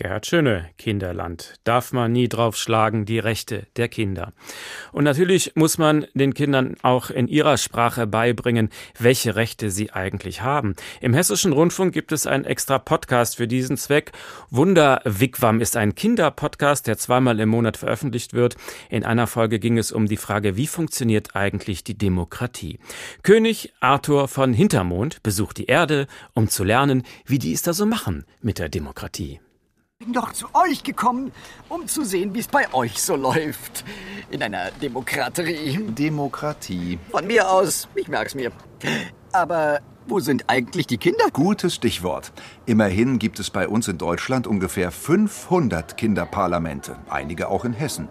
Gerhard 0.00 0.24
Schöne, 0.24 0.70
Kinderland. 0.78 1.56
Darf 1.64 1.92
man 1.92 2.12
nie 2.12 2.26
draufschlagen, 2.26 3.04
die 3.04 3.18
Rechte 3.18 3.66
der 3.76 3.88
Kinder. 3.88 4.32
Und 4.92 5.04
natürlich 5.04 5.52
muss 5.56 5.76
man 5.76 6.06
den 6.14 6.32
Kindern 6.32 6.76
auch 6.80 7.10
in 7.10 7.28
ihrer 7.28 7.58
Sprache 7.58 8.06
beibringen, 8.06 8.70
welche 8.98 9.36
Rechte 9.36 9.70
sie 9.70 9.90
eigentlich 9.92 10.40
haben. 10.40 10.74
Im 11.02 11.12
Hessischen 11.12 11.52
Rundfunk 11.52 11.92
gibt 11.92 12.12
es 12.12 12.26
einen 12.26 12.46
extra 12.46 12.78
Podcast 12.78 13.36
für 13.36 13.46
diesen 13.46 13.76
Zweck. 13.76 14.12
Wunder 14.48 15.02
Wigwam 15.04 15.60
ist 15.60 15.76
ein 15.76 15.94
Kinderpodcast, 15.94 16.86
der 16.86 16.96
zweimal 16.96 17.38
im 17.38 17.50
Monat 17.50 17.76
veröffentlicht 17.76 18.32
wird. 18.32 18.56
In 18.88 19.04
einer 19.04 19.26
Folge 19.26 19.58
ging 19.58 19.76
es 19.76 19.92
um 19.92 20.06
die 20.06 20.16
Frage, 20.16 20.56
wie 20.56 20.66
funktioniert 20.66 21.36
eigentlich 21.36 21.84
die 21.84 21.98
Demokratie? 21.98 22.78
König 23.22 23.74
Arthur 23.80 24.28
von 24.28 24.54
Hintermond 24.54 25.22
besucht 25.22 25.58
die 25.58 25.66
Erde, 25.66 26.06
um 26.32 26.48
zu 26.48 26.64
lernen, 26.64 27.02
wie 27.26 27.38
die 27.38 27.52
es 27.52 27.60
da 27.60 27.74
so 27.74 27.84
machen 27.84 28.24
mit 28.40 28.58
der 28.58 28.70
Demokratie 28.70 29.40
bin 30.00 30.14
doch 30.14 30.32
zu 30.32 30.46
euch 30.54 30.82
gekommen, 30.82 31.30
um 31.68 31.86
zu 31.86 32.04
sehen, 32.04 32.34
wie 32.34 32.40
es 32.40 32.48
bei 32.48 32.72
euch 32.72 33.02
so 33.02 33.16
läuft. 33.16 33.84
In 34.30 34.42
einer 34.42 34.70
Demokratie. 34.82 35.78
Demokratie. 35.90 36.98
Von 37.10 37.26
mir 37.26 37.50
aus, 37.50 37.86
ich 37.94 38.08
merk's 38.08 38.34
mir. 38.34 38.50
Aber 39.30 39.80
wo 40.06 40.18
sind 40.18 40.44
eigentlich 40.48 40.86
die 40.86 40.96
Kinder? 40.96 41.26
Gutes 41.32 41.74
Stichwort. 41.74 42.32
Immerhin 42.64 43.18
gibt 43.18 43.38
es 43.40 43.50
bei 43.50 43.68
uns 43.68 43.88
in 43.88 43.98
Deutschland 43.98 44.46
ungefähr 44.46 44.90
500 44.90 45.98
Kinderparlamente, 45.98 46.96
einige 47.10 47.48
auch 47.48 47.66
in 47.66 47.74
Hessen. 47.74 48.08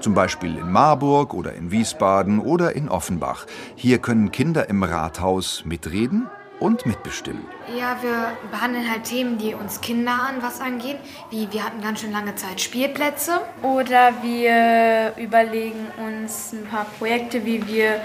Zum 0.00 0.14
Beispiel 0.14 0.56
in 0.56 0.72
Marburg 0.72 1.34
oder 1.34 1.52
in 1.52 1.70
Wiesbaden 1.70 2.40
oder 2.40 2.74
in 2.74 2.88
Offenbach. 2.88 3.46
Hier 3.76 3.98
können 3.98 4.32
Kinder 4.32 4.70
im 4.70 4.82
Rathaus 4.82 5.64
mitreden 5.66 6.28
und 6.60 6.86
mitbestimmen. 6.86 7.46
Ja, 7.76 7.96
wir 8.02 8.36
behandeln 8.50 8.90
halt 8.90 9.04
Themen, 9.04 9.38
die 9.38 9.54
uns 9.54 9.80
Kinder 9.80 10.12
an 10.12 10.42
was 10.42 10.60
angehen, 10.60 10.98
wie 11.30 11.50
wir 11.50 11.64
hatten 11.64 11.80
ganz 11.80 12.00
schön 12.00 12.12
lange 12.12 12.34
Zeit 12.36 12.60
Spielplätze. 12.60 13.40
Oder 13.62 14.12
wir 14.22 15.14
überlegen 15.16 15.86
uns 15.98 16.52
ein 16.52 16.64
paar 16.66 16.86
Projekte, 16.98 17.44
wie 17.44 17.66
wir 17.66 18.00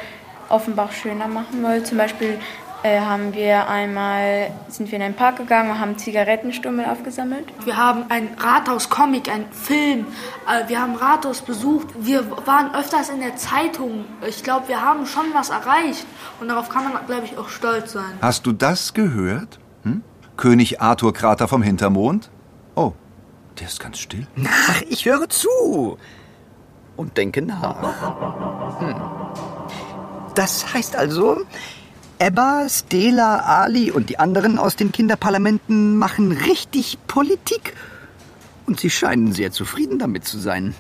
Offenbach 0.50 0.92
schöner 0.92 1.28
machen 1.28 1.62
wollen. 1.62 1.84
Zum 1.86 1.98
Beispiel 1.98 2.40
haben 2.96 3.34
wir 3.34 3.68
einmal, 3.68 4.52
sind 4.68 4.92
wir 4.92 4.98
in 4.98 5.04
einen 5.04 5.16
Park 5.16 5.38
gegangen 5.38 5.72
und 5.72 5.80
haben 5.80 5.98
Zigarettenstummel 5.98 6.86
aufgesammelt. 6.86 7.46
Wir 7.66 7.78
haben 7.78 8.06
ein 8.10 8.30
Rathaus-Comic, 8.38 9.30
einen 9.30 9.52
Film, 9.52 10.08
äh, 10.48 10.68
wir 10.68 10.82
haben 10.82 10.96
Rathaus 10.96 11.42
besucht, 11.42 11.88
wir 12.00 12.26
waren 12.46 12.74
öfters 12.74 13.10
in 13.10 13.20
der 13.20 13.36
Zeitung. 13.36 14.06
Ich 14.28 14.44
glaube, 14.44 14.68
wir 14.68 14.82
haben 14.82 15.06
schon 15.06 15.26
was 15.34 15.50
erreicht 15.50 16.06
und 16.40 16.48
darauf 16.48 16.70
kann 16.70 16.84
man, 16.84 17.06
glaube 17.06 17.26
ich, 17.26 17.38
auch 17.38 17.50
stolz 17.50 17.94
sein. 17.94 18.18
Hast 18.22 18.46
du 18.46 18.52
das 18.52 18.94
gehört? 18.94 19.60
Hm? 19.84 20.04
König 20.36 20.82
Arthur 20.82 21.14
Krater 21.14 21.48
vom 21.48 21.62
Hintermond? 21.62 22.30
Oh, 22.76 22.94
der 23.60 23.68
ist 23.68 23.80
ganz 23.80 24.00
still. 24.00 24.28
Ach, 24.46 24.82
ich 24.90 25.06
höre 25.06 25.30
zu 25.30 25.98
und 26.96 27.18
denke 27.18 27.42
nach. 27.42 28.80
Hm. 28.80 28.96
Das 30.36 30.74
heißt 30.74 30.96
also, 30.96 31.42
Ebba, 32.20 32.68
Stela, 32.68 33.40
Ali 33.40 33.92
und 33.92 34.10
die 34.10 34.18
anderen 34.18 34.58
aus 34.58 34.76
den 34.76 34.92
Kinderparlamenten 34.92 35.98
machen 35.98 36.32
richtig 36.32 36.98
Politik. 37.08 37.74
Und 38.66 38.80
sie 38.80 38.90
scheinen 38.90 39.34
sehr 39.34 39.52
zufrieden 39.52 40.00
damit 40.00 40.26
zu 40.26 40.40
sein. 40.40 40.74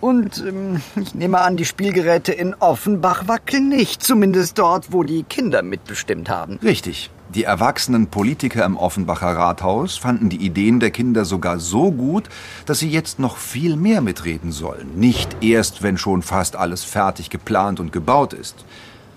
Und 0.00 0.44
ähm, 0.46 0.80
ich 1.00 1.14
nehme 1.14 1.40
an, 1.40 1.56
die 1.56 1.64
Spielgeräte 1.64 2.32
in 2.32 2.54
Offenbach 2.54 3.26
wackeln 3.26 3.68
nicht, 3.68 4.02
zumindest 4.02 4.58
dort, 4.58 4.92
wo 4.92 5.02
die 5.02 5.22
Kinder 5.22 5.62
mitbestimmt 5.62 6.28
haben. 6.28 6.58
Richtig. 6.62 7.10
Die 7.34 7.44
erwachsenen 7.44 8.08
Politiker 8.08 8.64
im 8.64 8.76
Offenbacher 8.76 9.34
Rathaus 9.34 9.96
fanden 9.96 10.28
die 10.28 10.44
Ideen 10.44 10.78
der 10.78 10.90
Kinder 10.90 11.24
sogar 11.24 11.58
so 11.58 11.90
gut, 11.90 12.28
dass 12.66 12.78
sie 12.78 12.90
jetzt 12.90 13.18
noch 13.18 13.38
viel 13.38 13.76
mehr 13.76 14.02
mitreden 14.02 14.52
sollen. 14.52 14.98
Nicht 15.00 15.42
erst, 15.42 15.82
wenn 15.82 15.98
schon 15.98 16.22
fast 16.22 16.54
alles 16.54 16.84
fertig 16.84 17.30
geplant 17.30 17.80
und 17.80 17.90
gebaut 17.90 18.34
ist. 18.34 18.64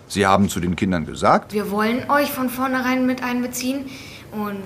Sie 0.08 0.26
haben 0.26 0.50
zu 0.50 0.60
den 0.60 0.76
Kindern 0.76 1.06
gesagt, 1.06 1.54
Wir 1.54 1.70
wollen 1.72 2.10
euch 2.10 2.32
von 2.32 2.50
vornherein 2.50 3.06
mit 3.06 3.24
einbeziehen 3.24 3.86
und 4.32 4.62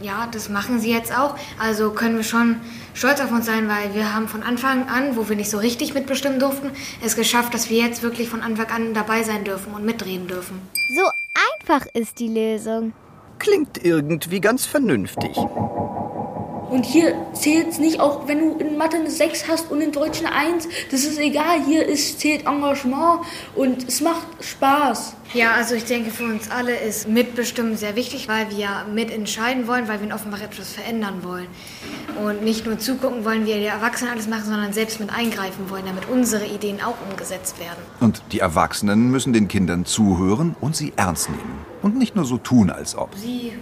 ja, 0.00 0.28
das 0.30 0.48
machen 0.48 0.80
sie 0.80 0.90
jetzt 0.90 1.16
auch. 1.16 1.36
Also 1.58 1.90
können 1.90 2.16
wir 2.16 2.24
schon 2.24 2.56
stolz 2.94 3.20
auf 3.20 3.30
uns 3.30 3.46
sein, 3.46 3.68
weil 3.68 3.94
wir 3.94 4.14
haben 4.14 4.28
von 4.28 4.42
Anfang 4.42 4.88
an, 4.88 5.16
wo 5.16 5.28
wir 5.28 5.36
nicht 5.36 5.50
so 5.50 5.58
richtig 5.58 5.94
mitbestimmen 5.94 6.38
durften, 6.38 6.70
es 7.04 7.16
geschafft, 7.16 7.54
dass 7.54 7.70
wir 7.70 7.78
jetzt 7.78 8.02
wirklich 8.02 8.28
von 8.28 8.42
Anfang 8.42 8.66
an 8.66 8.94
dabei 8.94 9.22
sein 9.22 9.44
dürfen 9.44 9.72
und 9.74 9.84
mitreden 9.84 10.26
dürfen. 10.26 10.60
So 10.96 11.02
einfach 11.62 11.86
ist 11.94 12.18
die 12.18 12.28
Lösung. 12.28 12.92
Klingt 13.38 13.84
irgendwie 13.84 14.40
ganz 14.40 14.66
vernünftig. 14.66 15.36
Und 16.72 16.86
hier 16.86 17.14
zählt 17.34 17.68
es 17.68 17.78
nicht, 17.78 18.00
auch 18.00 18.26
wenn 18.28 18.38
du 18.38 18.56
in 18.56 18.78
Mathe 18.78 18.96
eine 18.96 19.10
6 19.10 19.46
hast 19.46 19.70
und 19.70 19.82
in 19.82 19.92
Deutsch 19.92 20.20
eine 20.20 20.32
1. 20.34 20.66
Das 20.90 21.04
ist 21.04 21.18
egal. 21.18 21.62
Hier 21.66 21.86
ist, 21.86 22.18
zählt 22.18 22.46
Engagement 22.46 23.20
und 23.54 23.86
es 23.86 24.00
macht 24.00 24.26
Spaß. 24.40 25.14
Ja, 25.34 25.52
also 25.52 25.74
ich 25.74 25.84
denke, 25.84 26.10
für 26.10 26.24
uns 26.24 26.50
alle 26.50 26.74
ist 26.74 27.06
Mitbestimmen 27.06 27.76
sehr 27.76 27.94
wichtig, 27.94 28.26
weil 28.26 28.48
wir 28.48 28.56
ja 28.56 28.86
mitentscheiden 28.90 29.66
wollen, 29.66 29.86
weil 29.86 30.00
wir 30.00 30.06
in 30.06 30.14
Offenbach 30.14 30.40
etwas 30.40 30.72
verändern 30.72 31.22
wollen. 31.22 31.46
Und 32.24 32.42
nicht 32.42 32.64
nur 32.64 32.78
zugucken 32.78 33.26
wollen, 33.26 33.44
wie 33.44 33.52
die 33.52 33.66
Erwachsenen 33.66 34.12
alles 34.12 34.26
machen, 34.26 34.44
sondern 34.46 34.72
selbst 34.72 34.98
mit 34.98 35.10
eingreifen 35.10 35.68
wollen, 35.68 35.84
damit 35.84 36.08
unsere 36.08 36.46
Ideen 36.46 36.80
auch 36.80 36.96
umgesetzt 37.10 37.60
werden. 37.60 37.82
und 38.00 38.22
die 38.32 38.38
Erwachsenen 38.38 39.10
müssen 39.10 39.34
den 39.34 39.46
Kindern 39.46 39.84
zuhören 39.84 40.56
und 40.62 40.74
sie 40.74 40.94
ernst 40.96 41.28
nehmen. 41.28 41.66
Und 41.82 41.98
nicht 41.98 42.16
nur 42.16 42.24
so 42.24 42.38
tun, 42.38 42.70
als 42.70 42.96
ob. 42.96 43.14
Sie 43.14 43.52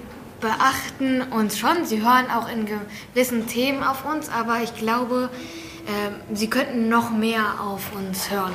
beachten 0.40 1.22
uns 1.22 1.58
schon, 1.58 1.84
sie 1.84 2.02
hören 2.02 2.26
auch 2.34 2.48
in 2.50 2.66
gewissen 2.66 3.46
Themen 3.46 3.82
auf 3.82 4.04
uns, 4.04 4.28
aber 4.28 4.62
ich 4.62 4.74
glaube, 4.74 5.30
äh, 5.86 6.34
sie 6.34 6.48
könnten 6.48 6.88
noch 6.88 7.10
mehr 7.10 7.60
auf 7.60 7.94
uns 7.94 8.30
hören 8.30 8.52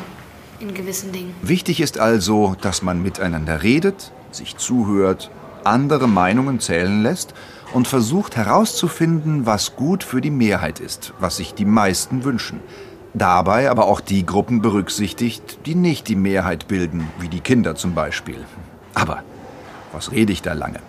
in 0.60 0.74
gewissen 0.74 1.12
Dingen. 1.12 1.34
Wichtig 1.42 1.82
ist 1.82 2.00
also, 2.00 2.56
dass 2.62 2.82
man 2.82 3.02
miteinander 3.02 3.64
redet, 3.64 4.12
sich 4.32 4.58
zuhört, 4.58 5.30
andere 5.64 6.08
Meinungen 6.08 6.60
zählen 6.60 7.04
lässt 7.04 7.34
und 7.74 7.88
versucht 7.88 8.36
herauszufinden, 8.36 9.46
was 9.46 9.76
gut 9.76 10.04
für 10.04 10.22
die 10.22 10.32
Mehrheit 10.32 10.80
ist, 10.80 11.14
was 11.20 11.38
sich 11.38 11.54
die 11.54 11.66
meisten 11.66 12.24
wünschen. 12.24 12.60
Dabei 13.14 13.70
aber 13.70 13.86
auch 13.86 14.02
die 14.02 14.26
Gruppen 14.26 14.62
berücksichtigt, 14.62 15.60
die 15.66 15.76
nicht 15.76 16.08
die 16.08 16.18
Mehrheit 16.18 16.68
bilden, 16.68 17.08
wie 17.20 17.30
die 17.30 17.40
Kinder 17.40 17.76
zum 17.76 17.94
Beispiel. 17.94 18.44
Aber 18.94 19.24
was 19.94 20.12
rede 20.12 20.34
ich 20.34 20.42
da 20.42 20.54
lange? 20.54 20.80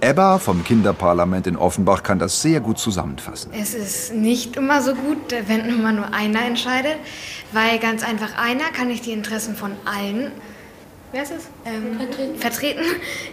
Ebba 0.00 0.38
vom 0.38 0.64
Kinderparlament 0.64 1.46
in 1.46 1.56
Offenbach 1.56 2.02
kann 2.02 2.18
das 2.18 2.42
sehr 2.42 2.60
gut 2.60 2.78
zusammenfassen. 2.78 3.52
Es 3.58 3.74
ist 3.74 4.14
nicht 4.14 4.56
immer 4.56 4.82
so 4.82 4.94
gut, 4.94 5.18
wenn 5.46 5.68
immer 5.68 5.92
nur 5.92 6.12
einer 6.12 6.44
entscheidet, 6.44 6.96
weil 7.52 7.78
ganz 7.78 8.02
einfach 8.02 8.36
einer 8.38 8.64
kann 8.72 8.88
nicht 8.88 9.06
die 9.06 9.12
Interessen 9.12 9.56
von 9.56 9.72
allen 9.84 10.32
wer 11.16 11.22
ist 11.22 11.32
es? 11.32 11.48
Ähm, 11.64 11.96
vertreten. 11.98 12.38
vertreten. 12.38 12.84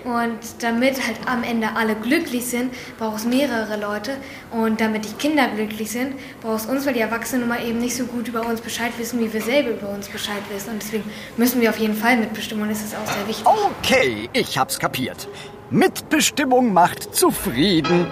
Und 0.06 0.40
damit 0.64 1.06
halt 1.06 1.18
am 1.26 1.44
Ende 1.44 1.76
alle 1.76 1.96
glücklich 1.96 2.46
sind, 2.46 2.74
braucht 2.98 3.18
es 3.18 3.26
mehrere 3.26 3.78
Leute. 3.80 4.18
Und 4.52 4.80
damit 4.80 5.06
die 5.06 5.14
Kinder 5.14 5.48
glücklich 5.50 5.92
sind, 5.92 6.16
braucht 6.42 6.62
es 6.62 6.66
uns, 6.66 6.86
weil 6.86 6.94
die 6.94 7.02
Erwachsenen 7.02 7.48
mal 7.48 7.64
eben 7.66 7.80
nicht 7.80 7.96
so 7.96 8.06
gut 8.06 8.28
über 8.28 8.46
uns 8.46 8.62
Bescheid 8.62 8.94
wissen, 8.98 9.20
wie 9.20 9.32
wir 9.32 9.42
selber 9.42 9.72
über 9.72 9.90
uns 9.90 10.08
Bescheid 10.08 10.42
wissen. 10.54 10.72
Und 10.72 10.82
deswegen 10.82 11.04
müssen 11.38 11.62
wir 11.62 11.70
auf 11.70 11.78
jeden 11.78 11.96
Fall 11.96 12.18
mitbestimmen 12.18 12.64
und 12.64 12.72
es 12.72 12.84
ist 12.84 12.96
auch 12.96 13.12
sehr 13.12 13.28
wichtig. 13.28 13.46
Okay, 13.46 14.30
ich 14.34 14.58
hab's 14.58 14.80
kapiert. 14.80 15.28
Mitbestimmung 15.74 16.72
macht 16.72 17.16
zufrieden. 17.16 18.06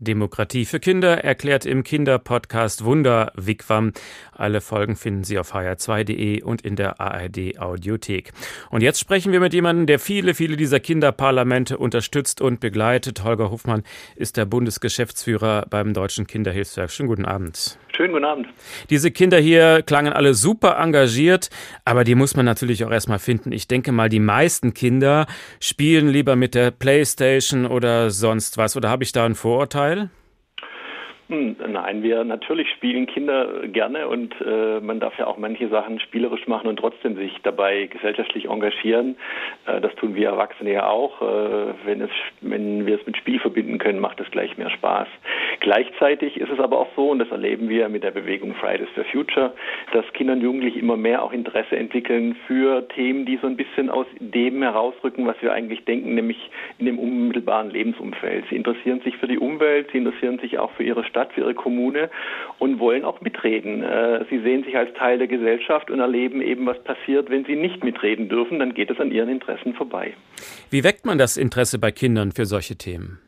Demokratie 0.00 0.64
für 0.64 0.80
Kinder 0.80 1.22
erklärt 1.22 1.64
im 1.64 1.84
Kinderpodcast 1.84 2.84
Wunder 2.84 3.30
Wigwam. 3.36 3.92
Alle 4.32 4.60
Folgen 4.60 4.96
finden 4.96 5.22
Sie 5.22 5.38
auf 5.38 5.54
hr2.de 5.54 6.42
und 6.42 6.62
in 6.62 6.74
der 6.74 7.00
ARD 7.00 7.60
Audiothek. 7.60 8.32
Und 8.70 8.82
jetzt 8.82 8.98
sprechen 8.98 9.30
wir 9.30 9.38
mit 9.38 9.54
jemandem, 9.54 9.86
der 9.86 10.00
viele, 10.00 10.34
viele 10.34 10.56
dieser 10.56 10.80
Kinderparlamente 10.80 11.78
unterstützt 11.78 12.40
und 12.40 12.58
begleitet. 12.58 13.22
Holger 13.22 13.52
Hofmann 13.52 13.84
ist 14.16 14.36
der 14.36 14.44
Bundesgeschäftsführer 14.44 15.66
beim 15.70 15.94
Deutschen 15.94 16.26
Kinderhilfswerk. 16.26 16.90
Schönen 16.90 17.10
guten 17.10 17.26
Abend. 17.26 17.78
Schönen 18.02 18.14
guten 18.14 18.24
Abend. 18.24 18.48
Diese 18.90 19.12
Kinder 19.12 19.38
hier 19.38 19.82
klangen 19.82 20.12
alle 20.12 20.34
super 20.34 20.76
engagiert, 20.76 21.50
aber 21.84 22.02
die 22.02 22.16
muss 22.16 22.34
man 22.34 22.44
natürlich 22.44 22.84
auch 22.84 22.90
erstmal 22.90 23.20
finden. 23.20 23.52
Ich 23.52 23.68
denke 23.68 23.92
mal, 23.92 24.08
die 24.08 24.18
meisten 24.18 24.74
Kinder 24.74 25.28
spielen 25.60 26.08
lieber 26.08 26.34
mit 26.34 26.56
der 26.56 26.72
Playstation 26.72 27.64
oder 27.64 28.10
sonst 28.10 28.56
was. 28.56 28.76
Oder 28.76 28.90
habe 28.90 29.04
ich 29.04 29.12
da 29.12 29.24
ein 29.24 29.36
Vorurteil? 29.36 30.10
Nein, 31.32 32.02
wir 32.02 32.24
natürlich 32.24 32.68
spielen 32.70 33.06
Kinder 33.06 33.66
gerne 33.66 34.06
und 34.06 34.34
äh, 34.44 34.80
man 34.80 35.00
darf 35.00 35.16
ja 35.18 35.26
auch 35.26 35.38
manche 35.38 35.68
Sachen 35.68 35.98
spielerisch 35.98 36.46
machen 36.46 36.66
und 36.66 36.76
trotzdem 36.76 37.16
sich 37.16 37.32
dabei 37.42 37.86
gesellschaftlich 37.86 38.50
engagieren. 38.50 39.16
Äh, 39.66 39.80
das 39.80 39.94
tun 39.94 40.14
wir 40.14 40.28
Erwachsene 40.28 40.72
ja 40.72 40.88
auch. 40.88 41.22
Äh, 41.22 41.74
wenn, 41.86 42.02
es, 42.02 42.10
wenn 42.42 42.84
wir 42.84 43.00
es 43.00 43.06
mit 43.06 43.16
Spiel 43.16 43.38
verbinden 43.38 43.78
können, 43.78 43.98
macht 43.98 44.20
es 44.20 44.30
gleich 44.30 44.58
mehr 44.58 44.68
Spaß. 44.68 45.08
Gleichzeitig 45.60 46.38
ist 46.38 46.50
es 46.50 46.58
aber 46.58 46.78
auch 46.78 46.88
so, 46.96 47.10
und 47.10 47.18
das 47.18 47.30
erleben 47.30 47.68
wir 47.68 47.88
mit 47.88 48.02
der 48.02 48.10
Bewegung 48.10 48.54
Fridays 48.54 48.88
for 48.94 49.04
Future, 49.04 49.54
dass 49.92 50.04
Kinder 50.12 50.34
und 50.34 50.42
Jugendliche 50.42 50.80
immer 50.80 50.96
mehr 50.96 51.22
auch 51.22 51.32
Interesse 51.32 51.76
entwickeln 51.76 52.36
für 52.46 52.86
Themen, 52.88 53.24
die 53.24 53.38
so 53.38 53.46
ein 53.46 53.56
bisschen 53.56 53.88
aus 53.88 54.06
dem 54.18 54.62
herausrücken, 54.62 55.26
was 55.26 55.36
wir 55.40 55.52
eigentlich 55.52 55.84
denken, 55.84 56.14
nämlich 56.14 56.50
in 56.78 56.86
dem 56.86 56.98
unmittelbaren 56.98 57.70
Lebensumfeld. 57.70 58.44
Sie 58.50 58.56
interessieren 58.56 59.00
sich 59.00 59.16
für 59.16 59.28
die 59.28 59.38
Umwelt, 59.38 59.88
sie 59.92 59.98
interessieren 59.98 60.38
sich 60.40 60.58
auch 60.58 60.72
für 60.72 60.82
ihre 60.82 61.04
Stadt, 61.04 61.21
für 61.30 61.42
ihre 61.42 61.54
Kommune 61.54 62.10
und 62.58 62.80
wollen 62.80 63.04
auch 63.04 63.20
mitreden. 63.20 63.84
Äh, 63.84 64.24
Sie 64.28 64.40
sehen 64.40 64.64
sich 64.64 64.76
als 64.76 64.92
Teil 64.94 65.18
der 65.18 65.28
Gesellschaft 65.28 65.90
und 65.90 66.00
erleben 66.00 66.42
eben, 66.42 66.66
was 66.66 66.82
passiert, 66.82 67.30
wenn 67.30 67.44
sie 67.44 67.54
nicht 67.54 67.84
mitreden 67.84 68.28
dürfen, 68.28 68.58
dann 68.58 68.74
geht 68.74 68.90
es 68.90 68.98
an 68.98 69.12
ihren 69.12 69.28
Interessen 69.28 69.74
vorbei. 69.74 70.14
Wie 70.70 70.82
weckt 70.82 71.06
man 71.06 71.18
das 71.18 71.36
Interesse 71.36 71.78
bei 71.78 71.92
Kindern 71.92 72.32
für 72.32 72.46
solche 72.46 72.76
Themen? 72.76 73.20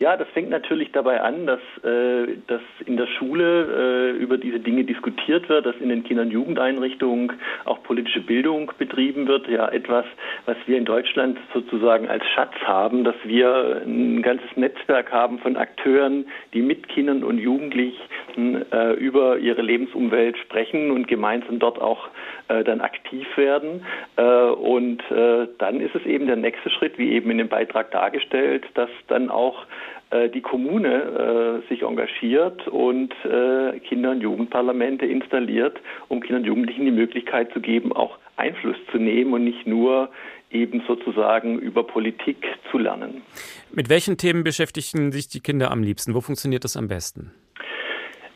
Ja, 0.00 0.16
das 0.16 0.26
fängt 0.30 0.50
natürlich 0.50 0.90
dabei 0.90 1.20
an, 1.20 1.46
dass, 1.46 1.60
äh, 1.84 2.36
dass 2.48 2.60
in 2.84 2.96
der 2.96 3.06
Schule 3.06 4.12
äh, 4.16 4.16
über 4.20 4.38
diese 4.38 4.58
Dinge 4.58 4.82
diskutiert 4.82 5.48
wird, 5.48 5.66
dass 5.66 5.76
in 5.76 5.88
den 5.88 6.02
Kinder- 6.02 6.22
und 6.22 6.32
Jugendeinrichtungen 6.32 7.32
auch 7.64 7.80
politische 7.84 8.20
Bildung 8.20 8.72
betrieben 8.76 9.28
wird. 9.28 9.46
Ja, 9.46 9.68
etwas, 9.68 10.04
was 10.46 10.56
wir 10.66 10.78
in 10.78 10.84
Deutschland 10.84 11.38
sozusagen 11.52 12.08
als 12.08 12.24
Schatz 12.34 12.54
haben, 12.64 13.04
dass 13.04 13.14
wir 13.22 13.82
ein 13.86 14.20
ganzes 14.22 14.48
Netzwerk 14.56 15.12
haben 15.12 15.38
von 15.38 15.56
Akteuren, 15.56 16.26
die 16.54 16.62
mit 16.62 16.88
Kindern 16.88 17.22
und 17.22 17.38
Jugendlichen 17.38 18.72
äh, 18.72 18.94
über 18.94 19.38
ihre 19.38 19.62
Lebensumwelt 19.62 20.36
sprechen 20.38 20.90
und 20.90 21.06
gemeinsam 21.06 21.60
dort 21.60 21.80
auch 21.80 22.08
äh, 22.48 22.64
dann 22.64 22.80
aktiv 22.80 23.26
werden. 23.36 23.84
Äh, 24.16 24.22
und 24.22 25.00
äh, 25.10 25.48
dann 25.58 25.80
ist 25.80 25.94
es 25.94 26.04
eben 26.04 26.26
der 26.26 26.36
nächste 26.36 26.70
Schritt, 26.70 26.98
wie 26.98 27.12
eben 27.12 27.30
in 27.30 27.38
dem 27.38 27.48
Beitrag 27.48 27.90
dargestellt, 27.90 28.64
dass 28.74 28.90
dann 29.08 29.30
auch 29.30 29.66
äh, 30.10 30.28
die 30.28 30.40
Kommune 30.40 31.62
äh, 31.64 31.68
sich 31.68 31.82
engagiert 31.82 32.68
und 32.68 33.12
äh, 33.24 33.78
Kinder- 33.80 34.12
und 34.12 34.20
Jugendparlamente 34.20 35.06
installiert, 35.06 35.78
um 36.08 36.20
Kindern 36.20 36.42
und 36.42 36.46
Jugendlichen 36.46 36.84
die 36.84 36.90
Möglichkeit 36.90 37.52
zu 37.52 37.60
geben, 37.60 37.92
auch 37.92 38.18
Einfluss 38.36 38.76
zu 38.92 38.98
nehmen 38.98 39.32
und 39.32 39.44
nicht 39.44 39.66
nur 39.66 40.10
eben 40.50 40.82
sozusagen 40.86 41.58
über 41.58 41.84
Politik 41.84 42.46
zu 42.70 42.78
lernen. 42.78 43.22
Mit 43.72 43.88
welchen 43.88 44.16
Themen 44.16 44.44
beschäftigen 44.44 45.10
sich 45.10 45.28
die 45.28 45.40
Kinder 45.40 45.70
am 45.70 45.82
liebsten? 45.82 46.14
Wo 46.14 46.20
funktioniert 46.20 46.64
das 46.64 46.76
am 46.76 46.88
besten? 46.88 47.32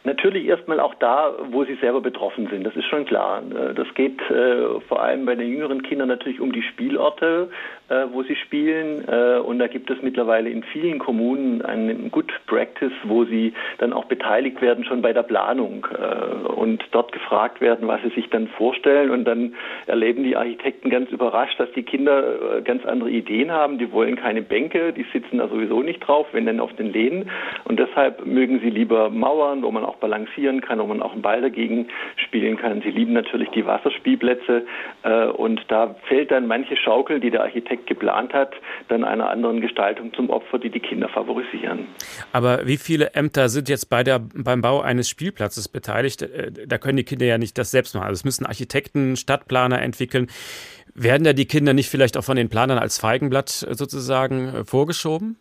Natürlich 0.09 0.47
erstmal 0.47 0.81
auch 0.81 0.95
da, 0.95 1.35
wo 1.51 1.65
sie 1.65 1.75
selber 1.83 2.01
betroffen 2.01 2.49
sind. 2.51 2.65
Das 2.65 2.75
ist 2.75 2.87
schon 2.87 3.05
klar. 3.05 3.43
Äh, 3.43 3.75
das 3.75 3.87
geht 3.93 4.19
äh, 4.31 4.81
vor 4.89 5.03
allem 5.03 5.27
bei 5.27 5.35
den 5.35 5.51
jüngeren 5.51 5.83
Kindern 5.83 6.09
natürlich 6.09 6.41
um 6.41 6.51
die 6.51 6.63
Spielorte, 6.63 7.51
äh, 7.91 8.07
wo 8.11 8.23
sie 8.23 8.35
spielen. 8.37 9.07
Äh, 9.07 9.39
und 9.41 9.59
da 9.59 9.67
gibt 9.67 9.91
es 9.91 10.01
mittlerweile 10.01 10.49
in 10.49 10.63
vielen 10.63 10.99
Kommunen 10.99 11.61
einen 11.61 12.11
Good 12.11 12.33
Practice, 12.47 12.93
wo 13.05 13.25
sie 13.25 13.53
dann 13.77 13.93
auch 13.93 14.07
beteiligt 14.07 14.63
werden, 14.63 14.85
schon 14.87 15.03
bei 15.03 15.13
der 15.13 15.25
Planung 15.25 15.87
äh, 15.93 16.49
und 16.49 16.83
dort 16.93 17.13
gefragt 17.13 17.61
werden, 17.61 17.87
was 17.87 18.01
sie 18.01 18.11
sich 18.11 18.31
dann 18.31 18.49
vorstellen. 18.49 19.11
Und 19.11 19.27
dann 19.27 19.55
erleben 19.87 20.25
die 20.25 20.37
Architekten 20.37 20.89
ganz 20.89 21.11
überrascht, 21.11 21.61
dass 21.61 21.71
die 21.73 21.83
Kinder 21.83 22.57
äh, 22.57 22.63
ganz 22.63 22.87
andere 22.87 23.11
Ideen 23.11 23.53
haben. 23.53 23.77
Die 23.77 23.93
wollen 23.93 24.17
keine 24.17 24.41
Bänke, 24.41 24.95
die 24.95 25.05
sitzen 25.13 25.37
da 25.37 25.49
sowieso 25.49 25.83
nicht 25.83 26.01
drauf, 26.01 26.27
wenn 26.33 26.47
dann 26.47 26.61
auf 26.61 26.75
den 26.77 26.95
Lehnen. 26.95 27.31
Und 27.65 27.79
deshalb 27.79 28.25
mögen 28.25 28.61
sie 28.61 28.71
lieber 28.71 29.11
Mauern, 29.11 29.63
wo 29.63 29.71
man 29.71 29.85
auch 29.85 29.98
balancieren 30.01 30.61
kann, 30.61 30.79
wo 30.79 30.87
man 30.87 31.03
auch 31.03 31.13
einen 31.13 31.23
Ball 31.23 31.41
dagegen 31.41 31.89
spielen 32.17 32.57
kann. 32.57 32.83
Sie 32.83 32.91
lieben 32.91 33.13
natürlich 33.13 33.49
die 33.51 33.67
Wasserspielplätze. 33.67 34.67
Äh, 35.03 35.27
und 35.27 35.61
da 35.69 35.95
fällt 36.09 36.31
dann 36.31 36.47
manche 36.47 36.77
Schaukel, 36.77 37.21
die 37.21 37.31
der 37.31 37.43
Architekt 37.43 37.87
geplant 37.87 38.33
hat, 38.33 38.55
dann 38.89 39.05
einer 39.05 39.31
anderen 39.31 39.61
Gestaltung 39.61 40.13
zum 40.15 40.31
Opfer, 40.31 40.59
die 40.59 40.71
die 40.71 40.81
Kinder 40.81 41.09
favorisieren. 41.09 41.87
Aber 42.33 42.67
wie 42.67 42.77
viele 42.77 43.15
Ämter 43.15 43.49
sind 43.49 43.69
jetzt 43.69 43.87
bei 43.87 44.03
der, 44.03 44.21
beim 44.21 44.61
Bau 44.61 44.81
eines 44.81 45.09
Spielplatzes 45.09 45.69
beteiligt? 45.69 46.23
Äh, 46.23 46.53
da 46.67 46.79
können 46.79 46.97
die 46.97 47.05
Kinder 47.05 47.27
ja 47.27 47.39
nicht 47.39 47.59
das 47.59 47.71
selbst 47.71 47.95
machen. 47.95 48.07
Also 48.07 48.21
es 48.21 48.25
müssen 48.25 48.47
Architekten, 48.47 49.17
Stadtplaner 49.17 49.81
entwickeln. 49.83 50.29
Werden 50.95 51.25
da 51.25 51.33
die 51.33 51.47
Kinder 51.47 51.75
nicht 51.75 51.89
vielleicht 51.89 52.17
auch 52.17 52.25
von 52.25 52.37
den 52.37 52.49
Planern 52.49 52.79
als 52.79 52.99
Feigenblatt 52.99 53.49
sozusagen 53.49 54.49
äh, 54.49 54.65
vorgeschoben? 54.65 55.37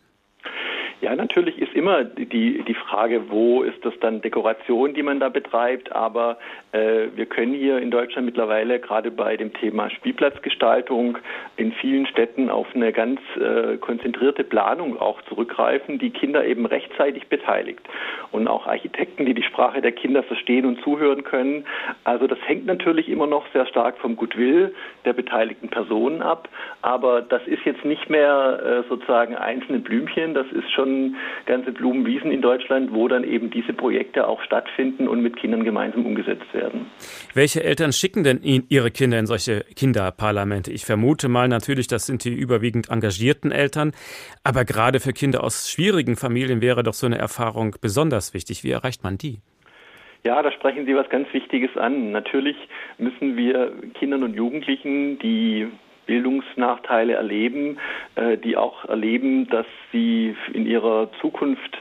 Ja, 1.00 1.14
natürlich 1.14 1.58
ist 1.58 1.67
immer 1.78 2.04
die, 2.04 2.62
die 2.62 2.74
Frage, 2.74 3.30
wo 3.30 3.62
ist 3.62 3.84
das 3.84 3.94
dann 4.00 4.20
Dekoration, 4.20 4.94
die 4.94 5.02
man 5.02 5.20
da 5.20 5.28
betreibt. 5.28 5.92
Aber 5.92 6.38
äh, 6.72 7.06
wir 7.14 7.26
können 7.26 7.54
hier 7.54 7.78
in 7.78 7.90
Deutschland 7.90 8.26
mittlerweile 8.26 8.80
gerade 8.80 9.10
bei 9.10 9.36
dem 9.36 9.54
Thema 9.54 9.88
Spielplatzgestaltung 9.88 11.18
in 11.56 11.72
vielen 11.72 12.06
Städten 12.06 12.50
auf 12.50 12.66
eine 12.74 12.92
ganz 12.92 13.20
äh, 13.36 13.76
konzentrierte 13.76 14.44
Planung 14.44 14.98
auch 15.00 15.22
zurückgreifen, 15.22 15.98
die 15.98 16.10
Kinder 16.10 16.44
eben 16.44 16.66
rechtzeitig 16.66 17.28
beteiligt. 17.28 17.80
Und 18.32 18.48
auch 18.48 18.66
Architekten, 18.66 19.24
die 19.24 19.34
die 19.34 19.42
Sprache 19.44 19.80
der 19.80 19.92
Kinder 19.92 20.22
verstehen 20.22 20.66
und 20.66 20.82
zuhören 20.82 21.22
können. 21.22 21.64
Also 22.04 22.26
das 22.26 22.38
hängt 22.46 22.66
natürlich 22.66 23.08
immer 23.08 23.26
noch 23.26 23.46
sehr 23.52 23.66
stark 23.66 23.98
vom 23.98 24.16
Goodwill 24.16 24.74
der 25.04 25.12
beteiligten 25.12 25.68
Personen 25.68 26.22
ab. 26.22 26.48
Aber 26.82 27.22
das 27.22 27.46
ist 27.46 27.64
jetzt 27.64 27.84
nicht 27.84 28.10
mehr 28.10 28.84
äh, 28.84 28.88
sozusagen 28.88 29.36
einzelne 29.36 29.78
Blümchen, 29.78 30.34
das 30.34 30.46
ist 30.52 30.70
schon 30.72 30.88
schon 30.88 31.14
ganze 31.68 31.72
Blumenwiesen 31.72 32.30
in 32.30 32.42
Deutschland, 32.42 32.92
wo 32.92 33.08
dann 33.08 33.24
eben 33.24 33.50
diese 33.50 33.72
Projekte 33.72 34.26
auch 34.26 34.42
stattfinden 34.42 35.08
und 35.08 35.22
mit 35.22 35.36
Kindern 35.36 35.64
gemeinsam 35.64 36.06
umgesetzt 36.06 36.52
werden. 36.52 36.86
Welche 37.34 37.62
Eltern 37.62 37.92
schicken 37.92 38.24
denn 38.24 38.40
ihre 38.42 38.90
Kinder 38.90 39.18
in 39.18 39.26
solche 39.26 39.64
Kinderparlamente? 39.76 40.72
Ich 40.72 40.84
vermute 40.84 41.28
mal 41.28 41.48
natürlich, 41.48 41.86
das 41.86 42.06
sind 42.06 42.24
die 42.24 42.34
überwiegend 42.34 42.90
engagierten 42.90 43.52
Eltern. 43.52 43.92
Aber 44.44 44.64
gerade 44.64 45.00
für 45.00 45.12
Kinder 45.12 45.44
aus 45.44 45.70
schwierigen 45.70 46.16
Familien 46.16 46.60
wäre 46.62 46.82
doch 46.82 46.94
so 46.94 47.06
eine 47.06 47.18
Erfahrung 47.18 47.76
besonders 47.80 48.34
wichtig. 48.34 48.64
Wie 48.64 48.70
erreicht 48.70 49.04
man 49.04 49.18
die? 49.18 49.38
Ja, 50.24 50.42
da 50.42 50.50
sprechen 50.50 50.84
Sie 50.84 50.96
was 50.96 51.08
ganz 51.10 51.32
Wichtiges 51.32 51.76
an. 51.76 52.10
Natürlich 52.10 52.56
müssen 52.98 53.36
wir 53.36 53.72
Kindern 53.94 54.24
und 54.24 54.34
Jugendlichen, 54.34 55.18
die 55.20 55.68
Bildungsnachteile 56.08 57.12
erleben, 57.12 57.78
äh, 58.16 58.36
die 58.36 58.56
auch 58.56 58.86
erleben, 58.86 59.46
dass 59.48 59.66
sie 59.92 60.34
in 60.52 60.66
ihrer 60.66 61.10
Zukunft 61.20 61.78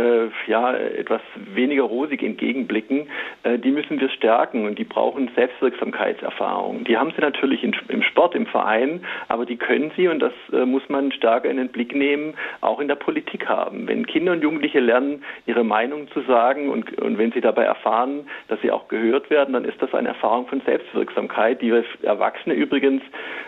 äh, 0.00 0.50
ja 0.50 0.74
etwas 0.74 1.20
weniger 1.54 1.82
rosig 1.82 2.22
entgegenblicken, 2.22 3.08
äh, 3.42 3.58
die 3.58 3.70
müssen 3.70 4.00
wir 4.00 4.08
stärken 4.10 4.64
und 4.66 4.78
die 4.78 4.84
brauchen 4.84 5.30
Selbstwirksamkeitserfahrung. 5.34 6.84
Die 6.84 6.96
haben 6.96 7.12
sie 7.14 7.20
natürlich 7.20 7.62
in, 7.62 7.74
im 7.88 8.02
Sport, 8.02 8.34
im 8.34 8.46
Verein, 8.46 9.04
aber 9.28 9.46
die 9.46 9.56
können 9.56 9.90
sie 9.96 10.08
und 10.08 10.20
das 10.20 10.32
äh, 10.52 10.64
muss 10.64 10.88
man 10.88 11.12
stärker 11.12 11.50
in 11.50 11.56
den 11.56 11.68
Blick 11.68 11.94
nehmen, 11.94 12.34
auch 12.60 12.80
in 12.80 12.88
der 12.88 12.96
Politik 12.96 13.48
haben. 13.48 13.86
Wenn 13.86 14.06
Kinder 14.06 14.32
und 14.32 14.42
Jugendliche 14.42 14.80
lernen, 14.80 15.22
ihre 15.46 15.64
Meinung 15.64 16.08
zu 16.08 16.20
sagen 16.22 16.70
und, 16.70 16.98
und 17.00 17.18
wenn 17.18 17.32
sie 17.32 17.40
dabei 17.40 17.64
erfahren, 17.64 18.26
dass 18.48 18.60
sie 18.60 18.70
auch 18.70 18.88
gehört 18.88 19.30
werden, 19.30 19.54
dann 19.54 19.64
ist 19.64 19.80
das 19.80 19.92
eine 19.94 20.08
Erfahrung 20.08 20.46
von 20.46 20.60
Selbstwirksamkeit, 20.62 21.60
die 21.62 21.72
wir 21.72 21.84
Erwachsene 22.02 22.54
übrigens 22.54 23.02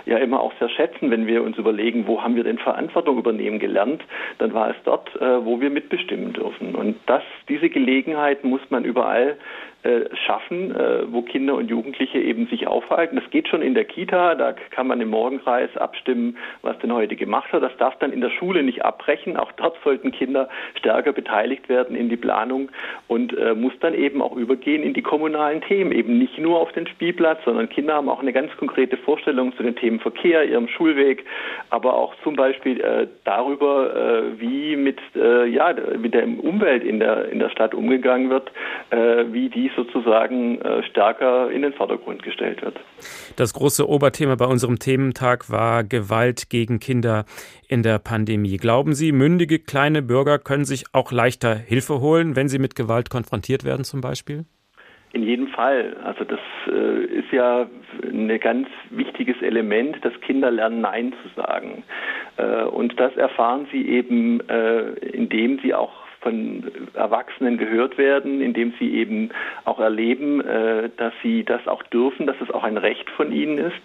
ja 0.06 0.18
immer 0.18 0.40
auch 0.40 0.52
sehr 0.58 0.68
schätzen, 0.68 1.10
wenn 1.10 1.26
wir 1.26 1.42
uns 1.42 1.58
überlegen, 1.58 2.06
wo 2.06 2.22
haben 2.22 2.36
wir 2.36 2.44
denn 2.44 2.58
Verantwortung 2.58 3.18
übernehmen 3.18 3.58
gelernt, 3.58 4.02
dann 4.38 4.54
war 4.54 4.70
es 4.70 4.76
dort, 4.84 5.14
äh, 5.16 5.44
wo 5.44 5.60
wir 5.60 5.70
mitbestimmen 5.70 6.32
dürfen. 6.42 6.74
Und 6.74 6.96
das, 7.06 7.22
diese 7.48 7.68
Gelegenheit 7.68 8.44
muss 8.44 8.60
man 8.70 8.84
überall 8.84 9.36
schaffen, 10.26 10.74
äh, 10.74 11.12
wo 11.12 11.22
Kinder 11.22 11.54
und 11.54 11.68
Jugendliche 11.68 12.18
eben 12.18 12.46
sich 12.46 12.66
aufhalten. 12.66 13.16
Das 13.16 13.28
geht 13.30 13.48
schon 13.48 13.62
in 13.62 13.74
der 13.74 13.84
Kita, 13.84 14.34
da 14.34 14.54
kann 14.70 14.86
man 14.86 15.00
im 15.00 15.10
Morgenkreis 15.10 15.76
abstimmen, 15.76 16.36
was 16.62 16.78
denn 16.78 16.92
heute 16.92 17.16
gemacht 17.16 17.52
hat. 17.52 17.62
Das 17.62 17.76
darf 17.78 17.98
dann 17.98 18.12
in 18.12 18.20
der 18.20 18.30
Schule 18.30 18.62
nicht 18.62 18.84
abbrechen. 18.84 19.36
Auch 19.36 19.50
dort 19.52 19.76
sollten 19.82 20.12
Kinder 20.12 20.48
stärker 20.78 21.12
beteiligt 21.12 21.68
werden 21.68 21.96
in 21.96 22.08
die 22.08 22.16
Planung 22.16 22.70
und 23.08 23.36
äh, 23.36 23.54
muss 23.54 23.72
dann 23.80 23.94
eben 23.94 24.22
auch 24.22 24.36
übergehen 24.36 24.82
in 24.82 24.94
die 24.94 25.02
kommunalen 25.02 25.60
Themen. 25.62 25.92
Eben 25.92 26.18
nicht 26.18 26.38
nur 26.38 26.60
auf 26.60 26.70
den 26.72 26.86
Spielplatz, 26.86 27.40
sondern 27.44 27.68
Kinder 27.68 27.94
haben 27.94 28.08
auch 28.08 28.20
eine 28.20 28.32
ganz 28.32 28.56
konkrete 28.58 28.96
Vorstellung 28.96 29.54
zu 29.56 29.62
den 29.62 29.74
Themen 29.76 29.98
Verkehr, 29.98 30.44
ihrem 30.44 30.68
Schulweg, 30.68 31.24
aber 31.70 31.94
auch 31.94 32.14
zum 32.22 32.36
Beispiel 32.36 32.80
äh, 32.80 33.08
darüber, 33.24 33.94
äh, 33.96 34.40
wie 34.40 34.76
mit, 34.76 35.00
äh, 35.16 35.46
ja, 35.46 35.74
mit 35.98 36.14
der 36.14 36.24
Umwelt 36.24 36.84
in 36.84 37.00
der, 37.00 37.28
in 37.30 37.38
der 37.38 37.50
Stadt 37.50 37.74
umgegangen 37.74 38.30
wird, 38.30 38.50
wie 39.32 39.48
die 39.48 39.70
sozusagen 39.76 40.60
äh, 40.60 40.82
stärker 40.84 41.50
in 41.50 41.62
den 41.62 41.72
Vordergrund 41.72 42.22
gestellt 42.22 42.62
wird. 42.62 42.78
Das 43.36 43.54
große 43.54 43.88
Oberthema 43.88 44.34
bei 44.34 44.46
unserem 44.46 44.78
Thementag 44.78 45.50
war 45.50 45.84
Gewalt 45.84 46.50
gegen 46.50 46.80
Kinder 46.80 47.24
in 47.68 47.82
der 47.82 47.98
Pandemie. 47.98 48.56
Glauben 48.56 48.94
Sie, 48.94 49.12
mündige 49.12 49.58
kleine 49.58 50.02
Bürger 50.02 50.38
können 50.38 50.64
sich 50.64 50.84
auch 50.92 51.12
leichter 51.12 51.54
Hilfe 51.54 52.00
holen, 52.00 52.36
wenn 52.36 52.48
sie 52.48 52.58
mit 52.58 52.74
Gewalt 52.74 53.10
konfrontiert 53.10 53.64
werden 53.64 53.84
zum 53.84 54.00
Beispiel? 54.00 54.44
In 55.14 55.22
jedem 55.22 55.48
Fall. 55.48 55.94
Also 56.04 56.24
das 56.24 56.40
äh, 56.68 57.04
ist 57.04 57.30
ja 57.32 57.66
ein 58.02 58.40
ganz 58.40 58.66
wichtiges 58.90 59.36
Element, 59.42 60.02
dass 60.02 60.18
Kinder 60.22 60.50
lernen, 60.50 60.80
Nein 60.80 61.12
zu 61.22 61.40
sagen. 61.40 61.82
Äh, 62.38 62.64
und 62.64 62.98
das 62.98 63.14
erfahren 63.16 63.66
sie 63.70 63.86
eben, 63.88 64.40
äh, 64.48 64.92
indem 65.12 65.58
sie 65.60 65.74
auch 65.74 65.92
von 66.22 66.64
Erwachsenen 66.94 67.58
gehört 67.58 67.98
werden, 67.98 68.40
indem 68.40 68.72
sie 68.78 68.94
eben 68.94 69.30
auch 69.64 69.80
erleben, 69.80 70.40
äh, 70.40 70.88
dass 70.96 71.12
sie 71.22 71.44
das 71.44 71.66
auch 71.66 71.82
dürfen, 71.84 72.26
dass 72.26 72.36
es 72.40 72.50
auch 72.50 72.64
ein 72.64 72.76
Recht 72.76 73.10
von 73.10 73.32
ihnen 73.32 73.58
ist. 73.58 73.82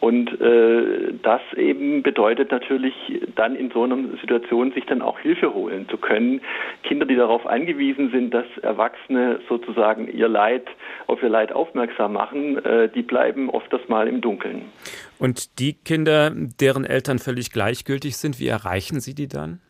Und 0.00 0.40
äh, 0.40 1.12
das 1.22 1.40
eben 1.56 2.02
bedeutet 2.02 2.50
natürlich 2.50 2.94
dann 3.34 3.56
in 3.56 3.70
so 3.70 3.82
einer 3.82 3.96
Situation 4.20 4.72
sich 4.72 4.84
dann 4.86 5.02
auch 5.02 5.18
Hilfe 5.18 5.52
holen 5.52 5.88
zu 5.88 5.96
können. 5.96 6.40
Kinder, 6.82 7.06
die 7.06 7.16
darauf 7.16 7.46
angewiesen 7.46 8.10
sind, 8.10 8.32
dass 8.32 8.46
Erwachsene 8.62 9.40
sozusagen 9.48 10.08
ihr 10.08 10.28
Leid 10.28 10.66
auf 11.06 11.22
ihr 11.22 11.28
Leid 11.28 11.52
aufmerksam 11.52 12.12
machen, 12.12 12.64
äh, 12.64 12.88
die 12.88 13.02
bleiben 13.02 13.50
oft 13.50 13.72
das 13.72 13.86
Mal 13.88 14.08
im 14.08 14.20
Dunkeln. 14.20 14.62
Und 15.18 15.58
die 15.58 15.74
Kinder, 15.74 16.32
deren 16.34 16.84
Eltern 16.84 17.18
völlig 17.18 17.52
gleichgültig 17.52 18.16
sind, 18.16 18.38
wie 18.38 18.48
erreichen 18.48 19.00
Sie 19.00 19.14
die 19.14 19.28
dann? 19.28 19.60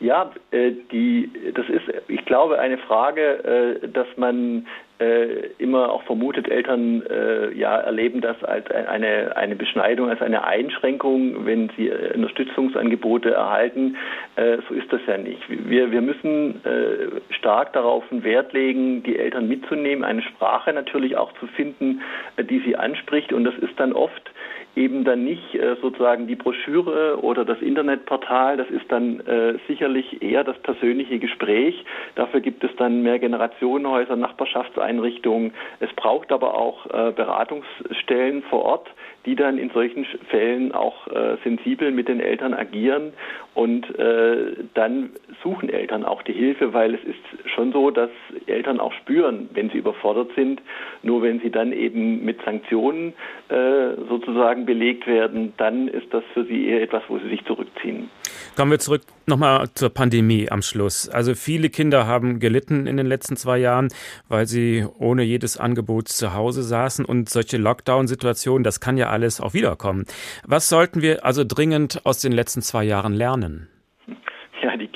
Ja, 0.00 0.32
äh, 0.50 0.72
die, 0.90 1.30
das 1.54 1.68
ist, 1.68 1.84
ich 2.08 2.24
glaube, 2.24 2.58
eine 2.58 2.78
Frage, 2.78 3.80
äh, 3.82 3.88
dass 3.88 4.06
man 4.16 4.66
äh, 4.98 5.48
immer 5.58 5.90
auch 5.90 6.02
vermutet, 6.04 6.48
Eltern 6.48 7.02
äh, 7.06 7.52
ja, 7.54 7.78
erleben 7.78 8.20
das 8.20 8.42
als 8.44 8.70
eine, 8.70 9.36
eine 9.36 9.56
Beschneidung, 9.56 10.10
als 10.10 10.20
eine 10.20 10.44
Einschränkung, 10.44 11.46
wenn 11.46 11.70
sie 11.76 11.88
äh, 11.88 12.14
Unterstützungsangebote 12.14 13.30
erhalten. 13.30 13.96
Äh, 14.36 14.58
so 14.68 14.74
ist 14.74 14.92
das 14.92 15.00
ja 15.06 15.16
nicht. 15.16 15.42
Wir, 15.48 15.90
wir 15.90 16.02
müssen 16.02 16.64
äh, 16.64 17.34
stark 17.34 17.72
darauf 17.72 18.04
einen 18.10 18.24
Wert 18.24 18.52
legen, 18.52 19.02
die 19.02 19.18
Eltern 19.18 19.48
mitzunehmen, 19.48 20.04
eine 20.04 20.22
Sprache 20.22 20.72
natürlich 20.72 21.16
auch 21.16 21.32
zu 21.40 21.46
finden, 21.46 22.02
äh, 22.36 22.44
die 22.44 22.60
sie 22.60 22.76
anspricht. 22.76 23.32
Und 23.32 23.44
das 23.44 23.54
ist 23.56 23.78
dann 23.78 23.92
oft 23.92 24.30
eben 24.76 25.04
dann 25.04 25.24
nicht 25.24 25.54
äh, 25.54 25.76
sozusagen 25.80 26.26
die 26.26 26.36
Broschüre 26.36 27.22
oder 27.22 27.44
das 27.44 27.60
Internetportal, 27.60 28.56
das 28.56 28.68
ist 28.70 28.90
dann 28.90 29.20
äh, 29.20 29.58
sicherlich 29.66 30.22
eher 30.22 30.44
das 30.44 30.58
persönliche 30.58 31.18
Gespräch. 31.18 31.84
Dafür 32.14 32.40
gibt 32.40 32.62
es 32.64 32.70
dann 32.76 33.02
mehr 33.02 33.18
Generationenhäuser, 33.18 34.16
Nachbarschaftseinrichtungen. 34.16 35.52
Es 35.80 35.92
braucht 35.94 36.32
aber 36.32 36.54
auch 36.54 36.86
äh, 36.86 37.12
Beratungsstellen 37.12 38.42
vor 38.44 38.62
Ort, 38.62 38.88
die 39.26 39.36
dann 39.36 39.58
in 39.58 39.70
solchen 39.70 40.04
Fällen 40.28 40.72
auch 40.72 41.06
äh, 41.08 41.36
sensibel 41.44 41.90
mit 41.90 42.08
den 42.08 42.20
Eltern 42.20 42.54
agieren 42.54 43.12
und 43.54 43.98
äh, 43.98 44.54
dann 44.74 45.10
suchen 45.42 45.68
Eltern 45.68 46.04
auch 46.04 46.22
die 46.22 46.32
Hilfe, 46.32 46.72
weil 46.72 46.94
es 46.94 47.04
ist 47.04 47.50
schon 47.54 47.72
so, 47.72 47.90
dass 47.90 48.10
Eltern 48.46 48.80
auch 48.80 48.92
spüren, 48.94 49.48
wenn 49.52 49.70
sie 49.70 49.78
überfordert 49.78 50.30
sind. 50.36 50.62
Nur 51.02 51.22
wenn 51.22 51.40
sie 51.40 51.50
dann 51.50 51.72
eben 51.72 52.24
mit 52.24 52.42
Sanktionen 52.42 53.12
äh, 53.48 53.94
sozusagen 54.08 54.66
belegt 54.66 55.06
werden, 55.06 55.52
dann 55.56 55.88
ist 55.88 56.12
das 56.12 56.24
für 56.32 56.44
sie 56.44 56.68
eher 56.68 56.82
etwas, 56.82 57.02
wo 57.08 57.18
sie 57.18 57.28
sich 57.28 57.44
zurückziehen. 57.44 58.08
Kommen 58.56 58.70
wir 58.70 58.78
zurück 58.78 59.02
Nochmal 59.30 59.68
zur 59.74 59.90
Pandemie 59.90 60.50
am 60.50 60.60
Schluss. 60.60 61.08
Also 61.08 61.36
viele 61.36 61.70
Kinder 61.70 62.04
haben 62.08 62.40
gelitten 62.40 62.88
in 62.88 62.96
den 62.96 63.06
letzten 63.06 63.36
zwei 63.36 63.58
Jahren, 63.58 63.86
weil 64.28 64.48
sie 64.48 64.84
ohne 64.98 65.22
jedes 65.22 65.56
Angebot 65.56 66.08
zu 66.08 66.34
Hause 66.34 66.64
saßen 66.64 67.04
und 67.04 67.30
solche 67.30 67.56
Lockdown-Situationen, 67.56 68.64
das 68.64 68.80
kann 68.80 68.96
ja 68.96 69.08
alles 69.08 69.40
auch 69.40 69.54
wiederkommen. 69.54 70.04
Was 70.44 70.68
sollten 70.68 71.00
wir 71.00 71.24
also 71.24 71.44
dringend 71.46 72.04
aus 72.04 72.20
den 72.20 72.32
letzten 72.32 72.60
zwei 72.60 72.82
Jahren 72.82 73.14
lernen? 73.14 73.68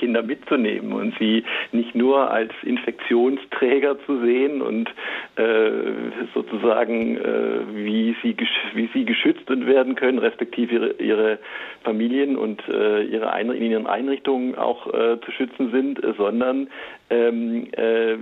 Kinder 0.05 0.21
mitzunehmen 0.21 0.93
und 0.93 1.15
sie 1.17 1.43
nicht 1.71 1.95
nur 1.95 2.29
als 2.29 2.51
Infektionsträger 2.61 3.97
zu 4.05 4.21
sehen 4.21 4.61
und 4.61 4.87
äh, 5.35 5.71
sozusagen, 6.35 7.17
äh, 7.17 7.61
wie, 7.73 8.15
sie, 8.21 8.37
wie 8.75 8.87
sie 8.93 9.03
geschützt 9.03 9.49
werden 9.49 9.95
können, 9.95 10.19
respektive 10.19 10.75
ihre, 10.75 10.91
ihre 11.01 11.39
Familien 11.83 12.35
und 12.35 12.61
äh, 12.67 13.01
ihre 13.01 13.33
in 13.35 13.71
ihren 13.71 13.87
Einrichtungen 13.87 14.53
auch 14.53 14.93
äh, 14.93 15.19
zu 15.21 15.31
schützen 15.31 15.71
sind, 15.71 15.99
sondern 16.17 16.67
ähm, 17.09 17.67
äh, 17.73 18.17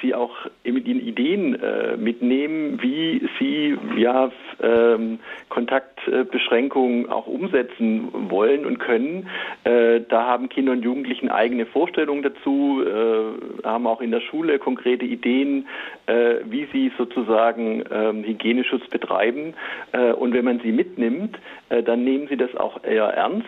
sie 0.00 0.14
auch 0.14 0.34
mit 0.64 0.86
ihren 0.86 1.00
Ideen 1.00 1.60
äh, 1.60 1.96
mitnehmen, 1.96 2.82
wie 2.82 3.28
sie 3.38 3.76
ja 3.96 4.30
ähm, 4.62 5.18
Kontaktbeschränkungen 5.48 7.10
auch 7.10 7.26
umsetzen 7.26 8.08
wollen 8.30 8.64
und 8.64 8.78
können. 8.78 9.28
Äh, 9.64 10.00
da 10.08 10.26
haben 10.26 10.48
Kinder 10.48 10.72
und 10.72 10.82
Jugendlichen 10.82 11.30
eigene 11.30 11.66
Vorstellungen 11.66 12.22
dazu, 12.22 12.82
äh, 12.82 13.66
haben 13.66 13.86
auch 13.86 14.00
in 14.00 14.10
der 14.10 14.20
Schule 14.20 14.58
konkrete 14.58 15.04
Ideen, 15.04 15.66
äh, 16.06 16.36
wie 16.44 16.66
sie 16.72 16.90
sozusagen 16.96 17.84
ähm, 17.90 18.24
Hygieneschutz 18.24 18.88
betreiben. 18.88 19.54
Äh, 19.92 20.12
und 20.12 20.32
wenn 20.32 20.44
man 20.44 20.60
sie 20.60 20.72
mitnimmt, 20.72 21.38
dann 21.86 22.04
nehmen 22.04 22.28
sie 22.28 22.36
das 22.36 22.54
auch 22.54 22.84
eher 22.84 23.04
ernst 23.04 23.46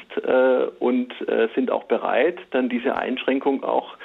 und 0.79 1.13
sind 1.55 1.71
auch 1.71 1.85
bereit, 1.85 2.39
dann 2.53 2.71
diese 2.71 2.97
Einschränkung 2.97 3.63
auch 3.63 3.99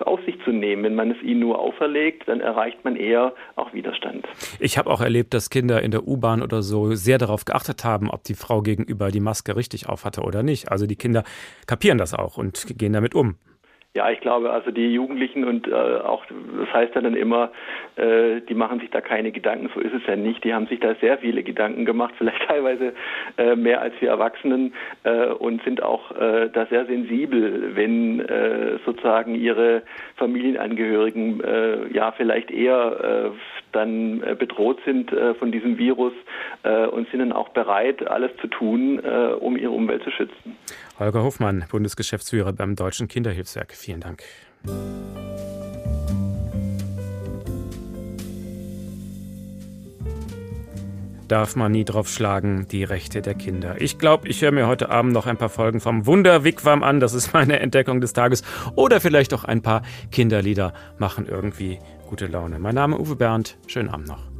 auf 0.00 0.20
sich 0.24 0.36
zu 0.44 0.50
nehmen. 0.50 0.82
Wenn 0.82 0.94
man 0.94 1.10
es 1.10 1.22
ihnen 1.22 1.40
nur 1.40 1.58
auferlegt, 1.58 2.26
dann 2.26 2.40
erreicht 2.40 2.84
man 2.84 2.96
eher 2.96 3.34
auch 3.54 3.72
Widerstand. 3.72 4.26
Ich 4.58 4.78
habe 4.78 4.90
auch 4.90 5.00
erlebt, 5.00 5.34
dass 5.34 5.50
Kinder 5.50 5.82
in 5.82 5.90
der 5.90 6.06
U-Bahn 6.06 6.42
oder 6.42 6.62
so 6.62 6.94
sehr 6.94 7.18
darauf 7.18 7.44
geachtet 7.44 7.84
haben, 7.84 8.10
ob 8.10 8.24
die 8.24 8.34
Frau 8.34 8.62
gegenüber 8.62 9.10
die 9.10 9.20
Maske 9.20 9.56
richtig 9.56 9.88
aufhatte 9.88 10.22
oder 10.22 10.42
nicht. 10.42 10.70
Also 10.70 10.86
die 10.86 10.96
Kinder 10.96 11.24
kapieren 11.66 11.98
das 11.98 12.14
auch 12.14 12.38
und 12.38 12.66
gehen 12.78 12.92
damit 12.92 13.14
um. 13.14 13.36
Ja, 13.96 14.10
ich 14.10 14.20
glaube, 14.20 14.50
also 14.50 14.70
die 14.70 14.92
Jugendlichen 14.92 15.42
und 15.44 15.66
äh, 15.68 15.72
auch, 15.72 16.26
das 16.26 16.70
heißt 16.70 16.94
ja 16.94 17.00
dann 17.00 17.14
immer, 17.14 17.50
äh, 17.96 18.42
die 18.42 18.52
machen 18.52 18.78
sich 18.78 18.90
da 18.90 19.00
keine 19.00 19.32
Gedanken, 19.32 19.70
so 19.74 19.80
ist 19.80 19.94
es 19.94 20.02
ja 20.06 20.16
nicht. 20.16 20.44
Die 20.44 20.52
haben 20.52 20.66
sich 20.66 20.80
da 20.80 20.94
sehr 20.96 21.16
viele 21.16 21.42
Gedanken 21.42 21.86
gemacht, 21.86 22.12
vielleicht 22.18 22.46
teilweise 22.46 22.92
äh, 23.38 23.56
mehr 23.56 23.80
als 23.80 23.94
wir 24.00 24.10
Erwachsenen 24.10 24.74
äh, 25.04 25.28
und 25.28 25.62
sind 25.64 25.82
auch 25.82 26.10
äh, 26.10 26.50
da 26.52 26.66
sehr 26.66 26.84
sensibel, 26.84 27.74
wenn 27.74 28.20
äh, 28.20 28.76
sozusagen 28.84 29.34
ihre 29.34 29.80
Familienangehörigen 30.16 31.42
ja 31.92 32.12
vielleicht 32.12 32.50
eher 32.50 33.32
dann 33.72 34.22
bedroht 34.38 34.78
sind 34.84 35.14
von 35.38 35.52
diesem 35.52 35.78
Virus 35.78 36.12
und 36.90 37.08
sind 37.10 37.20
dann 37.20 37.32
auch 37.32 37.50
bereit, 37.50 38.06
alles 38.06 38.30
zu 38.38 38.46
tun, 38.46 38.98
um 38.98 39.56
ihre 39.56 39.70
Umwelt 39.70 40.02
zu 40.02 40.10
schützen. 40.10 40.56
Holger 40.98 41.22
Hofmann, 41.22 41.64
Bundesgeschäftsführer 41.68 42.52
beim 42.52 42.76
Deutschen 42.76 43.08
Kinderhilfswerk. 43.08 43.72
Vielen 43.74 44.00
Dank. 44.00 44.22
darf 51.28 51.56
man 51.56 51.72
nie 51.72 51.84
drauf 51.84 52.08
schlagen, 52.08 52.66
die 52.70 52.84
Rechte 52.84 53.22
der 53.22 53.34
Kinder. 53.34 53.80
Ich 53.80 53.98
glaube, 53.98 54.28
ich 54.28 54.42
höre 54.42 54.52
mir 54.52 54.66
heute 54.66 54.90
Abend 54.90 55.12
noch 55.12 55.26
ein 55.26 55.36
paar 55.36 55.48
Folgen 55.48 55.80
vom 55.80 56.06
Wunder 56.06 56.44
Wigwam 56.44 56.82
an, 56.82 57.00
das 57.00 57.14
ist 57.14 57.32
meine 57.32 57.58
Entdeckung 57.60 58.00
des 58.00 58.12
Tages. 58.12 58.42
Oder 58.74 59.00
vielleicht 59.00 59.34
auch 59.34 59.44
ein 59.44 59.62
paar 59.62 59.82
Kinderlieder 60.10 60.72
machen 60.98 61.26
irgendwie 61.26 61.78
gute 62.08 62.26
Laune. 62.26 62.58
Mein 62.58 62.74
Name 62.74 62.98
Uwe 62.98 63.16
Bernd, 63.16 63.58
schönen 63.66 63.88
Abend 63.88 64.08
noch. 64.08 64.35